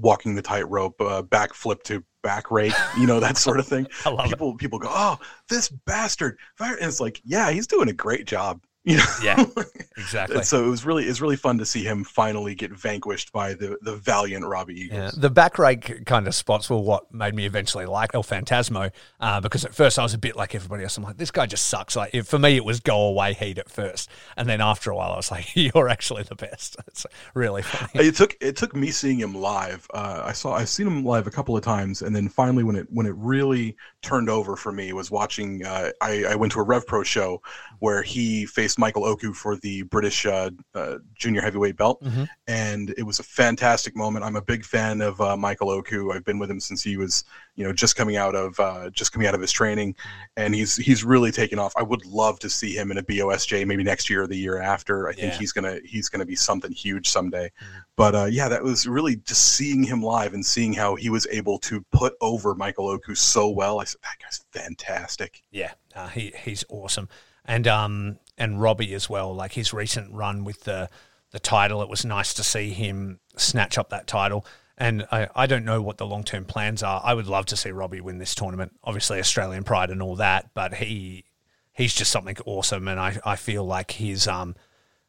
walking 0.00 0.34
the 0.34 0.42
tightrope, 0.42 1.00
uh, 1.00 1.22
backflip 1.22 1.82
to 1.84 2.04
back 2.22 2.50
rake, 2.50 2.74
you 2.98 3.06
know, 3.06 3.20
that 3.20 3.36
sort 3.36 3.60
of 3.60 3.66
thing. 3.66 3.86
people, 4.24 4.52
it. 4.52 4.58
people 4.58 4.78
go, 4.78 4.88
oh, 4.90 5.18
this 5.48 5.68
bastard. 5.68 6.38
And 6.58 6.76
it's 6.80 7.00
like, 7.00 7.20
yeah, 7.24 7.50
he's 7.50 7.66
doing 7.66 7.88
a 7.88 7.92
great 7.92 8.26
job. 8.26 8.60
You 8.96 8.98
know? 8.98 9.04
Yeah, 9.20 9.44
exactly. 9.96 10.44
so 10.44 10.64
it 10.64 10.68
was 10.68 10.86
really 10.86 11.06
it's 11.06 11.20
really 11.20 11.34
fun 11.34 11.58
to 11.58 11.66
see 11.66 11.82
him 11.82 12.04
finally 12.04 12.54
get 12.54 12.70
vanquished 12.70 13.32
by 13.32 13.54
the 13.54 13.76
the 13.82 13.96
valiant 13.96 14.46
Robbie 14.46 14.82
Eagles. 14.82 15.14
Yeah, 15.14 15.20
the 15.20 15.28
back 15.28 15.58
rake 15.58 16.06
kind 16.06 16.28
of 16.28 16.36
spots 16.36 16.70
were 16.70 16.78
what 16.78 17.12
made 17.12 17.34
me 17.34 17.46
eventually 17.46 17.84
like 17.84 18.14
El 18.14 18.22
Phantasmo 18.22 18.92
uh, 19.18 19.40
because 19.40 19.64
at 19.64 19.74
first 19.74 19.98
I 19.98 20.04
was 20.04 20.14
a 20.14 20.18
bit 20.18 20.36
like 20.36 20.54
everybody 20.54 20.84
else. 20.84 20.96
I'm 20.96 21.02
like, 21.02 21.16
this 21.16 21.32
guy 21.32 21.46
just 21.46 21.66
sucks. 21.66 21.96
Like 21.96 22.14
for 22.26 22.38
me, 22.38 22.54
it 22.54 22.64
was 22.64 22.78
go 22.78 23.08
away 23.08 23.34
heat 23.34 23.58
at 23.58 23.68
first, 23.68 24.08
and 24.36 24.48
then 24.48 24.60
after 24.60 24.92
a 24.92 24.94
while, 24.94 25.10
I 25.10 25.16
was 25.16 25.32
like, 25.32 25.48
you're 25.56 25.88
actually 25.88 26.22
the 26.22 26.36
best. 26.36 26.76
It's 26.86 27.04
really 27.34 27.62
funny. 27.62 28.06
It 28.06 28.14
took 28.14 28.36
it 28.40 28.56
took 28.56 28.76
me 28.76 28.92
seeing 28.92 29.18
him 29.18 29.34
live. 29.34 29.88
Uh, 29.92 30.22
I 30.26 30.32
saw 30.32 30.54
I've 30.54 30.68
seen 30.68 30.86
him 30.86 31.04
live 31.04 31.26
a 31.26 31.32
couple 31.32 31.56
of 31.56 31.64
times, 31.64 32.02
and 32.02 32.14
then 32.14 32.28
finally 32.28 32.62
when 32.62 32.76
it 32.76 32.86
when 32.90 33.06
it 33.06 33.14
really 33.16 33.76
turned 34.06 34.30
over 34.30 34.54
for 34.56 34.72
me 34.72 34.92
was 34.92 35.10
watching. 35.10 35.66
Uh, 35.66 35.90
I, 36.00 36.24
I 36.30 36.34
went 36.36 36.52
to 36.52 36.60
a 36.60 36.62
Rev 36.62 36.86
Pro 36.86 37.02
show 37.02 37.42
where 37.80 38.02
he 38.02 38.46
faced 38.46 38.78
Michael 38.78 39.04
Oku 39.04 39.32
for 39.32 39.56
the 39.56 39.82
British 39.82 40.24
uh, 40.24 40.50
uh, 40.74 40.98
junior 41.14 41.42
heavyweight 41.42 41.76
belt, 41.76 42.02
mm-hmm. 42.02 42.24
and 42.46 42.94
it 42.96 43.02
was 43.02 43.18
a 43.18 43.24
fantastic 43.24 43.96
moment. 43.96 44.24
I'm 44.24 44.36
a 44.36 44.42
big 44.42 44.64
fan 44.64 45.00
of 45.00 45.20
uh, 45.20 45.36
Michael 45.36 45.70
Oku. 45.70 46.12
I've 46.12 46.24
been 46.24 46.38
with 46.38 46.50
him 46.50 46.60
since 46.60 46.82
he 46.82 46.96
was, 46.96 47.24
you 47.56 47.64
know, 47.64 47.72
just 47.72 47.96
coming 47.96 48.16
out 48.16 48.34
of 48.34 48.58
uh, 48.60 48.90
just 48.90 49.12
coming 49.12 49.26
out 49.26 49.34
of 49.34 49.40
his 49.40 49.50
training, 49.50 49.96
and 50.36 50.54
he's 50.54 50.76
he's 50.76 51.04
really 51.04 51.32
taken 51.32 51.58
off. 51.58 51.72
I 51.76 51.82
would 51.82 52.04
love 52.06 52.38
to 52.40 52.50
see 52.50 52.76
him 52.76 52.90
in 52.90 52.98
a 52.98 53.02
BOSJ 53.02 53.66
maybe 53.66 53.82
next 53.82 54.08
year 54.08 54.22
or 54.22 54.26
the 54.26 54.36
year 54.36 54.60
after. 54.60 55.08
I 55.08 55.12
think 55.12 55.32
yeah. 55.32 55.38
he's 55.38 55.52
gonna 55.52 55.80
he's 55.84 56.08
gonna 56.08 56.26
be 56.26 56.36
something 56.36 56.70
huge 56.70 57.08
someday. 57.08 57.46
Mm-hmm. 57.46 57.78
But 57.96 58.14
uh, 58.14 58.24
yeah, 58.26 58.48
that 58.48 58.62
was 58.62 58.86
really 58.86 59.16
just 59.16 59.54
seeing 59.54 59.82
him 59.82 60.02
live 60.02 60.34
and 60.34 60.44
seeing 60.44 60.72
how 60.72 60.94
he 60.94 61.10
was 61.10 61.26
able 61.30 61.58
to 61.60 61.84
put 61.90 62.14
over 62.20 62.54
Michael 62.54 62.88
Oku 62.88 63.14
so 63.14 63.48
well. 63.48 63.80
I 63.80 63.84
said 63.84 64.00
that 64.02 64.22
guy's 64.22 64.44
fantastic. 64.52 65.42
Yeah, 65.50 65.72
uh, 65.94 66.08
he 66.08 66.32
he's 66.44 66.64
awesome 66.68 67.08
and 67.46 67.66
um 67.66 68.18
and 68.36 68.60
Robbie 68.60 68.92
as 68.92 69.08
well. 69.08 69.34
Like 69.34 69.52
his 69.52 69.72
recent 69.72 70.12
run 70.12 70.44
with 70.44 70.64
the 70.64 70.90
the 71.30 71.40
title, 71.40 71.82
it 71.82 71.88
was 71.88 72.04
nice 72.04 72.34
to 72.34 72.44
see 72.44 72.70
him 72.70 73.20
snatch 73.36 73.78
up 73.78 73.90
that 73.90 74.06
title. 74.06 74.46
And 74.78 75.06
I, 75.10 75.28
I 75.34 75.46
don't 75.46 75.64
know 75.64 75.80
what 75.80 75.96
the 75.96 76.06
long 76.06 76.22
term 76.22 76.44
plans 76.44 76.82
are. 76.82 77.00
I 77.02 77.14
would 77.14 77.26
love 77.26 77.46
to 77.46 77.56
see 77.56 77.70
Robbie 77.70 78.00
win 78.00 78.18
this 78.18 78.34
tournament. 78.34 78.72
Obviously, 78.84 79.18
Australian 79.18 79.64
pride 79.64 79.90
and 79.90 80.02
all 80.02 80.16
that, 80.16 80.50
but 80.54 80.74
he 80.74 81.24
he's 81.72 81.94
just 81.94 82.10
something 82.10 82.36
awesome, 82.44 82.88
and 82.88 83.00
I, 83.00 83.18
I 83.24 83.36
feel 83.36 83.64
like 83.64 83.92
he's 83.92 84.26
um 84.28 84.54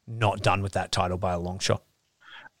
not 0.06 0.42
done 0.42 0.62
with 0.62 0.72
that 0.72 0.90
title 0.90 1.18
by 1.18 1.34
a 1.34 1.38
long 1.38 1.58
shot. 1.58 1.82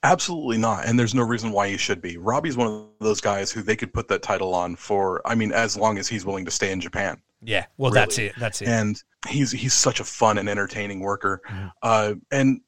Absolutely 0.02 0.58
not. 0.58 0.86
And 0.86 0.98
there's 0.98 1.14
no 1.14 1.24
reason 1.24 1.50
why 1.50 1.68
he 1.68 1.76
should 1.76 2.00
be. 2.00 2.18
Robbie's 2.18 2.56
one 2.56 2.68
of 2.68 2.86
those 3.00 3.20
guys 3.20 3.50
who 3.50 3.62
they 3.62 3.74
could 3.74 3.92
put 3.92 4.06
that 4.08 4.22
title 4.22 4.54
on 4.54 4.76
for, 4.76 5.20
I 5.26 5.34
mean, 5.34 5.50
as 5.50 5.76
long 5.76 5.98
as 5.98 6.06
he's 6.06 6.24
willing 6.24 6.44
to 6.44 6.52
stay 6.52 6.70
in 6.70 6.80
Japan. 6.80 7.20
Yeah. 7.42 7.66
Well, 7.78 7.90
really. 7.90 8.00
that's 8.00 8.18
it. 8.18 8.32
That's 8.38 8.62
it. 8.62 8.68
And 8.68 9.02
he's, 9.28 9.50
he's 9.50 9.74
such 9.74 9.98
a 9.98 10.04
fun 10.04 10.38
and 10.38 10.48
entertaining 10.48 11.00
worker. 11.00 11.40
Mm-hmm. 11.48 11.66
Uh, 11.82 12.14
and 12.30 12.60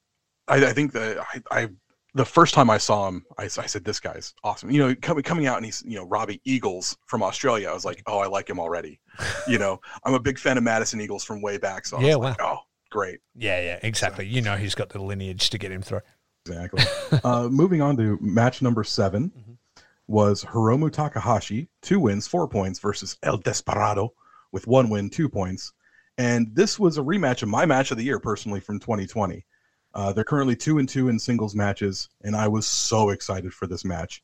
I, 0.49 0.67
I, 0.67 0.73
think 0.73 0.93
that 0.93 1.19
I, 1.19 1.43
I, 1.53 1.69
the 2.15 2.25
first 2.25 2.55
time 2.55 2.71
I 2.71 2.79
saw 2.79 3.09
him, 3.09 3.25
I, 3.39 3.45
I, 3.45 3.49
said, 3.49 3.85
this 3.85 4.01
guy's 4.01 4.35
awesome. 4.43 4.71
You 4.71 4.81
know, 4.81 4.95
coming, 4.97 5.23
coming 5.23 5.47
out 5.47 5.57
and 5.57 5.65
he's, 5.65 5.83
you 5.87 5.97
know, 5.97 6.05
Robbie 6.05 6.41
Eagles 6.45 6.97
from 7.07 7.23
Australia. 7.23 7.69
I 7.69 7.75
was 7.75 7.85
like, 7.85 8.03
oh, 8.07 8.19
I 8.19 8.27
like 8.27 8.49
him 8.49 8.59
already. 8.59 9.01
you 9.47 9.59
know, 9.59 9.81
I'm 10.05 10.15
a 10.15 10.21
big 10.21 10.39
fan 10.39 10.59
of 10.59 10.65
Madison 10.65 11.01
Eagles 11.01 11.25
from 11.25 11.41
way 11.41 11.59
back. 11.59 11.87
So 11.87 11.99
I 11.99 12.01
yeah, 12.01 12.17
was 12.17 12.19
wow. 12.19 12.29
like, 12.31 12.43
oh, 12.43 12.59
great. 12.91 13.21
Yeah, 13.35 13.61
yeah, 13.61 13.79
exactly. 13.83 14.27
So, 14.27 14.35
you 14.35 14.43
know, 14.43 14.57
he's 14.57 14.75
got 14.75 14.89
the 14.89 15.03
lineage 15.03 15.51
to 15.51 15.59
get 15.59 15.71
him 15.71 15.83
through. 15.83 16.01
Exactly. 16.47 16.85
uh, 17.25 17.49
moving 17.49 17.83
on 17.83 17.97
to 17.99 18.19
match 18.21 18.63
number 18.63 18.83
7 18.83 19.31
mm-hmm. 19.31 19.53
was 20.07 20.45
Hiromu 20.45 20.91
Takahashi, 20.91 21.69
two 21.83 22.01
wins, 22.01 22.27
four 22.27 22.49
points 22.49 22.79
versus 22.81 23.17
El 23.23 23.39
Desperado 23.39 24.13
with 24.53 24.67
one 24.67 24.91
win, 24.91 25.11
two 25.11 25.29
points. 25.29 25.73
And 26.19 26.49
this 26.55 26.79
was 26.79 26.99
a 26.99 27.03
rematch 27.03 27.43
of 27.43 27.49
my 27.49 27.65
match 27.65 27.91
of 27.91 27.97
the 27.97 28.05
year, 28.05 28.19
personally, 28.19 28.61
from 28.61 28.79
2020. 28.81 29.45
Uh, 29.95 30.13
they're 30.13 30.25
currently 30.25 30.57
two 30.57 30.79
and 30.79 30.89
two 30.89 31.09
in 31.09 31.19
singles 31.19 31.55
matches, 31.55 32.09
and 32.23 32.37
I 32.37 32.49
was 32.49 32.67
so 32.67 33.11
excited 33.11 33.53
for 33.53 33.67
this 33.67 33.85
match. 33.85 34.23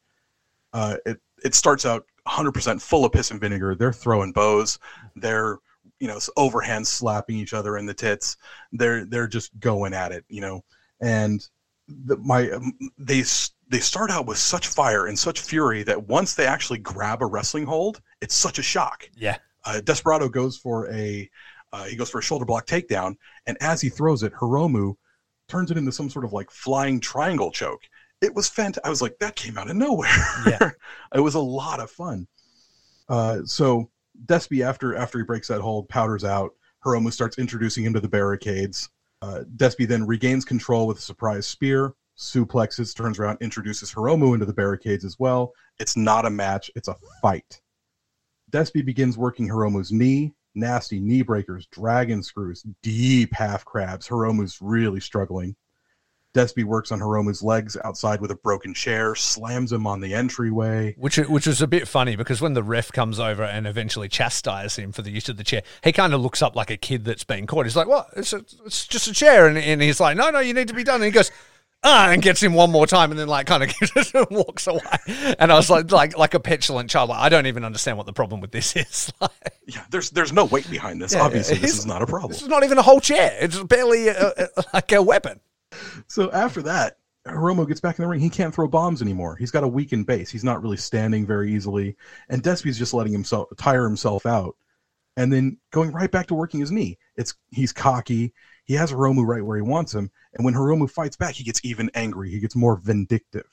Uh, 0.72 0.96
it 1.05 1.18
it 1.44 1.55
starts 1.55 1.85
out 1.85 2.07
100% 2.26 2.81
full 2.81 3.05
of 3.05 3.12
piss 3.12 3.31
and 3.31 3.40
vinegar. 3.40 3.74
They're 3.74 3.92
throwing 3.92 4.33
bows. 4.33 4.79
They're 5.16 5.59
you 6.00 6.09
know 6.09 6.18
overhand 6.37 6.87
slapping 6.87 7.37
each 7.37 7.55
other 7.55 7.76
in 7.76 7.87
the 7.87 7.94
tits. 7.94 8.37
They're 8.72 9.05
they're 9.05 9.26
just 9.26 9.59
going 9.59 9.94
at 9.94 10.12
it, 10.12 10.24
you 10.29 10.40
know. 10.40 10.64
And 11.00 11.46
the, 11.88 12.16
my 12.18 12.50
um, 12.50 12.72
they 12.98 13.24
they 13.68 13.81
start 13.81 14.11
out 14.11 14.26
with 14.26 14.38
such 14.38 14.68
fire 14.68 15.07
and 15.07 15.18
such 15.18 15.40
fury 15.40 15.83
that 15.85 16.07
once 16.07 16.35
they 16.35 16.46
actually 16.46 16.79
grab 16.79 17.22
a 17.22 17.26
wrestling 17.26 17.66
hold, 17.66 18.00
it's 18.20 18.35
such 18.35 18.59
a 18.59 18.62
shock. 18.62 19.09
Yeah. 19.16 19.38
Uh, 19.64 19.81
Desperado 19.81 20.29
goes 20.29 20.57
for 20.57 20.88
a 20.92 21.29
uh, 21.72 21.85
he 21.85 21.96
goes 21.96 22.11
for 22.11 22.18
a 22.18 22.22
shoulder 22.22 22.44
block 22.44 22.66
takedown, 22.66 23.16
and 23.46 23.57
as 23.61 23.81
he 23.81 23.88
throws 23.88 24.22
it, 24.22 24.33
Hiromu 24.33 24.96
turns 25.48 25.70
it 25.70 25.76
into 25.76 25.92
some 25.92 26.11
sort 26.11 26.24
of 26.24 26.32
like 26.32 26.50
flying 26.50 27.00
triangle 27.00 27.50
choke. 27.50 27.82
It 28.20 28.35
was 28.35 28.48
fantastic. 28.48 28.87
I 28.87 28.90
was 28.90 29.02
like, 29.02 29.18
that 29.20 29.37
came 29.37 29.59
out 29.59 29.70
of 29.70 29.76
nowhere. 29.76 30.11
Yeah. 30.46 30.70
it 31.14 31.20
was 31.20 31.35
a 31.35 31.40
lot 31.40 31.80
of 31.80 31.90
fun. 31.90 32.26
Uh, 33.09 33.40
so 33.44 33.90
Despy, 34.24 34.64
after 34.64 34.96
after 34.96 35.18
he 35.18 35.24
breaks 35.24 35.48
that 35.48 35.61
hold, 35.61 35.88
powders 35.88 36.24
out. 36.24 36.52
Hiromu 36.85 37.12
starts 37.12 37.38
introducing 37.38 37.85
him 37.85 37.92
to 37.94 38.00
the 38.00 38.09
barricades. 38.09 38.88
Uh, 39.22 39.40
Despy 39.56 39.87
then 39.88 40.06
regains 40.06 40.44
control 40.44 40.87
with 40.87 40.98
a 40.98 41.02
surprise 41.02 41.46
spear, 41.46 41.94
suplexes, 42.16 42.94
turns 42.94 43.18
around, 43.18 43.38
introduces 43.40 43.92
Hiromu 43.92 44.35
into 44.35 44.46
the 44.46 44.52
barricades 44.52 45.04
as 45.04 45.18
well. 45.18 45.52
It's 45.78 45.96
not 45.96 46.26
a 46.26 46.30
match, 46.30 46.70
it's 46.76 46.88
a 46.88 46.96
fight. 47.20 47.61
Despy 48.50 48.85
begins 48.85 49.18
working 49.18 49.48
Hiromu's 49.48 49.90
knee, 49.90 50.32
nasty 50.57 50.99
knee 50.99 51.23
breakers, 51.23 51.66
dragon 51.66 52.23
screws, 52.23 52.64
deep 52.83 53.33
half 53.33 53.64
crabs. 53.64 54.07
Hiromu's 54.09 54.59
really 54.61 55.01
struggling. 55.01 55.55
Despy 56.37 56.64
works 56.64 56.92
on 56.92 56.99
Hiromu's 56.99 57.42
legs 57.42 57.79
outside 57.83 58.21
with 58.21 58.31
a 58.31 58.35
broken 58.35 58.75
chair, 58.75 59.14
slams 59.14 59.73
him 59.73 59.87
on 59.87 60.01
the 60.01 60.12
entryway. 60.12 60.95
Which 60.99 61.16
which 61.16 61.47
was 61.47 61.62
a 61.62 61.66
bit 61.66 61.88
funny 61.88 62.14
because 62.14 62.42
when 62.42 62.53
the 62.53 62.62
ref 62.62 62.92
comes 62.92 63.19
over 63.19 63.42
and 63.42 63.66
eventually 63.66 64.09
chastises 64.09 64.77
him 64.77 64.92
for 64.92 65.01
the 65.01 65.11
use 65.11 65.31
of 65.31 65.38
the 65.38 65.45
chair, 65.45 65.62
he 65.83 65.92
kind 65.92 66.12
of 66.12 66.21
looks 66.21 66.42
up 66.42 66.55
like 66.55 66.71
a 66.71 66.77
kid 66.77 67.07
that's 67.07 67.25
been 67.25 67.47
caught. 67.47 67.64
He's 67.64 67.77
like, 67.77 67.88
"What? 67.88 68.09
It's, 68.16 68.35
a, 68.35 68.45
it's 68.66 68.87
just 68.87 69.09
a 69.09 69.14
chair," 69.14 69.47
and, 69.47 69.57
and 69.57 69.81
he's 69.81 69.99
like, 69.99 70.14
"No, 70.19 70.29
no, 70.29 70.40
you 70.40 70.53
need 70.53 70.69
to 70.69 70.75
be 70.75 70.85
done." 70.85 70.97
And 70.97 71.05
he 71.05 71.11
goes. 71.11 71.31
Ah, 71.82 72.10
and 72.10 72.20
gets 72.20 72.42
him 72.42 72.54
one 72.54 72.72
more 72.72 72.86
time, 72.86 73.12
and 73.12 73.20
then 73.20 73.28
like 73.28 73.46
kind 73.46 73.62
of 73.62 73.70
walks 74.30 74.66
away. 74.66 74.80
And 75.38 75.52
I 75.52 75.56
was 75.56 75.70
like, 75.70 75.92
like, 75.92 76.18
like 76.18 76.34
a 76.34 76.40
petulant 76.40 76.90
child. 76.90 77.10
Like, 77.10 77.20
I 77.20 77.28
don't 77.28 77.46
even 77.46 77.64
understand 77.64 77.96
what 77.96 78.06
the 78.06 78.12
problem 78.12 78.40
with 78.40 78.50
this 78.50 78.74
is. 78.76 79.12
Like, 79.20 79.30
yeah, 79.66 79.84
there's 79.90 80.10
there's 80.10 80.32
no 80.32 80.46
weight 80.46 80.68
behind 80.68 81.00
this. 81.00 81.12
Yeah, 81.12 81.22
Obviously, 81.22 81.58
this 81.58 81.78
is 81.78 81.86
not 81.86 82.02
a 82.02 82.06
problem. 82.06 82.32
This 82.32 82.42
is 82.42 82.48
not 82.48 82.64
even 82.64 82.78
a 82.78 82.82
whole 82.82 83.00
chair. 83.00 83.36
It's 83.40 83.62
barely 83.62 84.08
a, 84.08 84.32
a, 84.36 84.48
like 84.74 84.90
a 84.92 85.02
weapon 85.02 85.40
so 86.08 86.30
after 86.32 86.62
that, 86.62 86.98
Hiromu 87.26 87.66
gets 87.66 87.80
back 87.80 87.98
in 87.98 88.04
the 88.04 88.08
ring. 88.08 88.20
He 88.20 88.30
can't 88.30 88.54
throw 88.54 88.68
bombs 88.68 89.02
anymore. 89.02 89.36
He's 89.36 89.50
got 89.50 89.64
a 89.64 89.68
weakened 89.68 90.06
base. 90.06 90.30
He's 90.30 90.44
not 90.44 90.62
really 90.62 90.76
standing 90.76 91.26
very 91.26 91.52
easily. 91.52 91.96
And 92.28 92.42
Despy's 92.42 92.78
just 92.78 92.94
letting 92.94 93.12
himself 93.12 93.48
tire 93.56 93.84
himself 93.84 94.26
out. 94.26 94.56
And 95.16 95.32
then 95.32 95.58
going 95.72 95.92
right 95.92 96.10
back 96.10 96.26
to 96.28 96.34
working 96.34 96.60
his 96.60 96.70
knee. 96.70 96.98
It's 97.16 97.34
he's 97.50 97.72
cocky. 97.72 98.32
He 98.66 98.74
has 98.74 98.92
Hiromu 98.92 99.24
right 99.26 99.44
where 99.44 99.57
he 99.57 99.62
wants 99.62 99.94
him. 99.94 100.11
And 100.35 100.44
when 100.44 100.55
Hiromu 100.55 100.90
fights 100.90 101.16
back, 101.16 101.35
he 101.35 101.44
gets 101.44 101.61
even 101.64 101.90
angry. 101.94 102.31
He 102.31 102.40
gets 102.40 102.56
more 102.56 102.77
vindictive. 102.77 103.48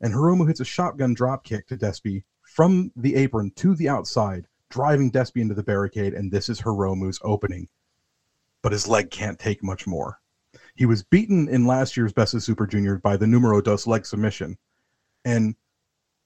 And 0.00 0.12
Hiromu 0.12 0.46
hits 0.46 0.60
a 0.60 0.64
shotgun 0.64 1.14
drop 1.14 1.44
kick 1.44 1.68
to 1.68 1.76
Despy 1.76 2.24
from 2.42 2.92
the 2.96 3.14
apron 3.14 3.52
to 3.56 3.74
the 3.76 3.88
outside, 3.88 4.46
driving 4.68 5.10
Despy 5.10 5.40
into 5.40 5.54
the 5.54 5.62
barricade. 5.62 6.14
And 6.14 6.30
this 6.30 6.48
is 6.48 6.60
Hiromu's 6.60 7.20
opening. 7.22 7.68
But 8.62 8.72
his 8.72 8.88
leg 8.88 9.10
can't 9.10 9.38
take 9.38 9.62
much 9.62 9.86
more. 9.86 10.20
He 10.74 10.84
was 10.84 11.04
beaten 11.04 11.48
in 11.48 11.66
last 11.66 11.96
year's 11.96 12.12
Best 12.12 12.34
of 12.34 12.42
Super 12.42 12.66
Junior 12.66 12.98
by 12.98 13.16
the 13.16 13.26
numero 13.26 13.60
dos 13.60 13.86
leg 13.86 14.04
submission. 14.04 14.58
And 15.24 15.54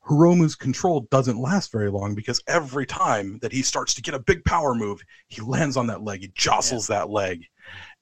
Hiromu's 0.07 0.57
control 0.57 1.07
doesn't 1.11 1.41
last 1.41 1.71
very 1.71 1.91
long 1.91 2.15
because 2.15 2.43
every 2.47 2.87
time 2.87 3.39
that 3.43 3.53
he 3.53 3.63
starts 3.63 3.95
to 3.95 4.03
get 4.03 4.15
a 4.15 4.19
big 4.19 4.45
power 4.45 4.75
move, 4.75 5.03
he 5.29 5.41
lands 5.43 5.77
on 5.77 5.87
that 5.89 6.03
leg, 6.03 6.23
he 6.23 6.33
jostles 6.35 6.87
that 6.87 7.11
leg, 7.11 7.45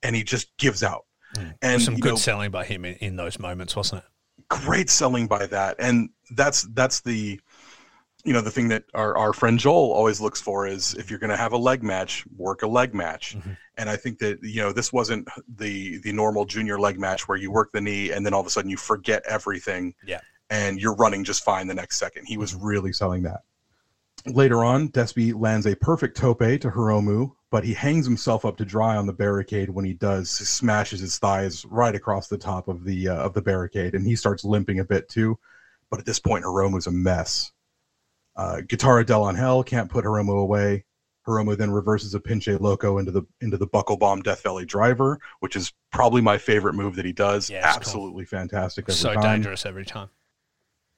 and 0.02 0.14
he 0.16 0.22
just 0.24 0.56
gives 0.58 0.82
out. 0.82 1.04
And 1.62 1.80
Some 1.82 1.96
good 1.98 2.10
know, 2.10 2.16
selling 2.16 2.50
by 2.50 2.64
him 2.64 2.84
in, 2.84 2.94
in 2.96 3.16
those 3.16 3.38
moments, 3.38 3.76
wasn't 3.76 4.02
it? 4.02 4.08
great 4.48 4.88
selling 4.88 5.26
by 5.26 5.44
that 5.46 5.76
and 5.78 6.08
that's 6.30 6.62
that's 6.72 7.00
the 7.00 7.38
you 8.24 8.32
know 8.32 8.40
the 8.40 8.50
thing 8.50 8.68
that 8.68 8.84
our, 8.94 9.14
our 9.18 9.34
friend 9.34 9.58
joel 9.58 9.92
always 9.92 10.22
looks 10.22 10.40
for 10.40 10.66
is 10.66 10.94
if 10.94 11.10
you're 11.10 11.18
going 11.18 11.28
to 11.28 11.36
have 11.36 11.52
a 11.52 11.56
leg 11.56 11.82
match 11.82 12.24
work 12.34 12.62
a 12.62 12.66
leg 12.66 12.94
match 12.94 13.36
Mhm. 13.36 13.56
and 13.76 13.90
i 13.90 13.96
think 13.96 14.18
that 14.20 14.38
you 14.42 14.62
know 14.62 14.72
this 14.72 14.90
wasn't 14.90 15.28
the 15.56 15.98
the 15.98 16.12
normal 16.12 16.46
junior 16.46 16.78
leg 16.80 16.98
match 16.98 17.28
where 17.28 17.36
you 17.36 17.50
work 17.50 17.70
the 17.72 17.80
knee 17.80 18.10
and 18.10 18.24
then 18.24 18.32
all 18.32 18.40
of 18.40 18.46
a 18.46 18.50
sudden 18.50 18.70
you 18.70 18.78
forget 18.78 19.22
everything 19.28 19.92
Yeah. 20.06 20.20
and 20.48 20.80
you're 20.80 20.94
running 20.94 21.24
just 21.24 21.44
fine 21.44 21.66
the 21.66 21.74
next 21.74 21.98
second 21.98 22.24
he 22.24 22.38
was 22.38 22.54
really 22.54 22.92
selling 22.92 23.24
that 23.24 23.40
later 24.26 24.64
on 24.64 24.88
Despy 24.90 25.32
lands 25.38 25.66
a 25.66 25.76
perfect 25.76 26.16
tope 26.16 26.38
to 26.38 26.58
hiromu 26.70 27.32
but 27.50 27.64
he 27.64 27.72
hangs 27.72 28.04
himself 28.04 28.44
up 28.44 28.56
to 28.58 28.64
dry 28.64 28.96
on 28.96 29.06
the 29.06 29.12
barricade 29.12 29.70
when 29.70 29.84
he 29.84 29.94
does 29.94 30.30
smashes 30.30 31.00
his 31.00 31.18
thighs 31.18 31.64
right 31.66 31.94
across 31.94 32.28
the 32.28 32.36
top 32.38 32.68
of 32.68 32.84
the 32.84 33.08
uh, 33.08 33.14
of 33.16 33.32
the 33.34 33.42
barricade 33.42 33.94
and 33.94 34.06
he 34.06 34.14
starts 34.16 34.44
limping 34.44 34.80
a 34.80 34.84
bit 34.84 35.08
too 35.08 35.38
but 35.90 35.98
at 36.00 36.06
this 36.06 36.18
point 36.20 36.44
hiromu's 36.44 36.86
a 36.86 36.90
mess 36.90 37.52
uh, 38.36 38.60
guitarra 38.68 39.04
del 39.04 39.28
angel 39.28 39.62
can't 39.64 39.90
put 39.90 40.04
hiromu 40.04 40.40
away 40.40 40.84
hiromu 41.26 41.56
then 41.56 41.70
reverses 41.70 42.14
a 42.14 42.20
pinche 42.20 42.58
loco 42.60 42.98
into 42.98 43.10
the 43.10 43.22
into 43.40 43.56
the 43.56 43.66
buckle 43.66 43.96
bomb 43.96 44.20
death 44.22 44.42
valley 44.42 44.64
driver 44.66 45.18
which 45.40 45.56
is 45.56 45.72
probably 45.92 46.20
my 46.20 46.36
favorite 46.38 46.74
move 46.74 46.96
that 46.96 47.04
he 47.04 47.12
does 47.12 47.48
Yeah, 47.48 47.58
it's 47.58 47.66
cool. 47.66 47.76
absolutely 47.76 48.24
fantastic 48.24 48.90
So 48.90 49.14
time. 49.14 49.22
dangerous 49.22 49.64
every 49.64 49.84
time. 49.84 50.08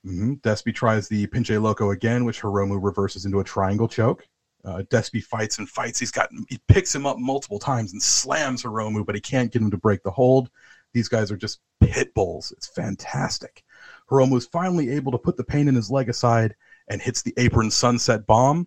Hmm 0.04 0.34
Despy 0.34 0.74
tries 0.74 1.08
the 1.08 1.26
Pinche 1.26 1.60
Loco 1.60 1.90
again, 1.90 2.24
which 2.24 2.40
Hiromu 2.40 2.78
reverses 2.82 3.24
into 3.24 3.40
a 3.40 3.44
triangle 3.44 3.88
choke. 3.88 4.26
Uh, 4.64 4.82
Despy 4.90 5.22
fights 5.22 5.58
and 5.58 5.68
fights. 5.68 5.98
He's 5.98 6.10
got 6.10 6.30
he 6.48 6.58
picks 6.68 6.94
him 6.94 7.06
up 7.06 7.18
multiple 7.18 7.58
times 7.58 7.92
and 7.92 8.02
slams 8.02 8.62
Hiromu, 8.62 9.04
but 9.04 9.14
he 9.14 9.20
can't 9.20 9.52
get 9.52 9.62
him 9.62 9.70
to 9.70 9.76
break 9.76 10.02
the 10.02 10.10
hold. 10.10 10.50
These 10.92 11.08
guys 11.08 11.30
are 11.30 11.36
just 11.36 11.60
pit 11.80 12.12
bulls. 12.14 12.52
It's 12.56 12.68
fantastic. 12.68 13.62
Hiromu 14.10 14.36
is 14.36 14.46
finally 14.46 14.90
able 14.90 15.12
to 15.12 15.18
put 15.18 15.36
the 15.36 15.44
pain 15.44 15.68
in 15.68 15.74
his 15.74 15.90
leg 15.90 16.08
aside 16.08 16.54
and 16.88 17.00
hits 17.00 17.22
the 17.22 17.34
apron 17.36 17.70
sunset 17.70 18.26
bomb. 18.26 18.66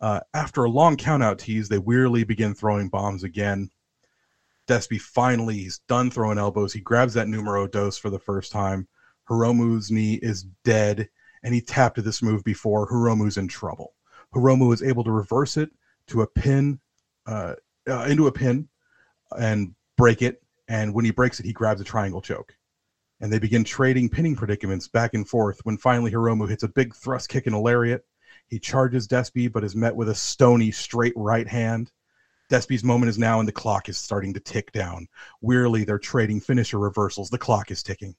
Uh, 0.00 0.20
after 0.34 0.64
a 0.64 0.70
long 0.70 0.96
countout 0.96 1.38
tease, 1.38 1.68
they 1.68 1.78
wearily 1.78 2.22
begin 2.22 2.54
throwing 2.54 2.88
bombs 2.88 3.24
again. 3.24 3.70
Despy 4.68 5.00
finally, 5.00 5.54
he's 5.54 5.78
done 5.88 6.10
throwing 6.10 6.38
elbows. 6.38 6.72
He 6.72 6.80
grabs 6.80 7.14
that 7.14 7.28
numero 7.28 7.66
dos 7.66 7.96
for 7.96 8.10
the 8.10 8.18
first 8.18 8.52
time. 8.52 8.86
Hiromu's 9.28 9.90
knee 9.90 10.14
is 10.14 10.44
dead, 10.64 11.08
and 11.42 11.54
he 11.54 11.60
tapped 11.60 12.02
this 12.02 12.22
move 12.22 12.44
before. 12.44 12.88
Hiromu's 12.88 13.36
in 13.36 13.48
trouble. 13.48 13.94
Hiromu 14.34 14.72
is 14.72 14.82
able 14.82 15.04
to 15.04 15.10
reverse 15.10 15.56
it 15.56 15.70
to 16.08 16.22
a 16.22 16.26
pin, 16.26 16.80
uh, 17.26 17.54
uh, 17.88 18.06
into 18.08 18.26
a 18.26 18.32
pin, 18.32 18.68
and 19.38 19.74
break 19.96 20.22
it. 20.22 20.42
And 20.68 20.94
when 20.94 21.04
he 21.04 21.10
breaks 21.10 21.40
it, 21.40 21.46
he 21.46 21.52
grabs 21.52 21.80
a 21.80 21.84
triangle 21.84 22.20
choke. 22.20 22.56
And 23.20 23.32
they 23.32 23.38
begin 23.38 23.64
trading 23.64 24.10
pinning 24.10 24.36
predicaments 24.36 24.88
back 24.88 25.14
and 25.14 25.26
forth 25.26 25.60
when 25.64 25.78
finally 25.78 26.10
Hiromu 26.10 26.48
hits 26.48 26.64
a 26.64 26.68
big 26.68 26.94
thrust 26.94 27.28
kick 27.28 27.46
and 27.46 27.54
a 27.54 27.58
lariat. 27.58 28.04
He 28.48 28.58
charges 28.58 29.08
Despy, 29.08 29.50
but 29.50 29.64
is 29.64 29.74
met 29.74 29.96
with 29.96 30.08
a 30.08 30.14
stony 30.14 30.70
straight 30.70 31.14
right 31.16 31.48
hand. 31.48 31.90
Despy's 32.50 32.84
moment 32.84 33.10
is 33.10 33.18
now, 33.18 33.40
and 33.40 33.48
the 33.48 33.52
clock 33.52 33.88
is 33.88 33.98
starting 33.98 34.34
to 34.34 34.40
tick 34.40 34.70
down. 34.70 35.08
Wearily, 35.40 35.84
they're 35.84 35.98
trading 35.98 36.40
finisher 36.40 36.78
reversals. 36.78 37.30
The 37.30 37.38
clock 37.38 37.70
is 37.70 37.82
ticking. 37.82 38.14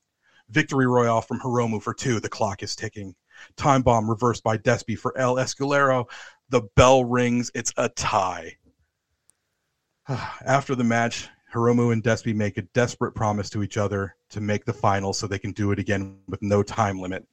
Victory 0.50 0.88
Royale 0.88 1.22
from 1.22 1.40
Hiromu 1.40 1.82
for 1.82 1.94
two. 1.94 2.20
The 2.20 2.30
clock 2.30 2.64
is 2.64 2.76
ticking. 2.76 3.16
Time 3.56 3.82
bomb 3.82 4.10
reversed 4.10 4.44
by 4.44 4.58
Despy 4.58 4.98
for 4.98 5.18
El 5.18 5.40
Es 5.40 5.54
Culero. 5.54 6.06
The 6.50 6.62
bell 6.76 7.06
rings. 7.06 7.52
It's 7.54 7.74
a 7.78 7.90
tie. 7.90 8.58
After 10.08 10.76
the 10.76 10.84
match, 10.84 11.28
Hiromu 11.54 11.94
and 11.94 12.04
Despy 12.04 12.36
make 12.36 12.58
a 12.58 12.64
desperate 12.74 13.14
promise 13.14 13.50
to 13.52 13.64
each 13.64 13.78
other 13.78 14.16
to 14.30 14.42
make 14.42 14.66
the 14.66 14.74
final 14.74 15.14
so 15.14 15.28
they 15.28 15.40
can 15.40 15.52
do 15.52 15.72
it 15.72 15.80
again 15.80 16.20
with 16.28 16.42
no 16.42 16.64
time 16.64 17.00
limit. 17.00 17.26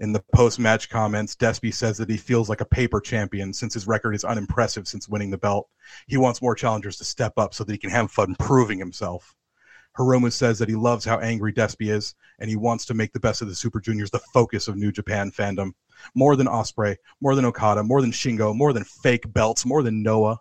In 0.00 0.12
the 0.12 0.22
post 0.34 0.58
match 0.58 0.88
comments, 0.88 1.36
Despy 1.36 1.72
says 1.72 1.98
that 1.98 2.10
he 2.10 2.16
feels 2.16 2.48
like 2.48 2.60
a 2.60 2.66
paper 2.66 3.00
champion 3.00 3.52
since 3.52 3.74
his 3.74 3.86
record 3.86 4.14
is 4.14 4.24
unimpressive 4.24 4.88
since 4.88 5.08
winning 5.08 5.30
the 5.30 5.38
belt. 5.38 5.68
He 6.06 6.16
wants 6.16 6.42
more 6.42 6.54
challengers 6.54 6.96
to 6.98 7.04
step 7.04 7.34
up 7.36 7.54
so 7.54 7.64
that 7.64 7.72
he 7.72 7.78
can 7.78 7.90
have 7.90 8.10
fun 8.10 8.36
proving 8.38 8.78
himself. 8.78 9.34
Hiromu 9.98 10.30
says 10.32 10.58
that 10.58 10.68
he 10.68 10.74
loves 10.74 11.04
how 11.04 11.18
angry 11.18 11.52
Despy 11.52 11.90
is, 11.90 12.14
and 12.38 12.50
he 12.50 12.56
wants 12.56 12.84
to 12.86 12.94
make 12.94 13.12
the 13.12 13.20
best 13.20 13.42
of 13.42 13.48
the 13.48 13.54
Super 13.54 13.80
Juniors 13.80 14.10
the 14.10 14.18
focus 14.18 14.68
of 14.68 14.76
New 14.76 14.92
Japan 14.92 15.30
fandom. 15.30 15.72
More 16.14 16.36
than 16.36 16.46
Ospreay, 16.46 16.96
more 17.20 17.34
than 17.34 17.46
Okada, 17.46 17.82
more 17.82 18.02
than 18.02 18.12
Shingo, 18.12 18.54
more 18.54 18.72
than 18.72 18.84
fake 18.84 19.32
belts, 19.32 19.64
more 19.64 19.82
than 19.82 20.02
Noah. 20.02 20.38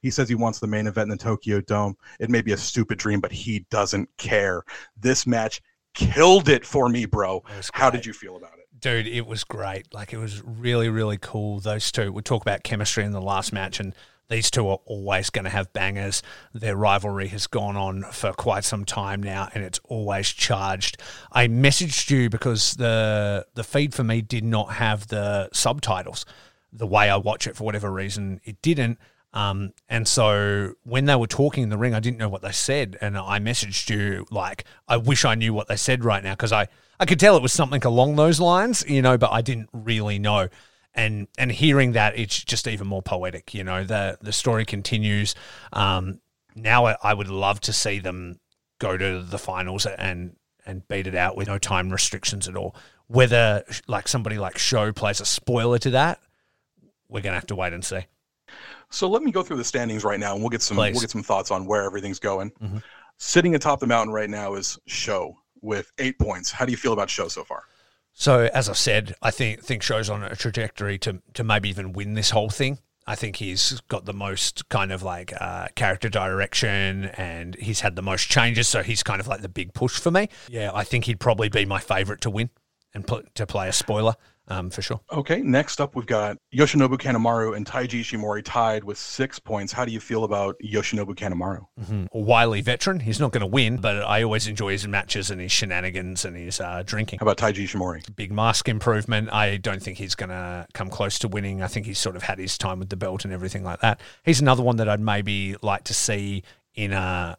He 0.00 0.10
says 0.10 0.28
he 0.28 0.34
wants 0.34 0.58
the 0.58 0.66
main 0.66 0.86
event 0.86 1.10
in 1.10 1.16
the 1.16 1.22
Tokyo 1.22 1.60
Dome. 1.60 1.96
It 2.20 2.30
may 2.30 2.42
be 2.42 2.52
a 2.52 2.56
stupid 2.56 2.98
dream, 2.98 3.20
but 3.20 3.32
he 3.32 3.66
doesn't 3.70 4.08
care. 4.18 4.62
This 4.96 5.26
match 5.26 5.60
killed 5.94 6.48
it 6.48 6.64
for 6.64 6.88
me, 6.88 7.06
bro. 7.06 7.42
How 7.72 7.90
did 7.90 8.06
you 8.06 8.12
feel 8.12 8.36
about 8.36 8.58
it? 8.58 8.66
Dude, 8.80 9.06
it 9.06 9.26
was 9.26 9.44
great. 9.44 9.92
Like 9.94 10.12
it 10.12 10.18
was 10.18 10.42
really, 10.42 10.88
really 10.88 11.18
cool. 11.18 11.60
Those 11.60 11.92
two. 11.92 12.12
We 12.12 12.22
talk 12.22 12.42
about 12.42 12.64
chemistry 12.64 13.04
in 13.04 13.12
the 13.12 13.20
last 13.20 13.52
match, 13.52 13.78
and 13.78 13.94
these 14.32 14.50
two 14.50 14.66
are 14.68 14.80
always 14.86 15.28
going 15.30 15.44
to 15.44 15.50
have 15.50 15.72
bangers. 15.74 16.22
Their 16.54 16.74
rivalry 16.74 17.28
has 17.28 17.46
gone 17.46 17.76
on 17.76 18.02
for 18.04 18.32
quite 18.32 18.64
some 18.64 18.84
time 18.84 19.22
now, 19.22 19.48
and 19.54 19.62
it's 19.62 19.78
always 19.84 20.28
charged. 20.28 20.96
I 21.30 21.48
messaged 21.48 22.10
you 22.10 22.30
because 22.30 22.74
the 22.74 23.46
the 23.54 23.62
feed 23.62 23.94
for 23.94 24.04
me 24.04 24.22
did 24.22 24.44
not 24.44 24.72
have 24.74 25.08
the 25.08 25.50
subtitles. 25.52 26.24
The 26.72 26.86
way 26.86 27.10
I 27.10 27.16
watch 27.16 27.46
it, 27.46 27.56
for 27.56 27.64
whatever 27.64 27.92
reason, 27.92 28.40
it 28.44 28.62
didn't. 28.62 28.98
Um, 29.34 29.72
and 29.88 30.08
so 30.08 30.74
when 30.82 31.04
they 31.04 31.16
were 31.16 31.26
talking 31.26 31.62
in 31.62 31.68
the 31.68 31.78
ring, 31.78 31.94
I 31.94 32.00
didn't 32.00 32.18
know 32.18 32.28
what 32.28 32.42
they 32.42 32.52
said, 32.52 32.96
and 33.00 33.16
I 33.18 33.38
messaged 33.38 33.90
you 33.90 34.26
like, 34.30 34.64
I 34.88 34.96
wish 34.96 35.24
I 35.24 35.34
knew 35.34 35.52
what 35.52 35.68
they 35.68 35.76
said 35.76 36.04
right 36.04 36.24
now 36.24 36.32
because 36.32 36.52
I 36.52 36.68
I 36.98 37.04
could 37.04 37.20
tell 37.20 37.36
it 37.36 37.42
was 37.42 37.52
something 37.52 37.84
along 37.84 38.16
those 38.16 38.40
lines, 38.40 38.82
you 38.88 39.02
know, 39.02 39.18
but 39.18 39.30
I 39.30 39.42
didn't 39.42 39.68
really 39.72 40.18
know. 40.18 40.48
And 40.94 41.26
and 41.38 41.50
hearing 41.50 41.92
that, 41.92 42.18
it's 42.18 42.44
just 42.44 42.68
even 42.68 42.86
more 42.86 43.02
poetic, 43.02 43.54
you 43.54 43.64
know. 43.64 43.82
The 43.84 44.18
the 44.20 44.32
story 44.32 44.64
continues. 44.66 45.34
Um, 45.72 46.20
now 46.54 46.84
I, 46.84 47.14
would 47.14 47.28
love 47.28 47.60
to 47.62 47.72
see 47.72 47.98
them 47.98 48.38
go 48.78 48.98
to 48.98 49.22
the 49.22 49.38
finals 49.38 49.86
and 49.86 50.36
and 50.66 50.86
beat 50.88 51.06
it 51.06 51.14
out 51.14 51.34
with 51.36 51.48
no 51.48 51.58
time 51.58 51.90
restrictions 51.90 52.46
at 52.46 52.56
all. 52.56 52.76
Whether 53.06 53.64
like 53.86 54.06
somebody 54.06 54.38
like 54.38 54.58
Sho 54.58 54.92
plays 54.92 55.20
a 55.20 55.24
spoiler 55.24 55.78
to 55.78 55.90
that, 55.90 56.20
we're 57.08 57.22
gonna 57.22 57.36
have 57.36 57.46
to 57.46 57.56
wait 57.56 57.72
and 57.72 57.84
see. 57.84 58.06
So 58.90 59.08
let 59.08 59.22
me 59.22 59.32
go 59.32 59.42
through 59.42 59.56
the 59.56 59.64
standings 59.64 60.04
right 60.04 60.20
now, 60.20 60.34
and 60.34 60.42
we'll 60.42 60.50
get 60.50 60.60
some 60.60 60.76
Please. 60.76 60.92
we'll 60.92 61.00
get 61.00 61.10
some 61.10 61.22
thoughts 61.22 61.50
on 61.50 61.64
where 61.64 61.84
everything's 61.84 62.18
going. 62.18 62.50
Mhm. 62.62 62.82
Sitting 63.16 63.54
atop 63.54 63.80
the 63.80 63.86
mountain 63.86 64.12
right 64.12 64.28
now 64.28 64.54
is 64.54 64.78
Sho 64.86 65.38
with 65.62 65.90
eight 65.98 66.18
points. 66.18 66.50
How 66.50 66.66
do 66.66 66.70
you 66.70 66.76
feel 66.76 66.92
about 66.92 67.08
Sho 67.08 67.28
so 67.28 67.44
far? 67.44 67.64
So 68.12 68.48
as 68.52 68.68
I 68.68 68.74
said, 68.74 69.14
I 69.22 69.30
think 69.30 69.62
think 69.62 69.82
Sho's 69.82 70.10
on 70.10 70.22
a 70.22 70.36
trajectory 70.36 70.98
to 70.98 71.22
to 71.34 71.44
maybe 71.44 71.68
even 71.68 71.92
win 71.92 72.14
this 72.14 72.30
whole 72.30 72.50
thing. 72.50 72.78
I 73.06 73.16
think 73.16 73.36
he's 73.36 73.80
got 73.88 74.04
the 74.04 74.12
most 74.12 74.68
kind 74.68 74.92
of 74.92 75.02
like 75.02 75.32
uh, 75.40 75.68
character 75.74 76.08
direction, 76.08 77.06
and 77.06 77.56
he's 77.56 77.80
had 77.80 77.96
the 77.96 78.02
most 78.02 78.28
changes. 78.28 78.68
So 78.68 78.82
he's 78.82 79.02
kind 79.02 79.20
of 79.20 79.26
like 79.26 79.40
the 79.40 79.48
big 79.48 79.74
push 79.74 79.98
for 79.98 80.10
me. 80.10 80.28
Yeah, 80.48 80.70
I 80.72 80.84
think 80.84 81.06
he'd 81.06 81.18
probably 81.18 81.48
be 81.48 81.64
my 81.64 81.80
favorite 81.80 82.20
to 82.20 82.30
win 82.30 82.50
and 82.94 83.06
pl- 83.06 83.22
to 83.34 83.46
play 83.46 83.68
a 83.68 83.72
spoiler 83.72 84.14
um, 84.48 84.70
for 84.70 84.82
sure. 84.82 85.00
Okay, 85.12 85.40
next 85.40 85.80
up 85.80 85.94
we've 85.94 86.06
got 86.06 86.36
Yoshinobu 86.54 86.98
Kanemaru 86.98 87.56
and 87.56 87.64
Taiji 87.64 88.00
Ishimori 88.00 88.42
tied 88.44 88.84
with 88.84 88.98
six 88.98 89.38
points. 89.38 89.72
How 89.72 89.84
do 89.84 89.92
you 89.92 90.00
feel 90.00 90.24
about 90.24 90.56
Yoshinobu 90.64 91.14
Kanemaru? 91.14 91.64
A 92.12 92.18
wily 92.18 92.60
veteran. 92.60 93.00
He's 93.00 93.20
not 93.20 93.32
going 93.32 93.40
to 93.40 93.46
win, 93.46 93.78
but 93.78 94.02
I 94.02 94.22
always 94.22 94.46
enjoy 94.46 94.72
his 94.72 94.86
matches 94.86 95.30
and 95.30 95.40
his 95.40 95.52
shenanigans 95.52 96.24
and 96.24 96.36
his 96.36 96.60
uh, 96.60 96.82
drinking. 96.84 97.20
How 97.20 97.24
about 97.24 97.38
Taiji 97.38 97.64
Ishimori? 97.64 98.14
big 98.16 98.32
mask 98.32 98.68
improvement. 98.68 99.32
I 99.32 99.56
don't 99.56 99.82
think 99.82 99.98
he's 99.98 100.14
going 100.14 100.30
to 100.30 100.66
come 100.74 100.90
close 100.90 101.18
to 101.20 101.28
winning. 101.28 101.62
I 101.62 101.66
think 101.68 101.86
he's 101.86 101.98
sort 101.98 102.16
of 102.16 102.22
had 102.22 102.38
his 102.38 102.58
time 102.58 102.78
with 102.78 102.88
the 102.88 102.96
belt 102.96 103.24
and 103.24 103.32
everything 103.32 103.64
like 103.64 103.80
that. 103.80 104.00
He's 104.24 104.40
another 104.40 104.62
one 104.62 104.76
that 104.76 104.88
I'd 104.88 105.00
maybe 105.00 105.56
like 105.62 105.84
to 105.84 105.94
see 105.94 106.42
in 106.74 106.92
a 106.92 107.36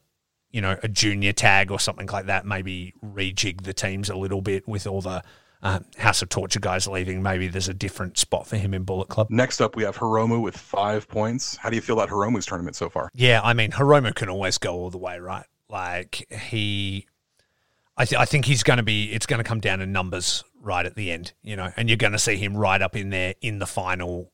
you 0.52 0.62
know 0.62 0.78
a 0.84 0.88
junior 0.88 1.34
tag 1.34 1.72
or 1.72 1.80
something 1.80 2.08
like 2.08 2.28
that. 2.28 2.46
Maybe 2.46 2.94
rejig 3.04 3.64
the 3.64 3.74
teams 3.74 4.10
a 4.10 4.16
little 4.16 4.42
bit 4.42 4.68
with 4.68 4.88
all 4.88 5.02
the 5.02 5.24
uh, 5.64 5.80
House 5.98 6.22
of 6.22 6.30
Torture 6.30 6.60
guys 6.60 6.88
leaving. 6.88 7.24
Maybe 7.24 7.48
there's 7.48 7.70
a 7.70 7.74
different 7.74 8.18
spot 8.18 8.46
for 8.46 8.58
him 8.58 8.74
in 8.74 8.84
Bullet 8.84 9.08
Club. 9.08 9.28
Next 9.32 9.62
up 9.62 9.76
we 9.76 9.84
have 9.84 9.98
Hiromu 9.98 10.42
with 10.42 10.58
five 10.58 11.08
points. 11.08 11.56
How 11.56 11.70
do 11.70 11.76
you 11.76 11.82
feel 11.82 11.98
about 12.00 12.10
Hiromu's 12.10 12.46
tournament 12.46 12.76
so 12.76 12.90
far? 12.90 13.10
Yeah, 13.14 13.42
I 13.44 13.54
mean 13.54 13.72
Hiromu 13.72 14.14
can 14.14 14.30
always 14.30 14.58
go 14.58 14.76
all 14.76 14.90
the 14.90 14.98
way, 14.98 15.18
right? 15.20 15.46
Like 15.70 16.28
he, 16.30 17.08
I, 17.98 18.06
th- 18.06 18.20
I 18.20 18.26
think 18.26 18.46
he's 18.46 18.62
going 18.62 18.78
to 18.78 18.84
be. 18.84 19.12
It's 19.12 19.26
going 19.26 19.40
to 19.40 19.44
come 19.44 19.60
down 19.60 19.80
to 19.80 19.86
numbers 19.86 20.44
right 20.62 20.86
at 20.86 20.96
the 20.96 21.12
end, 21.12 21.34
you 21.42 21.56
know, 21.56 21.72
and 21.76 21.90
you're 21.90 21.98
going 21.98 22.14
to 22.14 22.20
see 22.20 22.36
him 22.36 22.56
right 22.56 22.82
up 22.82 22.96
in 22.96 23.10
there 23.10 23.36
in 23.42 23.60
the 23.60 23.66
final, 23.66 24.32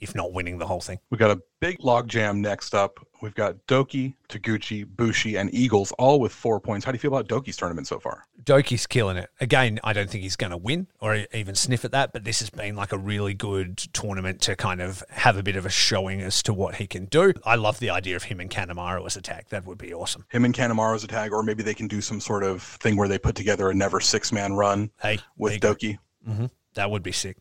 if 0.00 0.14
not 0.14 0.32
winning 0.32 0.58
the 0.58 0.66
whole 0.66 0.80
thing. 0.80 0.98
we've 1.10 1.18
got 1.20 1.30
a 1.30 1.40
big 1.60 1.78
logjam 1.78 2.38
next 2.38 2.74
up. 2.74 2.98
We've 3.22 3.34
got 3.34 3.56
DOUKI, 3.66 4.14
Taguchi, 4.30 4.86
Bushi, 4.86 5.36
and 5.36 5.52
Eagles 5.54 5.92
all 5.98 6.20
with 6.20 6.32
four 6.32 6.58
points. 6.58 6.86
How 6.86 6.90
do 6.92 6.96
you 6.96 7.00
feel 7.00 7.14
about 7.14 7.28
DOUKI's 7.28 7.56
tournament 7.58 7.86
so 7.86 7.98
far? 8.00 8.26
DOUKI's 8.44 8.86
killing 8.86 9.18
it. 9.18 9.28
Again, 9.42 9.78
I 9.84 9.92
don't 9.92 10.08
think 10.08 10.22
he's 10.22 10.36
going 10.36 10.52
to 10.52 10.56
win 10.56 10.86
or 11.00 11.26
even 11.34 11.54
sniff 11.54 11.84
at 11.84 11.92
that, 11.92 12.14
but 12.14 12.24
this 12.24 12.40
has 12.40 12.48
been 12.48 12.76
like 12.76 12.92
a 12.92 12.98
really 12.98 13.34
good 13.34 13.76
tournament 13.92 14.40
to 14.42 14.56
kind 14.56 14.80
of 14.80 15.04
have 15.10 15.36
a 15.36 15.42
bit 15.42 15.56
of 15.56 15.66
a 15.66 15.70
showing 15.70 16.22
as 16.22 16.42
to 16.44 16.54
what 16.54 16.76
he 16.76 16.86
can 16.86 17.04
do. 17.04 17.34
I 17.44 17.56
love 17.56 17.78
the 17.78 17.90
idea 17.90 18.16
of 18.16 18.22
him 18.22 18.40
and 18.40 18.48
Kanemaru 18.50 19.04
as 19.04 19.16
a 19.16 19.20
tag. 19.22 19.44
That 19.50 19.66
would 19.66 19.76
be 19.76 19.92
awesome. 19.92 20.24
Him 20.30 20.46
and 20.46 20.54
Kanemaru's 20.54 21.04
a 21.04 21.08
tag, 21.08 21.32
or 21.34 21.42
maybe 21.42 21.62
they 21.62 21.74
can 21.74 21.88
do 21.88 22.00
some 22.00 22.20
sort 22.20 22.42
of 22.42 22.62
thing 22.62 22.96
where 22.96 23.08
they 23.08 23.18
put 23.18 23.34
together 23.34 23.68
a 23.68 23.74
never 23.74 24.00
six 24.00 24.32
man 24.32 24.54
run 24.54 24.90
Hey, 25.02 25.18
with 25.36 25.60
there 25.60 25.70
you 25.72 25.74
DOUKI. 25.74 25.98
Mm-hmm. 26.26 26.46
that 26.74 26.90
would 26.90 27.02
be 27.02 27.12
sick. 27.12 27.36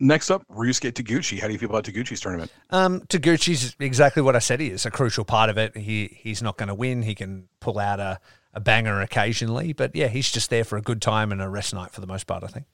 Next 0.00 0.30
up, 0.30 0.46
Ryusuke 0.48 0.92
Taguchi. 0.92 1.40
How 1.40 1.46
do 1.46 1.52
you 1.52 1.58
feel 1.58 1.70
about 1.70 1.84
Taguchi's 1.84 2.20
tournament? 2.20 2.50
Um, 2.70 3.00
Taguchi's 3.02 3.76
exactly 3.78 4.22
what 4.22 4.36
I 4.36 4.38
said 4.38 4.60
he 4.60 4.68
is, 4.68 4.86
a 4.86 4.90
crucial 4.90 5.24
part 5.24 5.50
of 5.50 5.58
it. 5.58 5.76
He 5.76 6.18
He's 6.20 6.42
not 6.42 6.56
going 6.56 6.68
to 6.68 6.74
win. 6.74 7.02
He 7.02 7.14
can 7.14 7.48
pull 7.60 7.78
out 7.78 8.00
a, 8.00 8.20
a 8.54 8.60
banger 8.60 9.00
occasionally, 9.00 9.72
but 9.72 9.94
yeah, 9.94 10.08
he's 10.08 10.30
just 10.30 10.50
there 10.50 10.64
for 10.64 10.76
a 10.76 10.82
good 10.82 11.02
time 11.02 11.32
and 11.32 11.40
a 11.42 11.48
rest 11.48 11.74
night 11.74 11.90
for 11.90 12.00
the 12.00 12.06
most 12.06 12.26
part, 12.26 12.44
I 12.44 12.48
think. 12.48 12.66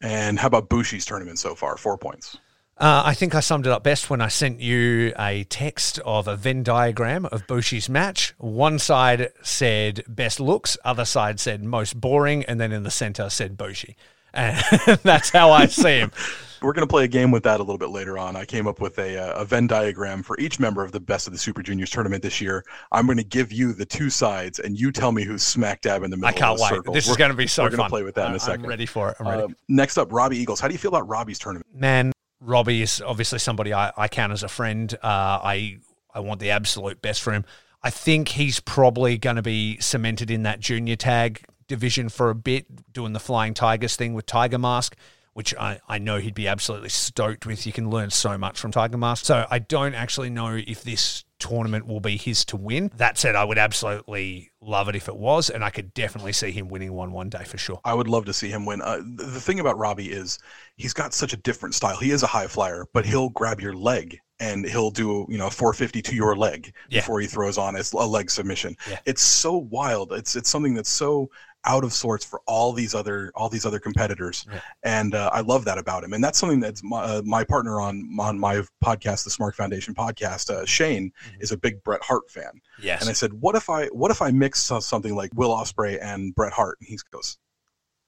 And 0.00 0.38
how 0.38 0.48
about 0.48 0.68
Bushi's 0.68 1.04
tournament 1.04 1.38
so 1.38 1.54
far? 1.54 1.76
Four 1.76 1.98
points. 1.98 2.36
Uh, 2.78 3.02
I 3.06 3.14
think 3.14 3.34
I 3.34 3.40
summed 3.40 3.66
it 3.66 3.72
up 3.72 3.82
best 3.82 4.10
when 4.10 4.20
I 4.20 4.28
sent 4.28 4.60
you 4.60 5.14
a 5.18 5.44
text 5.44 5.98
of 6.00 6.28
a 6.28 6.36
Venn 6.36 6.62
diagram 6.62 7.24
of 7.24 7.46
Bushi's 7.46 7.88
match. 7.88 8.34
One 8.36 8.78
side 8.78 9.30
said 9.42 10.04
best 10.06 10.40
looks, 10.40 10.76
other 10.84 11.06
side 11.06 11.40
said 11.40 11.64
most 11.64 11.98
boring, 11.98 12.44
and 12.44 12.60
then 12.60 12.72
in 12.72 12.82
the 12.82 12.90
center 12.90 13.30
said 13.30 13.56
Bushi. 13.56 13.96
And 14.36 14.98
that's 15.02 15.30
how 15.30 15.50
I 15.50 15.66
see 15.66 15.98
him. 15.98 16.12
We're 16.62 16.72
going 16.72 16.86
to 16.86 16.90
play 16.90 17.04
a 17.04 17.08
game 17.08 17.30
with 17.30 17.42
that 17.42 17.60
a 17.60 17.62
little 17.62 17.76
bit 17.78 17.90
later 17.90 18.16
on. 18.16 18.34
I 18.34 18.46
came 18.46 18.66
up 18.66 18.80
with 18.80 18.98
a, 18.98 19.18
uh, 19.18 19.42
a 19.42 19.44
Venn 19.44 19.66
diagram 19.66 20.22
for 20.22 20.40
each 20.40 20.58
member 20.58 20.82
of 20.82 20.90
the 20.90 20.98
Best 20.98 21.26
of 21.26 21.34
the 21.34 21.38
Super 21.38 21.62
Juniors 21.62 21.90
tournament 21.90 22.22
this 22.22 22.40
year. 22.40 22.64
I'm 22.92 23.04
going 23.04 23.18
to 23.18 23.24
give 23.24 23.52
you 23.52 23.74
the 23.74 23.84
two 23.84 24.08
sides, 24.08 24.58
and 24.58 24.78
you 24.80 24.90
tell 24.90 25.12
me 25.12 25.22
who's 25.22 25.42
smack 25.42 25.82
dab 25.82 26.02
in 26.02 26.10
the 26.10 26.16
middle. 26.16 26.28
I 26.28 26.32
can't 26.32 26.52
of 26.52 26.56
the 26.58 26.62
wait. 26.62 26.68
circle. 26.70 26.94
This 26.94 27.04
is 27.04 27.10
We're- 27.10 27.18
going 27.18 27.30
to 27.30 27.36
be 27.36 27.46
so 27.46 27.64
We're 27.64 27.70
fun. 27.70 27.76
going 27.76 27.86
to 27.88 27.90
play 27.90 28.02
with 28.04 28.14
that 28.14 28.30
in 28.30 28.34
a 28.36 28.40
second. 28.40 28.64
I'm 28.64 28.70
ready 28.70 28.86
for 28.86 29.10
it. 29.10 29.16
I'm 29.20 29.28
ready. 29.28 29.42
Uh, 29.42 29.48
next 29.68 29.98
up, 29.98 30.10
Robbie 30.12 30.38
Eagles. 30.38 30.58
How 30.58 30.66
do 30.68 30.72
you 30.72 30.78
feel 30.78 30.88
about 30.90 31.06
Robbie's 31.06 31.38
tournament? 31.38 31.66
Man, 31.74 32.10
Robbie 32.40 32.80
is 32.82 33.02
obviously 33.02 33.38
somebody 33.38 33.74
I, 33.74 33.92
I 33.96 34.08
count 34.08 34.32
as 34.32 34.42
a 34.42 34.48
friend. 34.48 34.92
Uh, 34.94 35.06
I 35.42 35.76
I 36.14 36.20
want 36.20 36.40
the 36.40 36.50
absolute 36.52 37.02
best 37.02 37.22
for 37.22 37.32
him. 37.34 37.44
I 37.82 37.90
think 37.90 38.28
he's 38.28 38.60
probably 38.60 39.18
going 39.18 39.36
to 39.36 39.42
be 39.42 39.78
cemented 39.80 40.30
in 40.30 40.42
that 40.44 40.58
junior 40.60 40.96
tag 40.96 41.44
division 41.68 42.08
for 42.08 42.30
a 42.30 42.34
bit, 42.34 42.92
doing 42.92 43.12
the 43.12 43.20
Flying 43.20 43.54
Tigers 43.54 43.96
thing 43.96 44.14
with 44.14 44.26
Tiger 44.26 44.58
Mask, 44.58 44.96
which 45.32 45.54
I, 45.56 45.80
I 45.88 45.98
know 45.98 46.18
he'd 46.18 46.34
be 46.34 46.48
absolutely 46.48 46.88
stoked 46.88 47.44
with. 47.46 47.66
You 47.66 47.72
can 47.72 47.90
learn 47.90 48.10
so 48.10 48.38
much 48.38 48.58
from 48.58 48.70
Tiger 48.72 48.96
Mask. 48.96 49.24
So 49.26 49.46
I 49.50 49.58
don't 49.58 49.94
actually 49.94 50.30
know 50.30 50.54
if 50.54 50.82
this 50.82 51.24
tournament 51.38 51.86
will 51.86 52.00
be 52.00 52.16
his 52.16 52.46
to 52.46 52.56
win. 52.56 52.90
That 52.96 53.18
said, 53.18 53.36
I 53.36 53.44
would 53.44 53.58
absolutely 53.58 54.50
love 54.62 54.88
it 54.88 54.96
if 54.96 55.08
it 55.08 55.16
was, 55.16 55.50
and 55.50 55.62
I 55.62 55.68
could 55.68 55.92
definitely 55.92 56.32
see 56.32 56.50
him 56.50 56.68
winning 56.68 56.92
one 56.94 57.12
one 57.12 57.28
day 57.28 57.44
for 57.44 57.58
sure. 57.58 57.80
I 57.84 57.92
would 57.92 58.08
love 58.08 58.24
to 58.24 58.32
see 58.32 58.48
him 58.48 58.64
win. 58.64 58.80
Uh, 58.80 58.96
th- 58.96 59.06
the 59.16 59.40
thing 59.40 59.60
about 59.60 59.76
Robbie 59.76 60.10
is 60.10 60.38
he's 60.76 60.94
got 60.94 61.12
such 61.12 61.34
a 61.34 61.36
different 61.36 61.74
style. 61.74 61.98
He 61.98 62.10
is 62.12 62.22
a 62.22 62.26
high 62.26 62.46
flyer, 62.46 62.86
but 62.94 63.04
he'll 63.04 63.28
grab 63.28 63.60
your 63.60 63.74
leg 63.74 64.18
and 64.40 64.66
he'll 64.66 64.90
do 64.90 65.26
you 65.28 65.38
know 65.38 65.48
450 65.50 66.02
to 66.02 66.14
your 66.14 66.36
leg 66.36 66.72
Yeah. 66.88 67.00
before 67.00 67.20
he 67.20 67.26
throws 67.26 67.58
on 67.58 67.76
a 67.76 68.06
leg 68.06 68.30
submission. 68.30 68.76
Yeah. 68.88 68.98
It's 69.04 69.22
so 69.22 69.56
wild. 69.56 70.12
It's 70.12 70.36
it's 70.36 70.48
something 70.50 70.74
that's 70.74 70.90
so 70.90 71.30
out 71.66 71.84
of 71.84 71.92
sorts 71.92 72.24
for 72.24 72.40
all 72.46 72.72
these 72.72 72.94
other 72.94 73.30
all 73.34 73.48
these 73.48 73.66
other 73.66 73.78
competitors, 73.78 74.46
Yeah. 74.50 74.60
and 74.82 75.14
uh, 75.14 75.30
I 75.32 75.40
love 75.40 75.64
that 75.66 75.78
about 75.78 76.04
him. 76.04 76.12
And 76.12 76.22
that's 76.22 76.38
something 76.38 76.60
that's 76.60 76.82
my, 76.82 77.02
uh, 77.02 77.22
my 77.24 77.44
partner 77.44 77.80
on 77.80 78.08
on 78.18 78.38
my 78.38 78.62
podcast, 78.84 79.24
the 79.24 79.30
Smark 79.30 79.54
Foundation 79.54 79.94
podcast, 79.94 80.48
uh, 80.50 80.64
Shane, 80.64 81.12
Mm-hmm. 81.26 81.42
is 81.42 81.52
a 81.52 81.56
big 81.58 81.82
Bret 81.84 82.02
Hart 82.02 82.30
fan. 82.30 82.60
Yes. 82.80 83.00
And 83.02 83.10
I 83.10 83.12
said, 83.12 83.32
"What 83.34 83.54
if 83.56 83.68
I 83.68 83.86
what 83.88 84.10
if 84.10 84.22
I 84.22 84.30
mix 84.30 84.60
something 84.60 85.14
like 85.14 85.30
Will 85.34 85.50
Ospreay 85.50 85.98
and 86.00 86.34
Bret 86.34 86.52
Hart?" 86.52 86.78
And 86.80 86.88
he 86.88 86.96
goes, 87.10 87.36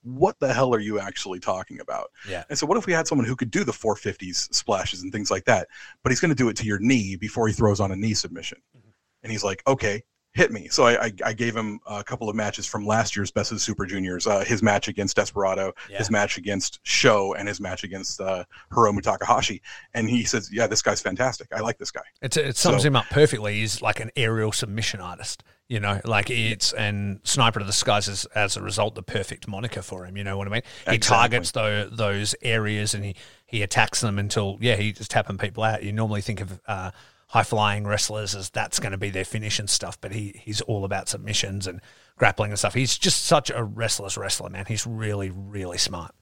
"What 0.03 0.39
the 0.39 0.53
hell 0.55 0.73
are 0.75 0.79
you 0.81 1.01
actually 1.01 1.41
talking 1.41 1.81
about?" 1.81 2.11
Yeah. 2.29 2.45
And 2.49 2.59
so, 2.59 2.67
what 2.67 2.79
if 2.79 2.87
we 2.87 2.93
had 2.93 3.07
someone 3.09 3.27
who 3.27 3.37
could 3.37 3.51
do 3.51 3.65
the 3.65 3.73
450s 3.73 4.55
splashes 4.55 5.03
and 5.03 5.13
things 5.13 5.31
like 5.31 5.45
that, 5.47 5.69
but 6.03 6.11
he's 6.13 6.21
going 6.21 6.31
to 6.31 6.35
do 6.35 6.49
it 6.49 6.57
to 6.59 6.65
your 6.67 6.79
knee 6.79 7.17
before 7.17 7.49
he 7.49 7.55
throws 7.55 7.81
on 7.81 7.91
a 7.93 7.97
knee 7.97 8.15
submission? 8.15 8.59
Mm-hmm. 8.77 8.91
And 9.25 9.33
he's 9.33 9.43
like, 9.45 9.63
"Okay." 9.67 10.05
Hit 10.39 10.53
me. 10.53 10.69
So 10.69 10.85
I, 10.85 11.07
I, 11.07 11.13
I 11.27 11.33
gave 11.33 11.57
him 11.57 11.81
a 11.85 12.05
couple 12.05 12.29
of 12.31 12.37
matches 12.37 12.65
from 12.65 12.87
last 12.87 13.17
year's 13.17 13.33
Best 13.33 13.51
of 13.51 13.57
the 13.57 13.61
Super 13.61 13.87
Juniors. 13.87 14.25
Uh, 14.27 14.45
his 14.45 14.63
match 14.63 14.87
against 14.87 15.17
Desperado, 15.17 15.73
Yeah. 15.91 15.99
his 15.99 16.13
match 16.13 16.39
against 16.39 16.79
Sho, 16.85 17.35
and 17.35 17.49
his 17.49 17.61
match 17.61 17.83
against 17.83 18.21
uh, 18.21 18.45
Hiromu 18.73 19.03
Takahashi. 19.03 19.61
And 19.95 20.09
he 20.09 20.23
says, 20.23 20.49
"Yeah, 20.53 20.69
this 20.69 20.81
guy's 20.81 21.03
fantastic. 21.03 21.49
I 21.53 21.59
like 21.59 21.79
this 21.79 21.91
guy." 21.91 22.03
It's, 22.23 22.37
it 22.37 22.57
sums 22.57 22.83
So- 22.83 22.87
him 22.89 22.95
up 22.95 23.07
perfectly. 23.11 23.55
He's 23.59 23.83
like 23.83 23.99
an 23.99 24.11
aerial 24.15 24.53
submission 24.53 25.01
artist, 25.01 25.43
you 25.69 25.81
know, 25.81 26.01
like 26.05 26.31
it's 26.31 26.73
and 26.73 27.19
Sniper 27.25 27.59
of 27.59 27.67
the 27.67 27.73
Skies 27.73 28.07
is 28.07 28.25
as 28.35 28.57
a 28.57 28.63
result 28.63 28.95
the 28.95 29.03
perfect 29.03 29.49
moniker 29.49 29.83
for 29.83 30.05
him. 30.05 30.17
You 30.17 30.23
know 30.23 30.39
what 30.39 30.47
I 30.47 30.51
mean? 30.51 30.63
He 30.89 30.95
Exactly. 30.95 31.17
targets 31.17 31.51
those 31.51 31.91
those 31.91 32.35
areas 32.43 32.95
and 32.95 33.05
he 33.05 33.17
he 33.45 33.63
attacks 33.63 34.01
them 34.03 34.21
until 34.21 34.57
yeah 34.61 34.77
he's 34.77 35.09
tapping 35.09 35.37
people 35.37 35.65
out. 35.65 35.83
You 35.83 35.93
normally 35.93 36.21
think 36.21 36.41
of 36.41 36.61
uh, 36.69 36.93
high 37.29 37.43
flying 37.43 37.87
wrestlers 37.87 38.35
as 38.35 38.51
that's 38.51 38.81
going 38.81 38.93
to 38.93 38.99
be 38.99 39.11
their 39.11 39.25
finish 39.25 39.59
and 39.59 39.69
stuff, 39.69 40.01
but 40.01 40.13
he 40.13 40.41
he's 40.43 40.61
all 40.63 40.85
about 40.85 41.09
submissions 41.09 41.67
and 41.67 41.81
grappling 42.17 42.51
and 42.51 42.59
stuff. 42.59 42.75
He's 42.75 42.99
just 42.99 43.25
such 43.25 43.51
a 43.51 43.63
restless 43.63 44.17
wrestler, 44.17 44.51
man. 44.51 44.65
He's 44.67 44.87
really 44.87 45.31
really 45.31 45.79
smart. 45.79 46.15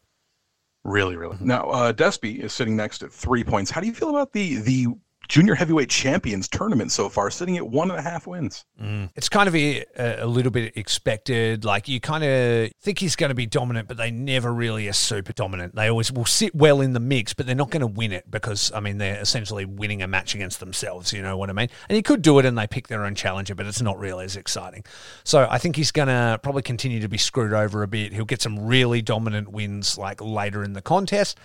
Really, 0.84 1.16
really. 1.16 1.36
Now, 1.40 1.64
uh, 1.64 1.92
Despy 1.92 2.38
is 2.38 2.52
sitting 2.52 2.76
next 2.76 3.02
at 3.02 3.12
three 3.12 3.42
points. 3.42 3.72
How 3.72 3.80
do 3.80 3.88
you 3.88 3.92
feel 3.92 4.10
about 4.10 4.32
the 4.32 4.56
the 4.56 4.86
junior 5.28 5.54
heavyweight 5.54 5.90
champions 5.90 6.48
tournament 6.48 6.92
so 6.92 7.08
far, 7.08 7.30
sitting 7.30 7.56
at 7.56 7.66
one 7.66 7.90
and 7.90 7.98
a 7.98 8.02
half 8.02 8.26
wins? 8.26 8.64
Mm. 8.80 9.10
It's 9.14 9.28
kind 9.28 9.48
of 9.48 9.54
a, 9.54 9.84
a 9.96 10.26
little 10.26 10.52
bit 10.52 10.76
expected. 10.76 11.64
Like 11.64 11.88
you 11.88 12.00
kind 12.00 12.24
of 12.24 12.72
think 12.80 12.98
he's 12.98 13.16
going 13.16 13.30
to 13.30 13.34
be 13.34 13.46
dominant, 13.46 13.88
but 13.88 13.96
they 13.96 14.10
never 14.10 14.52
really 14.52 14.88
are 14.88 14.92
super 14.92 15.32
dominant. 15.32 15.74
They 15.74 15.88
always 15.88 16.12
will 16.12 16.24
sit 16.24 16.54
well 16.54 16.80
in 16.80 16.92
the 16.92 17.00
mix, 17.00 17.34
but 17.34 17.46
they're 17.46 17.54
not 17.54 17.70
going 17.70 17.80
to 17.80 17.86
win 17.86 18.12
it 18.12 18.30
because 18.30 18.72
I 18.72 18.80
mean 18.80 18.98
they're 18.98 19.20
essentially 19.20 19.64
winning 19.64 20.02
a 20.02 20.06
match 20.06 20.34
against 20.34 20.60
themselves. 20.60 21.12
You 21.12 21.22
know 21.22 21.36
what 21.36 21.50
I 21.50 21.52
mean? 21.52 21.68
And 21.88 21.96
he 21.96 22.02
could 22.02 22.22
do 22.22 22.38
it, 22.38 22.44
and 22.44 22.56
they 22.56 22.66
pick 22.66 22.88
their 22.88 23.04
own 23.04 23.14
challenger, 23.14 23.54
but 23.54 23.66
it's 23.66 23.82
not 23.82 23.98
really 23.98 24.24
as 24.24 24.36
exciting. 24.36 24.84
So 25.24 25.46
I 25.50 25.58
think 25.58 25.76
he's 25.76 25.92
going 25.92 26.08
to 26.08 26.38
probably 26.42 26.62
continue 26.62 27.00
to 27.00 27.08
be 27.08 27.18
screwed 27.18 27.52
over 27.52 27.82
a 27.82 27.88
bit. 27.88 28.12
He'll 28.12 28.24
get 28.24 28.42
some 28.42 28.66
really 28.66 29.02
dominant 29.02 29.48
wins 29.48 29.98
like 29.98 30.20
later 30.20 30.62
in 30.62 30.72
the 30.72 30.82
contest, 30.82 31.38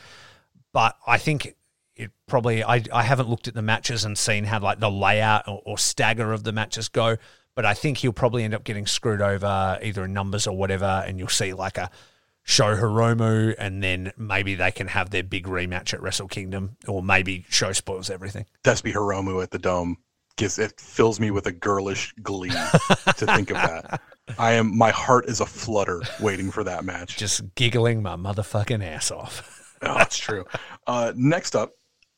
but 0.74 0.96
I 1.06 1.18
think 1.18 1.56
it 2.02 2.12
probably 2.28 2.64
I, 2.64 2.84
I 2.92 3.04
haven't 3.04 3.30
looked 3.30 3.48
at 3.48 3.54
the 3.54 3.62
matches 3.62 4.06
and 4.06 4.18
seen 4.18 4.44
how 4.44 4.60
like 4.60 4.80
the 4.80 4.90
layout 4.90 5.48
or, 5.48 5.62
or 5.66 5.78
stagger 5.78 6.34
of 6.34 6.44
the 6.44 6.52
matches 6.52 6.90
go 6.90 7.18
but 7.56 7.66
i 7.66 7.74
think 7.74 8.00
he'll 8.00 8.12
probably 8.12 8.44
end 8.44 8.54
up 8.54 8.64
getting 8.64 8.88
screwed 8.88 9.22
over 9.22 9.80
either 9.84 10.06
in 10.06 10.14
numbers 10.14 10.48
or 10.48 10.58
whatever 10.58 11.04
and 11.06 11.20
you'll 11.20 11.28
see 11.28 11.54
like 11.54 11.78
a 11.78 11.90
Sho 12.44 12.76
hiromu 12.76 13.54
and 13.60 13.84
then 13.84 14.12
maybe 14.18 14.56
they 14.56 14.72
can 14.72 14.88
have 14.88 15.12
their 15.12 15.22
big 15.22 15.46
rematch 15.46 15.94
at 15.94 16.02
wrestle 16.02 16.28
kingdom 16.28 16.76
or 16.88 17.04
maybe 17.04 17.46
Sho 17.50 17.72
spoils 17.72 18.10
everything 18.10 18.46
Despy 18.64 18.92
Hiromu 18.92 19.44
at 19.44 19.52
the 19.52 19.60
Dome 19.60 19.98
gives 20.38 20.58
it 20.58 20.80
fills 20.80 21.20
me 21.20 21.30
with 21.30 21.46
a 21.46 21.52
girlish 21.52 22.16
glee 22.24 22.50
to 23.18 23.26
think 23.28 23.52
of 23.52 23.58
that. 23.58 24.02
I 24.40 24.54
am 24.54 24.76
my 24.76 24.90
heart 24.90 25.26
is 25.26 25.40
a 25.40 25.46
flutter 25.46 26.02
waiting 26.20 26.50
for 26.50 26.64
that 26.64 26.84
match. 26.84 27.16
just 27.18 27.54
giggling 27.54 28.02
my 28.02 28.16
motherfucking 28.16 28.84
ass 28.84 29.12
off 29.12 29.62
oh, 29.84 29.98
that's 29.98 30.18
true. 30.18 30.46
Uh, 30.88 31.14
next 31.16 31.56
up, 31.56 31.72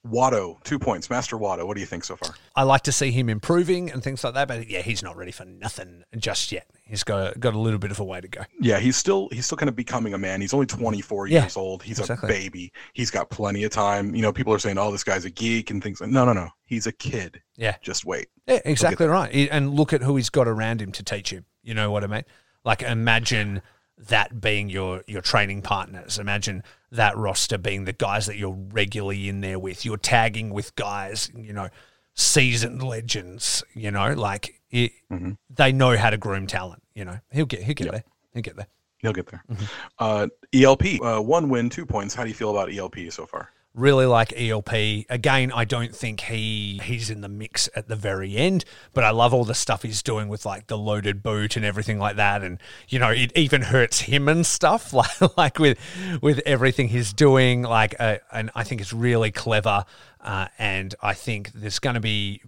Wato, 0.05 0.61
two 0.63 0.77
points. 0.79 1.09
Master 1.09 1.37
Wato, 1.37 1.65
what 1.65 1.75
do 1.75 1.79
you 1.81 1.85
think 1.87 2.03
so 2.03 2.17
far? 2.17 2.35
I 2.55 2.63
like 2.63 2.81
to 2.83 2.91
see 2.91 3.09
him 3.11 3.29
improving 3.29 3.89
and 3.89 4.03
things 4.03 4.21
like 4.23 4.33
that, 4.33 4.49
but 4.49 4.69
yeah, 4.69 4.81
he's 4.81 5.01
not 5.01 5.15
ready 5.15 5.31
for 5.31 5.45
nothing 5.45 6.03
just 6.17 6.51
yet. 6.51 6.67
He's 6.85 7.03
got 7.05 7.39
got 7.39 7.53
a 7.53 7.57
little 7.59 7.79
bit 7.79 7.89
of 7.91 7.99
a 8.01 8.03
way 8.03 8.19
to 8.19 8.27
go. 8.27 8.41
Yeah, 8.59 8.79
he's 8.79 8.97
still 8.97 9.29
he's 9.31 9.45
still 9.45 9.57
kind 9.57 9.69
of 9.69 9.75
becoming 9.77 10.13
a 10.13 10.17
man. 10.17 10.41
He's 10.41 10.53
only 10.53 10.65
24 10.65 11.27
Yeah, 11.27 11.41
years 11.43 11.55
old. 11.55 11.83
He's 11.83 11.99
exactly. 11.99 12.27
a 12.29 12.31
baby. 12.33 12.73
He's 12.93 13.11
got 13.11 13.29
plenty 13.29 13.63
of 13.63 13.71
time. 13.71 14.13
You 14.13 14.21
know, 14.21 14.33
people 14.33 14.53
are 14.53 14.59
saying, 14.59 14.77
"Oh, 14.77 14.91
this 14.91 15.05
guy's 15.05 15.23
a 15.23 15.29
geek" 15.29 15.71
and 15.71 15.81
things 15.81 16.01
like. 16.01 16.09
No, 16.09 16.25
no, 16.25 16.33
no. 16.33 16.49
He's 16.65 16.85
a 16.85 16.91
kid. 16.91 17.41
Yeah. 17.55 17.75
Just 17.81 18.03
wait. 18.03 18.27
Yeah, 18.45 18.59
exactly 18.65 19.07
right. 19.07 19.29
And 19.51 19.73
look 19.73 19.93
at 19.93 20.01
who 20.01 20.17
he's 20.17 20.29
got 20.29 20.47
around 20.49 20.81
him 20.81 20.91
to 20.91 21.03
teach 21.03 21.29
him. 21.31 21.45
You 21.61 21.73
know 21.75 21.91
what 21.91 22.03
I 22.03 22.07
mean? 22.07 22.23
Like 22.65 22.81
imagine 22.81 23.61
that 24.07 24.41
being 24.41 24.69
your 24.69 25.03
your 25.07 25.21
training 25.21 25.61
partners. 25.61 26.19
Imagine 26.19 26.63
that 26.91 27.17
roster 27.17 27.57
being 27.57 27.85
the 27.85 27.93
guys 27.93 28.25
that 28.27 28.37
you're 28.37 28.57
regularly 28.71 29.27
in 29.29 29.41
there 29.41 29.59
with. 29.59 29.85
You're 29.85 29.97
tagging 29.97 30.51
with 30.51 30.75
guys, 30.75 31.31
you 31.35 31.53
know, 31.53 31.69
seasoned 32.13 32.83
legends. 32.83 33.63
You 33.73 33.91
know, 33.91 34.13
like 34.13 34.61
it, 34.71 34.91
Mhm. 35.11 35.37
they 35.49 35.71
know 35.71 35.97
how 35.97 36.09
to 36.09 36.17
groom 36.17 36.47
talent. 36.47 36.83
You 36.93 37.05
know, 37.05 37.19
he'll 37.31 37.45
get 37.45 37.63
he'll 37.63 37.75
get 37.75 37.91
there. 37.91 38.03
He'll 38.33 38.41
get 38.43 38.55
there. 38.55 38.67
He'll 38.99 39.13
get 39.13 39.27
there. 39.27 39.43
Mm-hmm. 39.51 39.65
Uh, 39.99 40.27
ELP, 40.53 41.01
uh, 41.01 41.19
one 41.21 41.49
win, 41.49 41.69
two 41.69 41.85
points. 41.85 42.15
How 42.15 42.23
do 42.23 42.29
you 42.29 42.35
feel 42.35 42.51
about 42.51 42.71
ELP 42.73 43.09
so 43.11 43.25
far? 43.25 43.49
Really 43.75 44.05
like 44.05 44.33
ELP. 44.39 44.71
Again, 45.09 45.51
I 45.51 45.65
don't 45.65 45.95
think 45.95 46.21
he 46.21 46.79
he's 46.83 47.09
in 47.09 47.21
the 47.21 47.29
mix 47.29 47.67
at 47.75 47.87
the 47.87 47.95
very 47.95 48.35
end, 48.35 48.65
but 48.93 49.03
I 49.03 49.09
love 49.09 49.33
all 49.33 49.45
the 49.45 49.55
stuff 49.55 49.81
he's 49.81 50.03
doing 50.03 50.27
with 50.27 50.45
like 50.45 50.67
the 50.67 50.77
loaded 50.77 51.23
boot 51.23 51.55
and 51.55 51.65
everything 51.65 51.97
like 51.97 52.17
that. 52.17 52.43
And 52.43 52.59
you 52.87 52.99
know, 52.99 53.09
it 53.09 53.31
even 53.35 53.63
hurts 53.63 54.01
him 54.01 54.29
and 54.29 54.45
stuff, 54.45 54.93
like 55.37 55.37
like 55.37 55.59
with 55.59 55.79
with 56.21 56.39
everything 56.45 56.89
he's 56.89 57.13
doing. 57.13 57.63
Like, 57.63 57.95
uh, 57.99 58.17
and 58.31 58.51
I 58.53 58.63
think 58.63 58.79
it's 58.79 58.93
really 58.93 59.31
clever. 59.31 59.85
Uh, 60.21 60.47
and 60.59 60.93
I 61.01 61.15
think 61.15 61.51
there's 61.53 61.79
going 61.79 61.95
to 61.95 61.99
be 61.99 62.41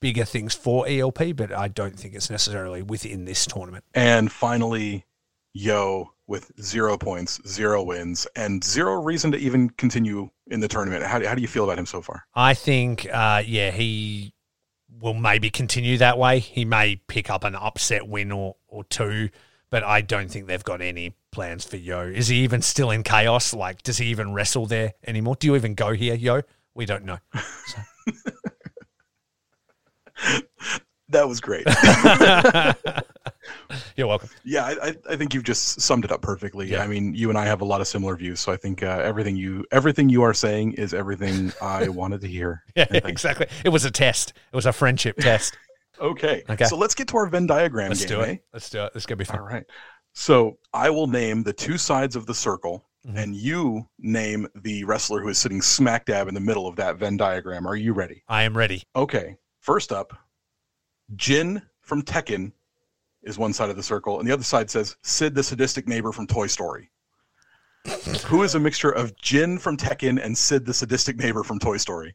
bigger 0.00 0.24
things 0.24 0.54
for 0.54 0.88
ELP, 0.88 1.36
but 1.36 1.52
I 1.52 1.68
don't 1.68 1.98
think 1.98 2.14
it's 2.14 2.30
necessarily 2.30 2.82
within 2.82 3.24
this 3.24 3.46
tournament. 3.46 3.84
And 3.94 4.30
finally, 4.30 5.06
Yo 5.54 6.12
with 6.28 6.52
zero 6.60 6.96
points, 6.96 7.40
zero 7.48 7.82
wins, 7.82 8.28
and 8.36 8.62
zero 8.62 9.02
reason 9.02 9.32
to 9.32 9.38
even 9.38 9.70
continue 9.70 10.30
in 10.46 10.60
the 10.60 10.68
tournament. 10.68 11.02
How, 11.02 11.24
how 11.26 11.34
do 11.34 11.40
you 11.40 11.48
feel 11.48 11.64
about 11.64 11.78
him 11.78 11.86
so 11.86 12.02
far? 12.02 12.24
I 12.34 12.54
think, 12.54 13.08
uh, 13.10 13.42
yeah, 13.44 13.70
he 13.70 14.34
will 15.00 15.14
maybe 15.14 15.50
continue 15.50 15.96
that 15.98 16.18
way. 16.18 16.38
He 16.38 16.64
may 16.64 16.96
pick 17.08 17.30
up 17.30 17.44
an 17.44 17.56
upset 17.56 18.06
win 18.06 18.30
or, 18.30 18.56
or 18.68 18.84
two, 18.84 19.30
but 19.70 19.82
I 19.82 20.02
don't 20.02 20.30
think 20.30 20.46
they've 20.46 20.62
got 20.62 20.82
any 20.82 21.16
plans 21.32 21.64
for 21.64 21.76
Yo. 21.76 22.02
Is 22.02 22.28
he 22.28 22.36
even 22.44 22.62
still 22.62 22.90
in 22.90 23.02
chaos? 23.02 23.54
Like, 23.54 23.82
does 23.82 23.98
he 23.98 24.06
even 24.06 24.32
wrestle 24.34 24.66
there 24.66 24.92
anymore? 25.06 25.36
Do 25.36 25.46
you 25.46 25.56
even 25.56 25.74
go 25.74 25.92
here, 25.92 26.14
Yo? 26.14 26.42
We 26.74 26.84
don't 26.84 27.04
know. 27.04 27.18
So. 27.34 27.78
that 31.08 31.26
was 31.26 31.40
great. 31.40 31.66
You're 33.96 34.06
welcome. 34.06 34.28
Yeah, 34.44 34.64
I, 34.64 34.94
I 35.10 35.16
think 35.16 35.34
you've 35.34 35.44
just 35.44 35.80
summed 35.80 36.04
it 36.04 36.12
up 36.12 36.22
perfectly. 36.22 36.70
Yeah. 36.70 36.82
I 36.82 36.86
mean, 36.86 37.14
you 37.14 37.28
and 37.28 37.38
I 37.38 37.44
have 37.44 37.60
a 37.60 37.64
lot 37.64 37.80
of 37.80 37.86
similar 37.86 38.16
views, 38.16 38.40
so 38.40 38.52
I 38.52 38.56
think 38.56 38.82
uh, 38.82 38.86
everything 39.04 39.36
you 39.36 39.64
everything 39.72 40.08
you 40.08 40.22
are 40.22 40.34
saying 40.34 40.72
is 40.72 40.94
everything 40.94 41.52
I 41.62 41.88
wanted 41.88 42.20
to 42.22 42.28
hear. 42.28 42.62
Yeah, 42.76 42.86
exactly. 42.90 43.46
It 43.64 43.68
was 43.70 43.84
a 43.84 43.90
test. 43.90 44.32
It 44.52 44.56
was 44.56 44.66
a 44.66 44.72
friendship 44.72 45.16
test. 45.18 45.56
Okay. 46.00 46.44
Okay. 46.48 46.64
So 46.64 46.76
let's 46.76 46.94
get 46.94 47.08
to 47.08 47.16
our 47.16 47.26
Venn 47.26 47.46
diagram 47.46 47.88
Let's 47.88 48.04
game. 48.04 48.18
do 48.18 48.24
eh? 48.24 48.30
it. 48.32 48.44
Let's 48.52 48.70
do 48.70 48.84
it. 48.84 48.94
This 48.94 49.02
is 49.02 49.06
gonna 49.06 49.16
be 49.16 49.24
fun. 49.24 49.40
All 49.40 49.46
right. 49.46 49.64
So 50.14 50.58
I 50.72 50.90
will 50.90 51.06
name 51.08 51.42
the 51.42 51.52
two 51.52 51.76
sides 51.78 52.14
of 52.16 52.24
the 52.26 52.34
circle, 52.34 52.84
Mhm. 53.06 53.16
and 53.22 53.36
you 53.36 53.88
name 53.98 54.48
the 54.54 54.84
wrestler 54.84 55.20
who 55.20 55.28
is 55.28 55.38
sitting 55.38 55.60
smack 55.62 56.06
dab 56.06 56.28
in 56.28 56.34
the 56.34 56.40
middle 56.40 56.66
of 56.66 56.76
that 56.76 56.96
Venn 56.96 57.16
diagram. 57.16 57.66
Are 57.66 57.76
you 57.76 57.92
ready? 57.92 58.22
I 58.28 58.44
am 58.44 58.56
ready. 58.56 58.82
Okay. 58.96 59.36
First 59.60 59.92
up, 59.92 60.16
Jin 61.16 61.62
from 61.80 62.02
Tekken 62.02 62.52
is 63.28 63.38
one 63.38 63.52
side 63.52 63.70
of 63.70 63.76
the 63.76 63.82
circle, 63.82 64.18
and 64.18 64.28
the 64.28 64.32
other 64.32 64.42
side 64.42 64.70
says 64.70 64.96
Sid, 65.02 65.34
the 65.34 65.42
sadistic 65.42 65.86
neighbor 65.86 66.12
from 66.12 66.26
Toy 66.26 66.46
Story. 66.46 66.90
who 68.26 68.42
is 68.42 68.54
a 68.54 68.60
mixture 68.60 68.90
of 68.90 69.14
Jin 69.16 69.58
from 69.58 69.76
Tekken 69.76 70.22
and 70.22 70.36
Sid, 70.36 70.66
the 70.66 70.74
sadistic 70.74 71.16
neighbor 71.18 71.44
from 71.44 71.58
Toy 71.58 71.76
Story? 71.76 72.14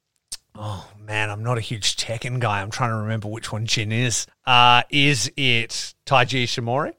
Oh 0.56 0.88
man, 1.00 1.30
I'm 1.30 1.44
not 1.44 1.58
a 1.58 1.62
huge 1.62 1.96
Tekken 1.96 2.40
guy. 2.40 2.62
I'm 2.62 2.70
trying 2.70 2.92
to 2.92 2.98
remember 2.98 3.28
which 3.28 3.52
one 3.52 3.66
Jin 3.66 3.92
is. 3.92 4.28
Uh, 4.46 4.84
is 4.90 5.32
it 5.38 5.94
Taiji 6.06 6.44
Ishimori? 6.44 6.94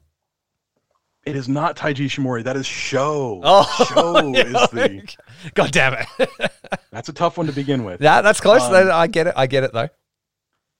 It 1.24 1.36
is 1.36 1.48
not 1.48 1.76
Taiji 1.76 2.06
Ishimori. 2.06 2.44
That 2.44 2.56
is 2.56 2.66
Sho. 2.66 3.40
Oh, 3.44 3.86
Sho 3.94 4.34
is 4.34 4.52
the. 4.70 5.16
God 5.54 5.70
damn 5.72 5.94
it. 6.18 6.30
That's 6.90 7.08
a 7.08 7.12
tough 7.12 7.36
one 7.38 7.46
to 7.46 7.52
begin 7.52 7.84
with. 7.84 8.00
that, 8.00 8.22
that's 8.22 8.40
close. 8.40 8.62
Um, 8.62 8.90
I 8.92 9.06
get 9.08 9.26
it. 9.26 9.34
I 9.36 9.46
get 9.48 9.64
it 9.64 9.72
though. 9.72 9.88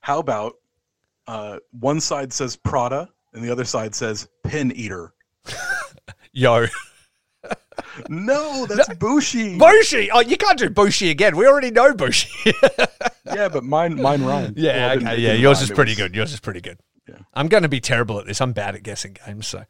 How 0.01 0.19
about 0.21 0.55
uh, 1.27 1.59
one 1.73 2.01
side 2.01 2.33
says 2.33 2.57
Prada 2.57 3.09
and 3.35 3.45
the 3.45 3.51
other 3.51 3.65
side 3.65 3.95
says 3.95 4.29
Pin 4.45 4.73
Eater? 4.73 5.13
Yo. 6.33 6.67
No, 8.09 8.67
that's 8.67 8.93
Bushi. 8.95 9.59
Bushi. 9.59 10.11
Oh, 10.11 10.21
you 10.21 10.37
can't 10.37 10.59
do 10.59 10.71
Bushi 10.71 11.11
again. 11.11 11.37
We 11.37 11.47
already 11.47 11.71
know 11.71 11.95
Bushi. 11.95 12.53
yeah, 13.27 13.49
but 13.49 13.63
mine 13.65 14.01
mine 14.01 14.25
rhymed. 14.25 14.57
yeah, 14.57 14.89
Well, 14.95 14.97
okay. 14.99 15.21
Yeah, 15.21 15.33
yours 15.35 15.59
rhyme. 15.59 15.65
is 15.65 15.71
pretty 15.71 15.91
was- 15.93 15.99
good. 15.99 16.15
Yours 16.15 16.33
is 16.33 16.41
pretty 16.41 16.61
good. 16.61 16.79
Yeah. 17.09 17.17
I'm 17.35 17.49
going 17.49 17.63
to 17.65 17.69
be 17.69 17.81
terrible 17.81 18.19
at 18.19 18.27
this. 18.27 18.41
I'm 18.41 18.53
bad 18.53 18.75
at 18.75 18.83
guessing 18.83 19.17
games. 19.27 19.47
So 19.47 19.65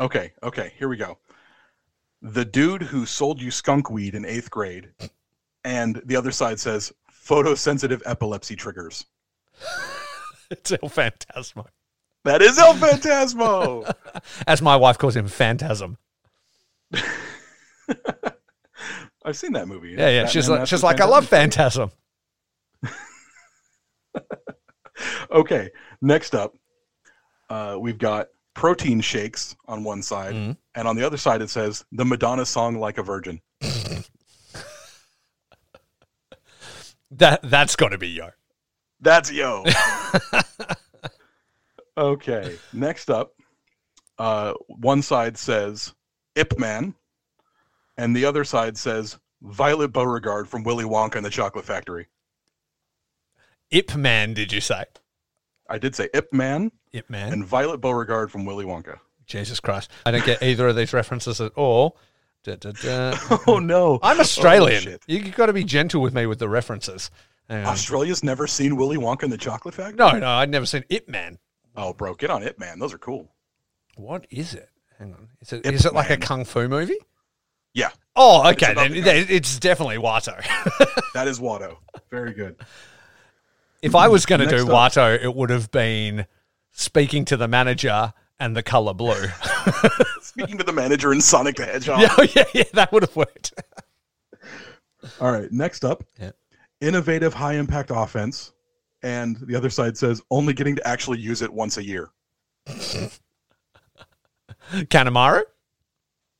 Okay, 0.00 0.32
okay, 0.42 0.72
here 0.78 0.88
we 0.88 0.96
go. 0.96 1.18
The 2.22 2.44
dude 2.44 2.82
who 2.82 3.06
sold 3.06 3.40
you 3.40 3.50
skunk 3.50 3.90
weed 3.90 4.14
in 4.14 4.24
eighth 4.24 4.50
grade, 4.50 4.90
and 5.64 6.02
the 6.04 6.16
other 6.16 6.32
side 6.32 6.58
says 6.58 6.92
photosensitive 7.24 8.02
epilepsy 8.06 8.56
triggers. 8.56 9.06
it's 10.50 10.72
El 10.72 10.78
Phantasmo. 10.88 11.66
That 12.24 12.42
is 12.42 12.58
El 12.58 12.74
Phantasmo. 12.74 13.90
As 14.46 14.60
my 14.60 14.76
wife 14.76 14.98
calls 14.98 15.16
him, 15.16 15.26
Phantasm. 15.28 15.96
I've 19.24 19.36
seen 19.36 19.52
that 19.52 19.68
movie. 19.68 19.94
Yeah, 19.96 20.08
yeah. 20.10 20.26
She's 20.26 20.48
like, 20.48 20.66
she's 20.66 20.82
like, 20.82 21.00
I 21.00 21.06
love 21.06 21.26
Phantasm. 21.26 21.90
Okay, 25.30 25.70
next 26.02 26.34
up, 26.34 26.52
uh, 27.48 27.76
we've 27.80 27.96
got 27.96 28.26
protein 28.52 29.00
shakes 29.00 29.56
on 29.66 29.82
one 29.82 30.02
side, 30.02 30.34
Mhm. 30.34 30.56
and 30.74 30.86
on 30.88 30.94
the 30.94 31.06
other 31.06 31.16
side 31.16 31.40
it 31.40 31.48
says 31.48 31.84
the 31.92 32.04
Madonna 32.04 32.44
song 32.44 32.74
"Like 32.78 32.98
a 32.98 33.02
Virgin." 33.02 33.40
That 37.12 37.40
that's 37.42 37.76
to 37.92 37.96
be 37.98 38.08
Yo. 38.08 38.28
That's 39.00 39.32
yo. 39.32 39.64
Okay, 42.00 42.56
next 42.72 43.10
up, 43.10 43.34
uh, 44.18 44.54
one 44.68 45.02
side 45.02 45.36
says 45.36 45.92
Ip 46.34 46.58
Man, 46.58 46.94
and 47.98 48.16
the 48.16 48.24
other 48.24 48.42
side 48.44 48.78
says 48.78 49.18
Violet 49.42 49.88
Beauregarde 49.92 50.48
from 50.48 50.62
Willy 50.64 50.84
Wonka 50.86 51.16
and 51.16 51.26
the 51.26 51.30
Chocolate 51.30 51.66
Factory. 51.66 52.06
Ip 53.70 53.94
Man, 53.96 54.32
did 54.32 54.50
you 54.50 54.60
say? 54.62 54.84
I 55.68 55.76
did 55.78 55.94
say 55.94 56.08
Ip 56.14 56.32
Man 56.32 56.72
Ip 56.92 57.08
Man. 57.10 57.32
and 57.34 57.44
Violet 57.44 57.82
Beauregarde 57.82 58.30
from 58.30 58.46
Willy 58.46 58.64
Wonka. 58.64 58.98
Jesus 59.26 59.60
Christ. 59.60 59.90
I 60.06 60.10
don't 60.10 60.24
get 60.24 60.42
either 60.42 60.68
of 60.68 60.76
these 60.76 60.92
references 60.94 61.38
at 61.40 61.52
all. 61.52 61.98
Da, 62.44 62.56
da, 62.56 62.72
da. 62.72 63.14
Oh 63.46 63.58
no, 63.58 63.98
I'm 64.02 64.16
Oh, 64.16 64.20
Australian. 64.22 64.80
shit. 64.82 65.02
you, 65.06 65.20
have 65.22 65.36
got 65.36 65.46
to 65.46 65.52
be 65.52 65.64
gentle 65.64 66.00
with 66.00 66.14
me 66.14 66.24
with 66.24 66.38
the 66.38 66.48
references. 66.48 67.10
Australia's 67.50 68.24
never 68.24 68.46
seen 68.46 68.76
Willy 68.76 68.96
Wonka 68.96 69.24
and 69.24 69.32
the 69.32 69.36
Chocolate 69.36 69.74
Factory. 69.74 69.96
no, 69.96 70.12
no, 70.12 70.26
I'd 70.28 70.48
never 70.50 70.64
seen 70.66 70.84
Ip 70.88 71.06
Man. 71.08 71.38
Oh, 71.76 71.92
bro, 71.92 72.14
get 72.14 72.30
on 72.30 72.42
it, 72.42 72.58
Man. 72.58 72.78
Those 72.78 72.92
are 72.94 72.98
cool. 72.98 73.28
What 73.96 74.26
is 74.30 74.54
it? 74.54 74.68
Hang 74.98 75.12
on. 75.14 75.28
Is 75.40 75.52
it, 75.52 75.64
Ip 75.66 75.74
is 75.74 75.86
it 75.86 75.94
like 75.94 76.08
a 76.08 76.12
Man. 76.12 76.20
kung 76.20 76.44
fu 76.44 76.68
movie? 76.68 76.98
Yeah, 77.72 77.90
Oh, 78.16 78.48
okay. 78.50 78.72
about 78.72 78.82
Then 78.82 78.92
the 78.92 79.00
then 79.00 79.26
it's 79.28 79.58
definitely 79.58 79.96
Wato. 79.98 80.36
that 81.14 81.28
is 81.28 81.38
Wato. 81.38 81.76
Very 82.10 82.32
good. 82.34 82.56
if 83.82 83.94
I 83.94 84.08
was 84.08 84.26
going 84.26 84.40
to 84.40 84.46
Next 84.46 84.64
do 84.64 84.72
up. 84.72 84.92
Wato, 84.92 85.22
it 85.22 85.34
would 85.34 85.50
have 85.50 85.70
been 85.70 86.26
speaking 86.72 87.24
to 87.26 87.36
the 87.36 87.46
manager 87.46 88.12
and 88.40 88.56
the 88.56 88.62
color 88.64 88.92
blue. 88.94 89.14
Speaking 90.22 90.58
to 90.58 90.64
the 90.64 90.72
manager 90.72 91.12
in 91.12 91.20
Sonic 91.20 91.56
the 91.56 91.66
Hedgehog. 91.66 92.00
yeah, 92.00 92.14
oh, 92.18 92.26
yeah, 92.34 92.44
yeah, 92.54 92.62
that 92.74 92.90
would 92.92 93.02
have 93.02 93.14
worked. 93.14 93.52
All 95.20 95.30
right, 95.32 95.50
next 95.52 95.84
up, 95.84 96.02
Yeah. 96.20 96.30
innovative 96.80 97.34
high 97.34 97.54
impact 97.54 97.90
offense, 97.94 98.52
and 99.02 99.36
the 99.42 99.56
other 99.56 99.70
side 99.70 99.96
says 99.96 100.22
only 100.30 100.52
getting 100.52 100.76
to 100.76 100.86
actually 100.86 101.18
use 101.18 101.42
it 101.42 101.52
once 101.52 101.76
a 101.76 101.84
year. 101.84 102.10
Kanemaru? 104.72 105.42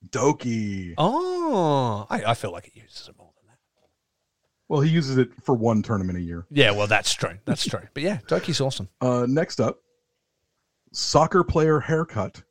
DOUKI. 0.08 0.94
Oh, 0.98 2.06
I, 2.08 2.24
I 2.24 2.34
feel 2.34 2.52
like 2.52 2.68
it 2.68 2.76
uses 2.76 3.08
it 3.08 3.16
more 3.18 3.30
than 3.36 3.46
that. 3.48 3.58
Well, 4.68 4.80
he 4.80 4.90
uses 4.90 5.18
it 5.18 5.30
for 5.42 5.54
one 5.54 5.82
tournament 5.82 6.18
a 6.18 6.22
year. 6.22 6.46
Yeah, 6.50 6.70
well, 6.70 6.86
that's 6.86 7.12
true. 7.12 7.38
That's 7.44 7.66
true. 7.66 7.82
But 7.92 8.02
yeah, 8.02 8.18
DOUKI's 8.26 8.60
awesome. 8.60 8.88
Uh, 9.00 9.26
next 9.28 9.60
up, 9.60 9.80
soccer 10.92 11.44
player 11.44 11.80
haircut, 11.80 12.42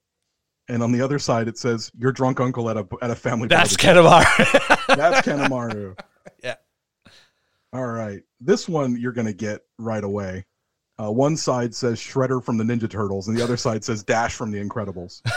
and 0.68 0.84
on 0.84 0.92
the 0.92 1.02
other 1.02 1.18
side 1.18 1.48
it 1.48 1.58
says 1.58 1.92
your 1.98 2.12
drunk 2.12 2.40
uncle 2.40 2.70
at 2.70 2.78
a 2.78 2.88
at 3.02 3.10
a 3.10 3.16
family. 3.16 3.48
That's 3.48 3.76
barbecue. 3.76 4.04
Kanemaru. 4.04 4.96
That's 4.96 5.22
Kanemaru. 5.28 6.00
Yeah. 6.44 6.56
All 7.74 7.88
right. 7.88 8.22
This 8.42 8.68
one 8.68 9.00
you're 9.00 9.12
going 9.12 9.28
to 9.28 9.34
get 9.34 9.62
right 9.78 10.04
away. 10.04 10.46
Uh, 11.02 11.12
one 11.12 11.38
side 11.38 11.74
says 11.74 12.00
Shredder 12.00 12.44
from 12.44 12.58
the 12.58 12.64
Ninja 12.64 12.90
Turtles, 12.90 13.28
and 13.28 13.38
the 13.38 13.44
other 13.44 13.58
side 13.58 13.84
says 13.84 14.04
Dash 14.04 14.36
from 14.36 14.52
the 14.52 14.62
Incredibles. 14.62 15.22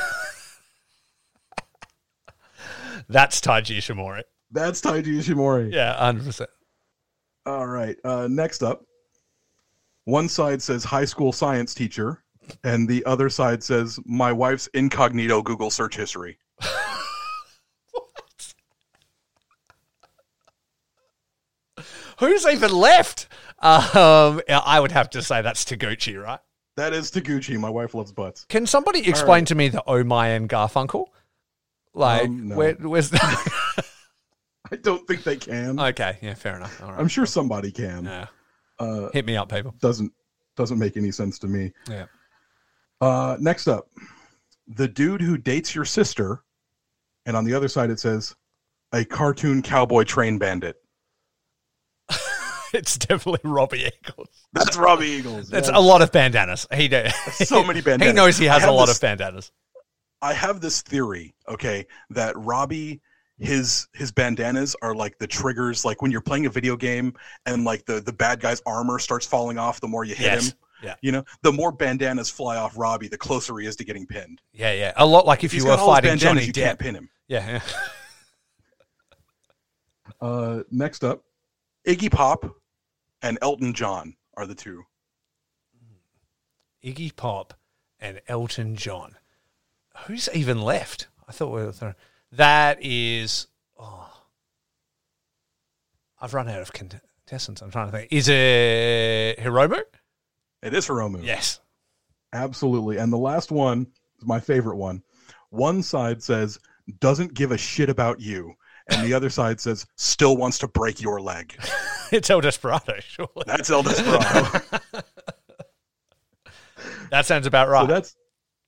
that's 3.09 3.41
Taiji 3.41 3.77
Ishimori. 3.79 4.23
That's 4.51 4.81
Taiji 4.81 5.19
Ishimori. 5.19 5.73
Yeah, 5.73 5.97
100%. 6.01 6.47
All 7.47 7.67
right. 7.67 7.97
Uh, 8.05 8.27
next 8.29 8.63
up, 8.63 8.85
one 10.05 10.29
side 10.29 10.61
says 10.61 10.83
high 10.85 11.05
school 11.05 11.33
science 11.33 11.75
teacher, 11.75 12.25
and 12.65 12.89
the 12.89 13.05
other 13.05 13.29
side 13.29 13.63
says 13.63 14.01
my 14.05 14.33
wife's 14.33 14.67
incognito 14.69 15.43
Google 15.43 15.71
search 15.71 15.97
history. 15.97 16.39
Who's 22.23 22.47
even 22.47 22.73
left? 22.73 23.27
Um, 23.59 24.41
I 24.49 24.79
would 24.81 24.93
have 24.93 25.11
to 25.11 25.23
say 25.23 25.43
that's 25.43 25.65
Taguchi, 25.65 26.23
right? 26.23 26.39
That 26.77 26.93
is 26.93 27.11
Taguchi. 27.11 27.59
My 27.59 27.69
wife 27.69 27.95
loves 27.95 28.13
butts. 28.13 28.45
Can 28.49 28.65
somebody 28.67 29.09
explain 29.09 29.41
right. 29.41 29.47
to 29.49 29.55
me 29.57 29.69
the 29.69 29.83
Oh 29.87 30.05
My 30.05 30.29
and 30.29 30.49
Garfunkel? 30.49 31.07
Like, 31.95 32.29
Um, 32.29 32.49
no. 32.49 32.57
where, 32.57 32.75
where's 32.75 33.13
I 33.15 34.77
don't 34.81 35.07
think 35.07 35.25
they 35.25 35.37
can. 35.37 35.79
Okay, 35.79 36.17
yeah, 36.23 36.35
fair 36.35 36.57
enough. 36.57 36.81
All 36.83 36.91
right. 36.93 36.99
I'm 37.01 37.09
sure 37.09 37.27
somebody 37.27 37.71
can. 37.71 38.05
Yeah. 38.05 38.27
Uh, 38.79 39.11
Hit 39.13 39.27
me 39.27 39.37
up, 39.37 39.51
people. 39.51 39.75
doesn't 39.81 40.13
doesn't 40.57 40.79
make 40.79 40.97
any 40.97 41.11
sense 41.11 41.39
to 41.41 41.49
me. 41.49 41.73
Yeah. 41.91 42.07
Uh, 43.01 43.37
next 43.41 43.69
up, 43.69 43.89
the 44.69 44.87
dude 44.89 45.21
who 45.21 45.37
dates 45.37 45.75
your 45.75 45.85
sister, 45.85 46.43
and 47.27 47.37
on 47.37 47.45
the 47.45 47.53
other 47.55 47.69
side 47.69 47.91
it 47.91 47.99
says, 48.01 48.35
a 48.93 49.05
cartoon 49.05 49.61
cowboy 49.61 50.05
train 50.05 50.39
bandit. 50.39 50.82
It's 52.79 52.97
definitely 52.99 53.41
Robbie 53.51 53.91
Eagles. 54.03 54.29
That's 54.53 54.77
Robbie 54.77 55.07
Eagles. 55.07 55.49
That's 55.49 55.69
yes. 55.69 55.77
a 55.77 55.81
lot 55.81 56.01
of 56.03 56.11
bandanas. 56.13 56.67
He 56.75 56.89
do- 56.89 57.09
So 57.33 57.63
many 57.63 57.81
bandanas. 57.83 58.07
He 58.13 58.17
knows 58.17 58.39
he 58.39 58.47
has 58.47 58.63
a 58.63 58.67
have 58.67 58.75
lot 58.75 58.87
this- 58.87 58.97
of 58.97 59.03
bandanas. 59.03 59.53
I 60.23 60.33
have 60.35 60.61
this 60.61 60.83
theory, 60.83 61.35
okay, 61.49 61.87
that 62.11 62.37
Robbie 62.39 63.01
his 63.39 63.89
his 63.93 64.13
bandanas 64.13 64.77
are 64.83 64.95
like 64.95 65.19
the 65.19 65.27
triggers 65.27 65.85
like 65.85 66.01
when 66.01 66.13
you're 66.13 66.21
playing 66.21 66.47
a 66.47 66.51
video 66.51 66.77
game 66.77 67.13
and 67.45 67.65
like 67.65 67.85
the 67.87 68.01
the 68.01 68.13
bad 68.13 68.39
guy's 68.39 68.63
armor 68.67 69.01
starts 69.01 69.27
falling 69.27 69.59
off 69.59 69.81
the 69.81 69.89
more 69.89 70.05
you 70.05 70.15
hit 70.15 70.27
Yes. 70.27 70.49
him. 70.51 70.55
Yeah. 70.85 70.95
You 71.01 71.11
know, 71.13 71.25
the 71.43 71.53
more 71.53 71.73
bandanas 71.73 72.31
fly 72.31 72.57
off 72.57 72.77
Robbie, 72.79 73.09
the 73.09 73.19
closer 73.19 73.57
he 73.59 73.67
is 73.67 73.75
to 73.77 73.85
getting 73.85 74.07
pinned. 74.07 74.41
Yeah, 74.53 74.73
yeah. 74.73 74.93
A 74.97 75.05
lot 75.07 75.27
like 75.27 75.43
if, 75.45 75.51
He's 75.53 75.65
you 75.65 75.71
were 75.71 75.77
got 75.77 75.83
all 75.83 75.89
his 75.91 75.95
fighting 75.97 76.11
bandanas, 76.11 76.23
Johnny 76.23 76.47
you 76.47 76.53
Depp. 76.53 76.65
can't 76.67 76.79
pin 76.79 76.95
him. 76.95 77.11
Yeah, 77.29 77.49
yeah. 77.49 77.61
Uh, 80.21 80.63
next 80.71 81.03
up, 81.05 81.23
Iggy 81.87 82.11
Pop 82.11 82.45
and 83.23 83.39
Elton 83.41 83.73
John 83.73 84.17
are 84.37 84.47
the 84.47 84.55
two. 84.55 84.85
Mm. 85.77 86.95
Iggy 86.95 87.15
Pop 87.15 87.55
and 88.01 88.21
Elton 88.29 88.77
John. 88.77 89.17
Who's 90.07 90.29
even 90.35 90.61
left? 90.61 91.09
I 91.29 91.33
thought 91.33 91.53
we 91.53 91.65
were 91.65 91.73
th- 91.73 91.95
that 92.33 92.83
is. 92.83 93.47
Oh, 93.79 94.11
I've 96.21 96.35
run 96.35 96.49
out 96.49 96.61
of 96.61 96.73
contestants. 96.73 97.63
I'm 97.63 97.71
trying 97.71 97.87
to 97.87 97.93
think. 97.93 98.13
Is 98.13 98.29
it 98.29 99.39
Hiromu? 99.39 99.83
It 100.63 100.75
is 100.75 100.87
Hiromu. 100.87 101.25
Yes. 101.25 101.61
Absolutely. 102.33 102.97
And 102.97 103.13
the 103.13 103.19
last 103.19 103.51
one 103.51 103.87
is 104.19 104.27
my 104.27 104.41
favorite 104.41 104.77
one. 104.77 105.03
One 105.51 105.83
side 105.83 106.23
says, 106.23 106.59
doesn't 107.01 107.35
give 107.35 107.53
a 107.53 107.59
shit 107.59 107.91
about 107.91 108.21
you. 108.21 108.55
And 108.89 109.07
the 109.07 109.15
other 109.15 109.31
side 109.31 109.61
says, 109.61 109.87
still 109.97 110.37
wants 110.37 110.59
to 110.59 110.69
break 110.69 111.01
your 111.01 111.21
leg. 111.21 111.57
It's 112.17 112.29
El 112.29 112.43
Desperado, 112.43 112.95
surely. 113.01 113.45
That's 113.47 113.71
El 113.71 113.83
Desperado. 113.83 114.61
That 117.11 117.27
sounds 117.27 117.47
about 117.47 117.69
right. 117.69 117.83
So 117.83 117.87
that's, 117.93 118.17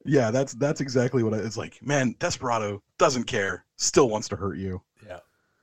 yeah, 0.05 0.31
that's 0.31 0.53
that's 0.53 0.83
exactly 0.83 1.23
what 1.23 1.33
I, 1.33 1.39
it's 1.39 1.57
like. 1.57 1.81
Man, 1.83 2.15
Desperado 2.19 2.83
doesn't 2.99 3.25
care, 3.25 3.65
still 3.77 4.11
wants 4.11 4.29
to 4.29 4.37
hurt 4.37 4.59
you. 4.59 4.83
yeah. 5.07 5.21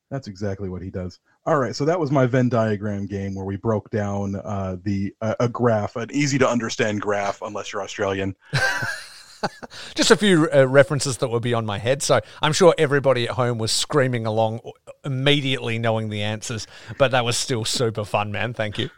That's 0.09 0.27
exactly 0.27 0.67
what 0.67 0.81
he 0.81 0.89
does. 0.89 1.19
All 1.45 1.57
right, 1.59 1.75
so 1.75 1.85
that 1.85 1.99
was 1.99 2.11
my 2.11 2.25
Venn 2.25 2.49
diagram 2.49 3.05
game 3.05 3.35
where 3.35 3.45
we 3.45 3.55
broke 3.55 3.91
down 3.91 4.35
uh, 4.35 4.77
the 4.83 5.13
uh, 5.21 5.35
a 5.39 5.47
graph, 5.47 5.95
an 5.95 6.09
easy 6.11 6.39
to 6.39 6.49
understand 6.49 7.01
graph, 7.01 7.43
unless 7.43 7.71
you're 7.71 7.83
Australian. 7.83 8.35
Just 9.95 10.11
a 10.11 10.17
few 10.17 10.49
uh, 10.53 10.67
references 10.67 11.17
that 11.17 11.29
were 11.29 11.39
beyond 11.39 11.65
my 11.67 11.77
head. 11.77 12.01
So 12.01 12.19
I'm 12.41 12.53
sure 12.53 12.73
everybody 12.77 13.27
at 13.27 13.35
home 13.35 13.57
was 13.57 13.71
screaming 13.71 14.25
along, 14.25 14.61
immediately 15.03 15.79
knowing 15.79 16.09
the 16.09 16.23
answers. 16.23 16.67
But 16.97 17.11
that 17.11 17.25
was 17.25 17.37
still 17.37 17.65
super 17.65 18.05
fun, 18.05 18.31
man. 18.31 18.53
Thank 18.53 18.77
you. 18.77 18.89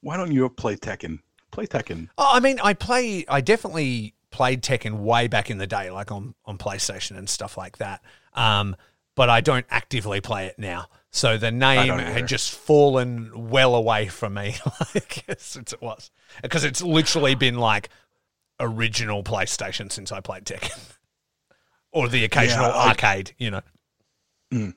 Why 0.00 0.16
don't 0.16 0.32
you 0.32 0.48
play 0.48 0.76
Tekken? 0.76 1.20
Play 1.50 1.66
Tekken. 1.66 2.08
Oh, 2.18 2.30
I 2.32 2.40
mean, 2.40 2.58
I 2.62 2.74
play. 2.74 3.24
I 3.28 3.40
definitely 3.40 4.14
played 4.30 4.62
Tekken 4.62 5.00
way 5.00 5.28
back 5.28 5.50
in 5.50 5.58
the 5.58 5.66
day, 5.66 5.90
like 5.90 6.10
on 6.10 6.34
on 6.44 6.58
PlayStation 6.58 7.16
and 7.16 7.28
stuff 7.28 7.56
like 7.56 7.78
that. 7.78 8.02
Um, 8.34 8.76
but 9.14 9.28
I 9.28 9.40
don't 9.40 9.66
actively 9.70 10.20
play 10.20 10.46
it 10.46 10.58
now. 10.58 10.86
So 11.10 11.36
the 11.36 11.50
name 11.50 11.98
had 11.98 12.26
just 12.26 12.52
fallen 12.52 13.50
well 13.50 13.74
away 13.74 14.08
from 14.08 14.34
me, 14.34 14.56
like 14.94 15.24
since 15.38 15.74
it 15.74 15.82
was, 15.82 16.10
because 16.42 16.64
it's 16.64 16.82
literally 16.82 17.34
been 17.34 17.58
like 17.58 17.90
original 18.58 19.22
PlayStation 19.22 19.92
since 19.92 20.10
I 20.10 20.20
played 20.20 20.46
Tekken, 20.46 20.94
or 21.92 22.08
the 22.08 22.24
occasional 22.24 22.64
I- 22.64 22.88
arcade. 22.88 23.34
You 23.36 23.50
know, 23.50 24.72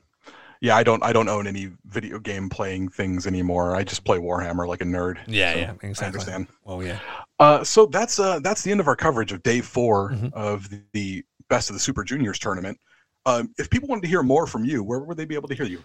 Yeah, 0.60 0.76
I 0.76 0.82
don't 0.82 1.02
I 1.02 1.12
don't 1.12 1.28
own 1.28 1.46
any 1.46 1.70
video 1.86 2.18
game 2.18 2.48
playing 2.48 2.88
things 2.88 3.26
anymore. 3.26 3.76
I 3.76 3.84
just 3.84 4.04
play 4.04 4.18
Warhammer 4.18 4.66
like 4.66 4.80
a 4.80 4.84
nerd. 4.84 5.18
yeah, 5.26 5.52
So 5.52 5.58
yeah, 5.58 5.70
I 5.82 5.86
exactly. 5.86 6.06
understand. 6.06 6.46
Well, 6.64 6.82
yeah. 6.82 6.98
Uh, 7.38 7.62
so 7.64 7.86
that's 7.86 8.18
uh, 8.18 8.38
that's 8.40 8.62
the 8.62 8.70
end 8.70 8.80
of 8.80 8.88
our 8.88 8.96
coverage 8.96 9.32
of 9.32 9.42
day 9.42 9.60
4 9.60 10.10
Mm-hmm. 10.12 10.26
of 10.32 10.68
the, 10.70 10.80
the 10.92 11.24
Best 11.48 11.68
of 11.70 11.74
the 11.74 11.80
Super 11.80 12.02
Juniors 12.04 12.38
tournament. 12.38 12.78
Um, 13.26 13.52
if 13.58 13.68
people 13.70 13.88
wanted 13.88 14.02
to 14.02 14.08
hear 14.08 14.22
more 14.22 14.46
from 14.46 14.64
you, 14.64 14.82
where 14.82 15.00
would 15.00 15.16
they 15.16 15.24
be 15.26 15.34
able 15.34 15.48
to 15.48 15.54
hear 15.54 15.66
you? 15.66 15.82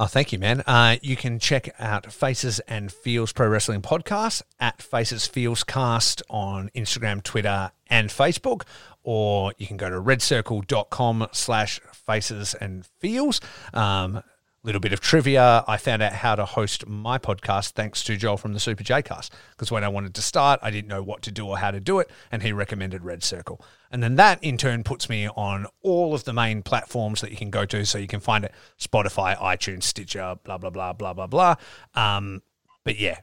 Oh, 0.00 0.06
thank 0.06 0.32
you, 0.32 0.38
man. 0.38 0.60
Uh, 0.64 0.94
you 1.02 1.16
can 1.16 1.40
check 1.40 1.68
out 1.80 2.12
Faces 2.12 2.60
and 2.60 2.92
Feels 2.92 3.32
Pro 3.32 3.48
Wrestling 3.48 3.82
Podcast 3.82 4.42
at 4.60 4.80
Faces 4.80 5.26
Feels 5.26 5.64
Cast 5.64 6.22
on 6.30 6.70
Instagram, 6.72 7.20
Twitter, 7.20 7.72
and 7.88 8.08
Facebook, 8.08 8.62
or 9.10 9.54
you 9.56 9.66
can 9.66 9.78
go 9.78 9.88
to 9.88 9.96
redcircle.com 9.96 11.28
slash 11.32 11.80
faces 11.94 12.52
and 12.52 12.84
feels. 13.00 13.40
Um, 13.72 14.22
little 14.62 14.82
bit 14.82 14.92
of 14.92 15.00
trivia. 15.00 15.64
I 15.66 15.78
found 15.78 16.02
out 16.02 16.12
how 16.12 16.34
to 16.34 16.44
host 16.44 16.86
my 16.86 17.16
podcast 17.16 17.70
thanks 17.70 18.04
to 18.04 18.18
Joel 18.18 18.36
from 18.36 18.52
the 18.52 18.60
Super 18.60 18.84
J 18.84 19.00
Cast. 19.00 19.32
Because 19.52 19.70
when 19.70 19.82
I 19.82 19.88
wanted 19.88 20.14
to 20.16 20.20
start, 20.20 20.60
I 20.62 20.70
didn't 20.70 20.88
know 20.88 21.02
what 21.02 21.22
to 21.22 21.30
do 21.30 21.46
or 21.46 21.56
how 21.56 21.70
to 21.70 21.80
do 21.80 22.00
it, 22.00 22.10
and 22.30 22.42
he 22.42 22.52
recommended 22.52 23.02
Red 23.02 23.24
Circle. 23.24 23.64
And 23.90 24.02
then 24.02 24.16
that 24.16 24.44
in 24.44 24.58
turn 24.58 24.84
puts 24.84 25.08
me 25.08 25.26
on 25.26 25.66
all 25.80 26.12
of 26.12 26.24
the 26.24 26.34
main 26.34 26.62
platforms 26.62 27.22
that 27.22 27.30
you 27.30 27.38
can 27.38 27.48
go 27.48 27.64
to. 27.64 27.86
So 27.86 27.96
you 27.96 28.08
can 28.08 28.20
find 28.20 28.44
it 28.44 28.52
Spotify, 28.78 29.38
iTunes, 29.38 29.84
Stitcher, 29.84 30.36
blah, 30.44 30.58
blah, 30.58 30.68
blah, 30.68 30.92
blah, 30.92 31.14
blah, 31.14 31.26
blah. 31.26 31.54
Um, 31.94 32.42
but 32.84 32.98
yeah, 32.98 33.20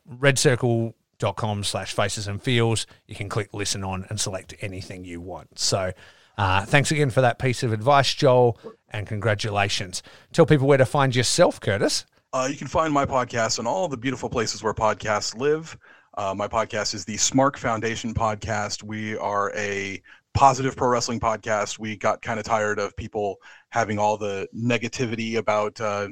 redcircle.com 1.20 1.64
slash 1.64 1.94
faces 1.94 2.28
and 2.28 2.42
feels. 2.42 2.88
You 3.08 3.16
can 3.16 3.30
click 3.30 3.50
listen 3.54 3.84
on 3.84 4.06
and 4.10 4.20
select 4.20 4.54
anything 4.62 5.06
you 5.06 5.22
want. 5.22 5.60
So 5.60 5.92
uh, 6.38 6.66
thanks 6.66 6.92
again 6.92 7.10
for 7.10 7.22
that 7.22 7.40
piece 7.40 7.64
of 7.64 7.74
advice, 7.74 8.14
Joel, 8.14 8.60
and 8.90 9.08
congratulations. 9.08 10.04
Tell 10.34 10.46
people 10.46 10.68
where 10.68 10.78
to 10.78 10.86
find 10.86 11.16
yourself, 11.16 11.60
Curtis. 11.60 12.06
Uh, 12.34 12.48
you 12.50 12.58
can 12.58 12.68
find 12.68 12.94
my 12.94 13.06
podcast 13.06 13.60
on 13.60 13.68
all 13.68 13.88
the 13.88 13.98
beautiful 13.98 14.30
places 14.30 14.62
where 14.62 14.74
podcasts 14.74 15.38
live. 15.38 15.78
Uh, 16.18 16.34
my 16.36 16.48
podcast 16.48 16.94
is 16.94 17.06
the 17.06 17.16
Smark 17.16 17.58
Foundation 17.58 18.14
podcast. 18.14 18.84
We 18.84 19.18
are 19.18 19.54
a 19.56 20.02
positive 20.34 20.76
pro 20.76 20.90
wrestling 20.90 21.20
podcast. 21.20 21.80
We 21.80 21.96
got 21.96 22.22
kind 22.22 22.40
of 22.40 22.46
tired 22.46 22.80
of 22.80 22.96
people 22.98 23.38
having 23.70 24.00
all 24.00 24.18
the 24.18 24.48
negativity 24.54 25.38
about 25.38 25.80
uh, 25.80 26.10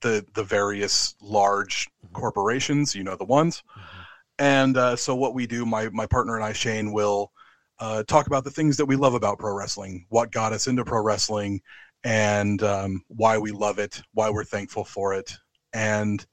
the 0.00 0.24
the 0.34 0.44
various 0.44 1.14
large 1.20 1.88
corporations. 2.12 2.94
You 2.94 3.02
know 3.04 3.16
the 3.16 3.24
ones. 3.24 3.62
And 4.38 4.76
uh, 4.76 4.96
so 4.96 5.14
what 5.14 5.34
we 5.34 5.46
do, 5.46 5.64
my 5.64 5.88
my 5.90 6.06
partner 6.06 6.36
and 6.36 6.44
I, 6.44 6.52
Shane, 6.52 6.92
will 6.92 7.30
uh, 7.78 8.02
talk 8.04 8.26
about 8.26 8.44
the 8.44 8.50
things 8.50 8.76
that 8.76 8.86
we 8.86 8.96
love 8.96 9.14
about 9.14 9.38
pro 9.38 9.54
wrestling, 9.54 10.06
what 10.08 10.32
got 10.32 10.52
us 10.52 10.66
into 10.66 10.84
pro 10.84 11.02
wrestling, 11.02 11.60
and 12.02 12.62
um, 12.62 13.02
why 13.08 13.38
we 13.38 13.52
love 13.52 13.78
it, 13.78 14.02
why 14.12 14.30
we're 14.30 14.44
thankful 14.44 14.84
for 14.84 15.14
it, 15.14 15.36
and 15.72 16.24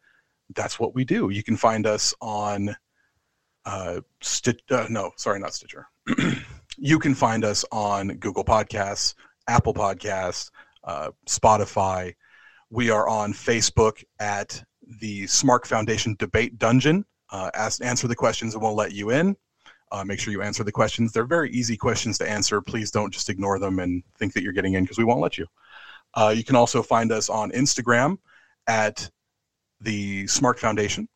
that's 0.56 0.80
what 0.80 0.95
we 0.95 1.06
do. 1.06 1.30
You 1.30 1.43
can 1.43 1.58
find 1.58 1.86
us 1.86 2.14
on 2.22 2.76
uh, 3.66 4.02
Stitch. 4.22 4.62
Uh, 4.70 4.88
no, 4.89 5.12
sorry, 5.18 5.39
not 5.39 5.54
Stitcher. 5.54 5.88
you 6.78 6.99
can 6.99 7.16
find 7.16 7.43
us 7.43 7.64
on 7.72 8.10
Google 8.18 8.43
Podcasts, 8.43 9.16
Apple 9.47 9.74
Podcasts, 9.74 10.49
uh, 10.84 11.12
Spotify. 11.28 12.16
We 12.70 12.89
are 12.89 13.08
on 13.08 13.34
Facebook 13.34 14.04
at 14.20 14.64
the 14.99 15.24
Smark 15.24 15.66
Foundation 15.66 16.16
Debate 16.18 16.58
Dungeon. 16.58 17.06
Uh, 17.32 17.50
ask, 17.54 17.84
answer 17.84 18.08
the 18.08 18.16
questions 18.16 18.54
and 18.54 18.62
we'll 18.62 18.76
let 18.76 18.92
you 18.92 19.10
in. 19.10 19.36
Uh, 19.92 20.04
make 20.04 20.20
sure 20.20 20.32
you 20.32 20.42
answer 20.42 20.64
the 20.64 20.72
questions. 20.72 21.12
They're 21.12 21.26
very 21.26 21.52
easy 21.52 21.76
questions 21.76 22.18
to 22.20 22.30
answer. 22.30 22.62
Please 22.62 22.92
don't 22.92 23.12
just 23.12 23.30
ignore 23.30 23.60
them 23.60 23.80
and 23.80 24.04
think 24.18 24.34
that 24.34 24.44
you're 24.44 24.54
getting 24.54 24.74
in 24.74 24.84
because 24.84 24.98
we 24.98 25.04
won't 25.04 25.22
let 25.22 25.38
you. 25.38 25.46
Uh, 26.14 26.34
you 26.36 26.44
can 26.44 26.56
also 26.56 26.82
find 26.82 27.12
us 27.12 27.30
on 27.30 27.52
Instagram 27.52 28.18
at 28.68 29.10
the 29.82 30.26
Smark 30.26 30.60
Foundation. 30.60 31.08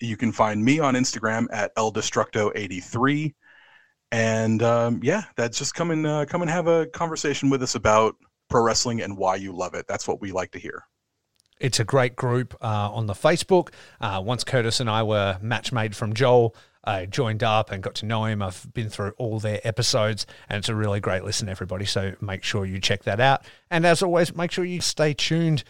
You 0.00 0.16
can 0.16 0.32
find 0.32 0.62
me 0.62 0.78
on 0.78 0.94
Instagram 0.94 1.46
at 1.52 1.74
eldestructo83. 1.76 3.34
And 4.10 4.62
um, 4.62 5.00
yeah, 5.02 5.24
that's 5.36 5.58
just 5.58 5.74
come 5.74 5.90
and 5.90 6.06
uh, 6.06 6.24
come 6.26 6.42
and 6.42 6.50
have 6.50 6.66
a 6.66 6.86
conversation 6.86 7.50
with 7.50 7.62
us 7.62 7.74
about 7.74 8.16
pro 8.48 8.62
wrestling 8.62 9.02
and 9.02 9.16
why 9.16 9.36
you 9.36 9.52
love 9.52 9.74
it. 9.74 9.86
That's 9.86 10.08
what 10.08 10.20
we 10.20 10.32
like 10.32 10.50
to 10.52 10.58
hear. 10.58 10.84
It's 11.60 11.80
a 11.80 11.84
great 11.84 12.16
group 12.16 12.56
uh, 12.62 12.90
on 12.92 13.06
the 13.06 13.14
Facebook. 13.14 13.70
Uh, 14.00 14.22
once 14.24 14.44
Curtis 14.44 14.80
and 14.80 14.88
I 14.88 15.02
were 15.02 15.38
match 15.40 15.72
made 15.72 15.96
from 15.96 16.14
Joel, 16.14 16.54
I 16.84 17.06
joined 17.06 17.42
up 17.42 17.70
and 17.70 17.82
got 17.82 17.96
to 17.96 18.06
know 18.06 18.24
him. 18.24 18.40
I've 18.42 18.72
been 18.72 18.88
through 18.88 19.12
all 19.18 19.38
their 19.38 19.60
episodes, 19.64 20.26
and 20.48 20.58
it's 20.58 20.68
a 20.68 20.74
really 20.74 21.00
great 21.00 21.24
listen, 21.24 21.48
everybody. 21.48 21.84
So 21.84 22.14
make 22.20 22.44
sure 22.44 22.64
you 22.64 22.80
check 22.80 23.04
that 23.04 23.20
out. 23.20 23.44
And 23.70 23.84
as 23.84 24.02
always, 24.02 24.34
make 24.34 24.50
sure 24.50 24.64
you 24.64 24.80
stay 24.80 25.12
tuned 25.12 25.64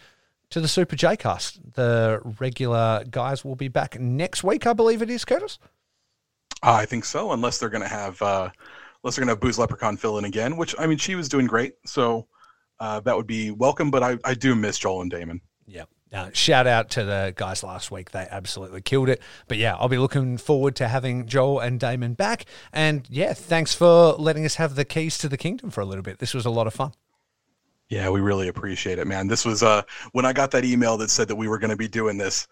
to 0.51 0.61
the 0.61 0.67
Super 0.67 0.95
J 0.95 1.17
Cast. 1.17 1.73
The 1.73 2.21
regular 2.39 3.03
guys 3.09 3.43
will 3.43 3.55
be 3.55 3.67
back 3.67 3.99
next 3.99 4.43
week, 4.43 4.65
I 4.65 4.73
believe 4.73 5.01
it 5.01 5.09
is, 5.09 5.25
Curtis. 5.25 5.59
I 6.61 6.85
think 6.85 7.05
so, 7.05 7.31
unless 7.31 7.57
they're 7.57 7.69
going 7.69 7.83
to 7.83 7.87
have 7.87 8.21
uh, 8.21 8.49
unless 9.03 9.15
they're 9.15 9.25
going 9.25 9.27
to 9.27 9.33
have 9.33 9.41
Booze 9.41 9.59
Leprechaun 9.59 9.97
fill 9.97 10.17
in 10.17 10.25
again, 10.25 10.57
which 10.57 10.75
I 10.77 10.87
mean 10.87 10.97
she 10.97 11.15
was 11.15 11.29
doing 11.29 11.47
great, 11.47 11.73
so 11.85 12.27
uh, 12.79 12.99
that 13.01 13.15
would 13.15 13.27
be 13.27 13.51
welcome. 13.51 13.91
But 13.91 14.03
I, 14.03 14.17
I 14.25 14.33
do 14.33 14.55
miss 14.55 14.77
Joel 14.77 15.01
and 15.01 15.11
Damon. 15.11 15.41
Yeah. 16.11 16.29
Shout 16.33 16.65
out 16.65 16.89
to 16.91 17.03
the 17.03 17.33
guys 17.35 17.63
last 17.63 17.91
week. 17.91 18.11
They 18.11 18.27
absolutely 18.31 18.81
killed 18.81 19.09
it. 19.09 19.21
But 19.47 19.57
yeah, 19.57 19.75
I'll 19.75 19.89
be 19.89 19.99
looking 19.99 20.37
forward 20.37 20.75
to 20.77 20.87
having 20.87 21.27
Joel 21.27 21.59
and 21.59 21.79
Damon 21.79 22.13
back. 22.15 22.45
And 22.73 23.05
yeah, 23.09 23.33
thanks 23.33 23.75
for 23.75 24.13
letting 24.13 24.43
us 24.43 24.55
have 24.55 24.75
the 24.75 24.85
keys 24.85 25.19
to 25.19 25.29
the 25.29 25.37
kingdom 25.37 25.69
for 25.69 25.81
a 25.81 25.85
little 25.85 26.01
bit. 26.01 26.17
This 26.17 26.33
was 26.33 26.45
a 26.45 26.49
lot 26.49 26.65
of 26.65 26.73
fun. 26.73 26.93
Yeah, 27.89 28.09
we 28.09 28.21
really 28.21 28.47
appreciate 28.47 28.99
it, 28.99 29.07
man. 29.07 29.27
This 29.27 29.45
was 29.45 29.61
uh 29.61 29.83
when 30.11 30.25
I 30.25 30.33
got 30.33 30.51
that 30.51 30.65
email 30.65 30.97
that 30.97 31.11
said 31.11 31.27
that 31.27 31.35
we 31.35 31.47
were 31.47 31.59
going 31.59 31.71
to 31.71 31.77
be 31.77 31.87
doing 31.87 32.17
this, 32.17 32.47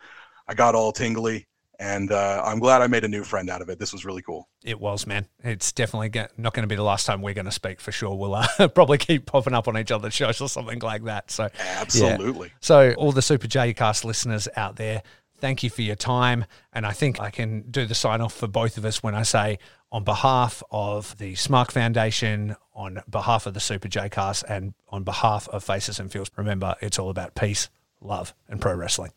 I 0.47 0.53
got 0.53 0.75
all 0.75 0.91
tingly 0.91 1.47
and 1.79 2.11
uh, 2.11 2.41
I'm 2.43 2.59
glad 2.59 2.81
I 2.81 2.87
made 2.87 3.03
a 3.03 3.07
new 3.07 3.23
friend 3.23 3.49
out 3.49 3.61
of 3.61 3.69
it. 3.69 3.77
This 3.79 3.93
was 3.93 4.03
really 4.05 4.21
cool. 4.21 4.47
It 4.63 4.79
was, 4.79 5.05
man. 5.05 5.27
It's 5.43 5.71
definitely 5.71 6.09
get, 6.09 6.37
not 6.37 6.53
going 6.53 6.63
to 6.63 6.67
be 6.67 6.75
the 6.75 6.83
last 6.83 7.05
time 7.05 7.21
we're 7.21 7.33
going 7.33 7.45
to 7.45 7.51
speak 7.51 7.79
for 7.79 7.91
sure. 7.91 8.15
We'll 8.15 8.35
uh, 8.35 8.67
probably 8.73 8.97
keep 8.97 9.25
popping 9.25 9.53
up 9.53 9.67
on 9.67 9.77
each 9.77 9.91
other's 9.91 10.13
shows 10.13 10.41
or 10.41 10.49
something 10.49 10.79
like 10.79 11.03
that. 11.03 11.29
So 11.29 11.49
absolutely. 11.59 12.47
Yeah. 12.47 12.53
So 12.61 12.93
all 12.97 13.11
the 13.11 13.21
Super 13.21 13.47
J 13.47 13.73
Cast 13.73 14.05
listeners 14.05 14.47
out 14.55 14.77
there, 14.77 15.03
thank 15.37 15.61
you 15.63 15.69
for 15.69 15.83
your 15.83 15.95
time. 15.95 16.45
And 16.73 16.85
I 16.85 16.93
think 16.93 17.19
I 17.19 17.29
can 17.29 17.69
do 17.69 17.85
the 17.85 17.95
sign 17.95 18.21
off 18.21 18.33
for 18.33 18.47
both 18.47 18.77
of 18.77 18.85
us 18.85 19.03
when 19.03 19.15
I 19.15 19.23
say, 19.23 19.59
on 19.91 20.03
behalf 20.03 20.61
of 20.69 21.17
the 21.17 21.33
Smark 21.33 21.71
Foundation, 21.71 22.55
on 22.73 23.01
behalf 23.09 23.45
of 23.45 23.53
the 23.53 23.59
Super 23.59 23.87
J 23.87 24.09
Cast, 24.09 24.43
and 24.49 24.73
on 24.89 25.03
behalf 25.03 25.47
of 25.49 25.63
Faces 25.63 25.99
and 25.99 26.11
Feels, 26.11 26.29
remember 26.35 26.75
it's 26.81 26.99
all 26.99 27.09
about 27.09 27.35
peace, 27.35 27.69
love, 28.01 28.33
and 28.49 28.59
pro 28.59 28.75
wrestling. 28.75 29.11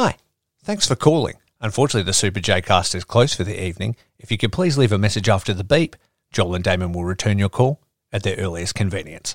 Hi, 0.00 0.14
thanks 0.62 0.86
for 0.86 0.94
calling. 0.94 1.34
Unfortunately, 1.60 2.06
the 2.06 2.12
Super 2.12 2.38
J 2.38 2.60
Cast 2.60 2.94
is 2.94 3.02
closed 3.02 3.34
for 3.34 3.42
the 3.42 3.60
evening. 3.60 3.96
If 4.16 4.30
you 4.30 4.38
could 4.38 4.52
please 4.52 4.78
leave 4.78 4.92
a 4.92 4.96
message 4.96 5.28
after 5.28 5.52
the 5.52 5.64
beep, 5.64 5.96
Joel 6.30 6.54
and 6.54 6.62
Damon 6.62 6.92
will 6.92 7.02
return 7.02 7.36
your 7.36 7.48
call 7.48 7.80
at 8.12 8.22
their 8.22 8.36
earliest 8.36 8.76
convenience. 8.76 9.34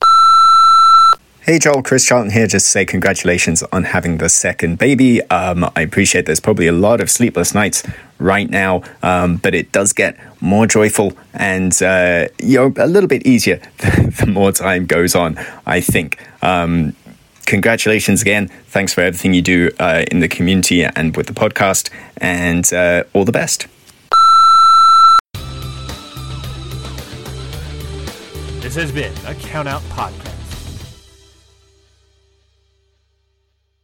Hey 1.42 1.60
Joel, 1.60 1.84
Chris 1.84 2.06
Charlton 2.06 2.32
here. 2.32 2.48
Just 2.48 2.68
to 2.68 2.72
say 2.72 2.86
congratulations 2.86 3.62
on 3.74 3.84
having 3.84 4.20
the 4.20 4.30
second 4.30 4.78
baby. 4.78 5.22
Um, 5.24 5.70
I 5.76 5.82
appreciate 5.82 6.28
there's 6.28 6.40
probably 6.40 6.68
a 6.68 6.72
lot 6.72 7.02
of 7.02 7.12
sleepless 7.12 7.54
nights 7.54 7.84
right 8.18 8.50
now, 8.50 8.84
um, 9.02 9.36
but 9.36 9.54
it 9.54 9.74
does 9.74 9.92
get 9.92 10.18
more 10.40 10.66
joyful 10.66 11.12
and 11.34 11.74
uh, 11.84 12.30
you 12.40 12.58
know 12.58 12.74
a 12.78 12.88
little 12.88 13.10
bit 13.10 13.28
easier 13.28 13.58
the 13.80 14.28
more 14.30 14.54
time 14.54 14.86
goes 14.86 15.14
on. 15.14 15.38
I 15.66 15.82
think. 15.82 16.26
Um, 16.42 16.96
congratulations 17.46 18.22
again. 18.22 18.50
Thanks 18.68 18.94
for 18.94 19.02
everything 19.02 19.34
you 19.34 19.42
do 19.42 19.72
uh, 19.80 20.06
in 20.12 20.20
the 20.20 20.28
community 20.28 20.84
and 20.84 21.16
with 21.16 21.28
the 21.28 21.34
podcast, 21.34 21.90
and 22.18 22.72
uh, 22.74 23.04
all 23.14 23.26
the 23.26 23.32
best. 23.32 23.68
This 28.62 28.76
has 28.76 28.92
been 28.92 29.14
a 29.28 29.36
Count 29.36 29.68
Out 29.68 29.82
Podcast. 29.84 30.23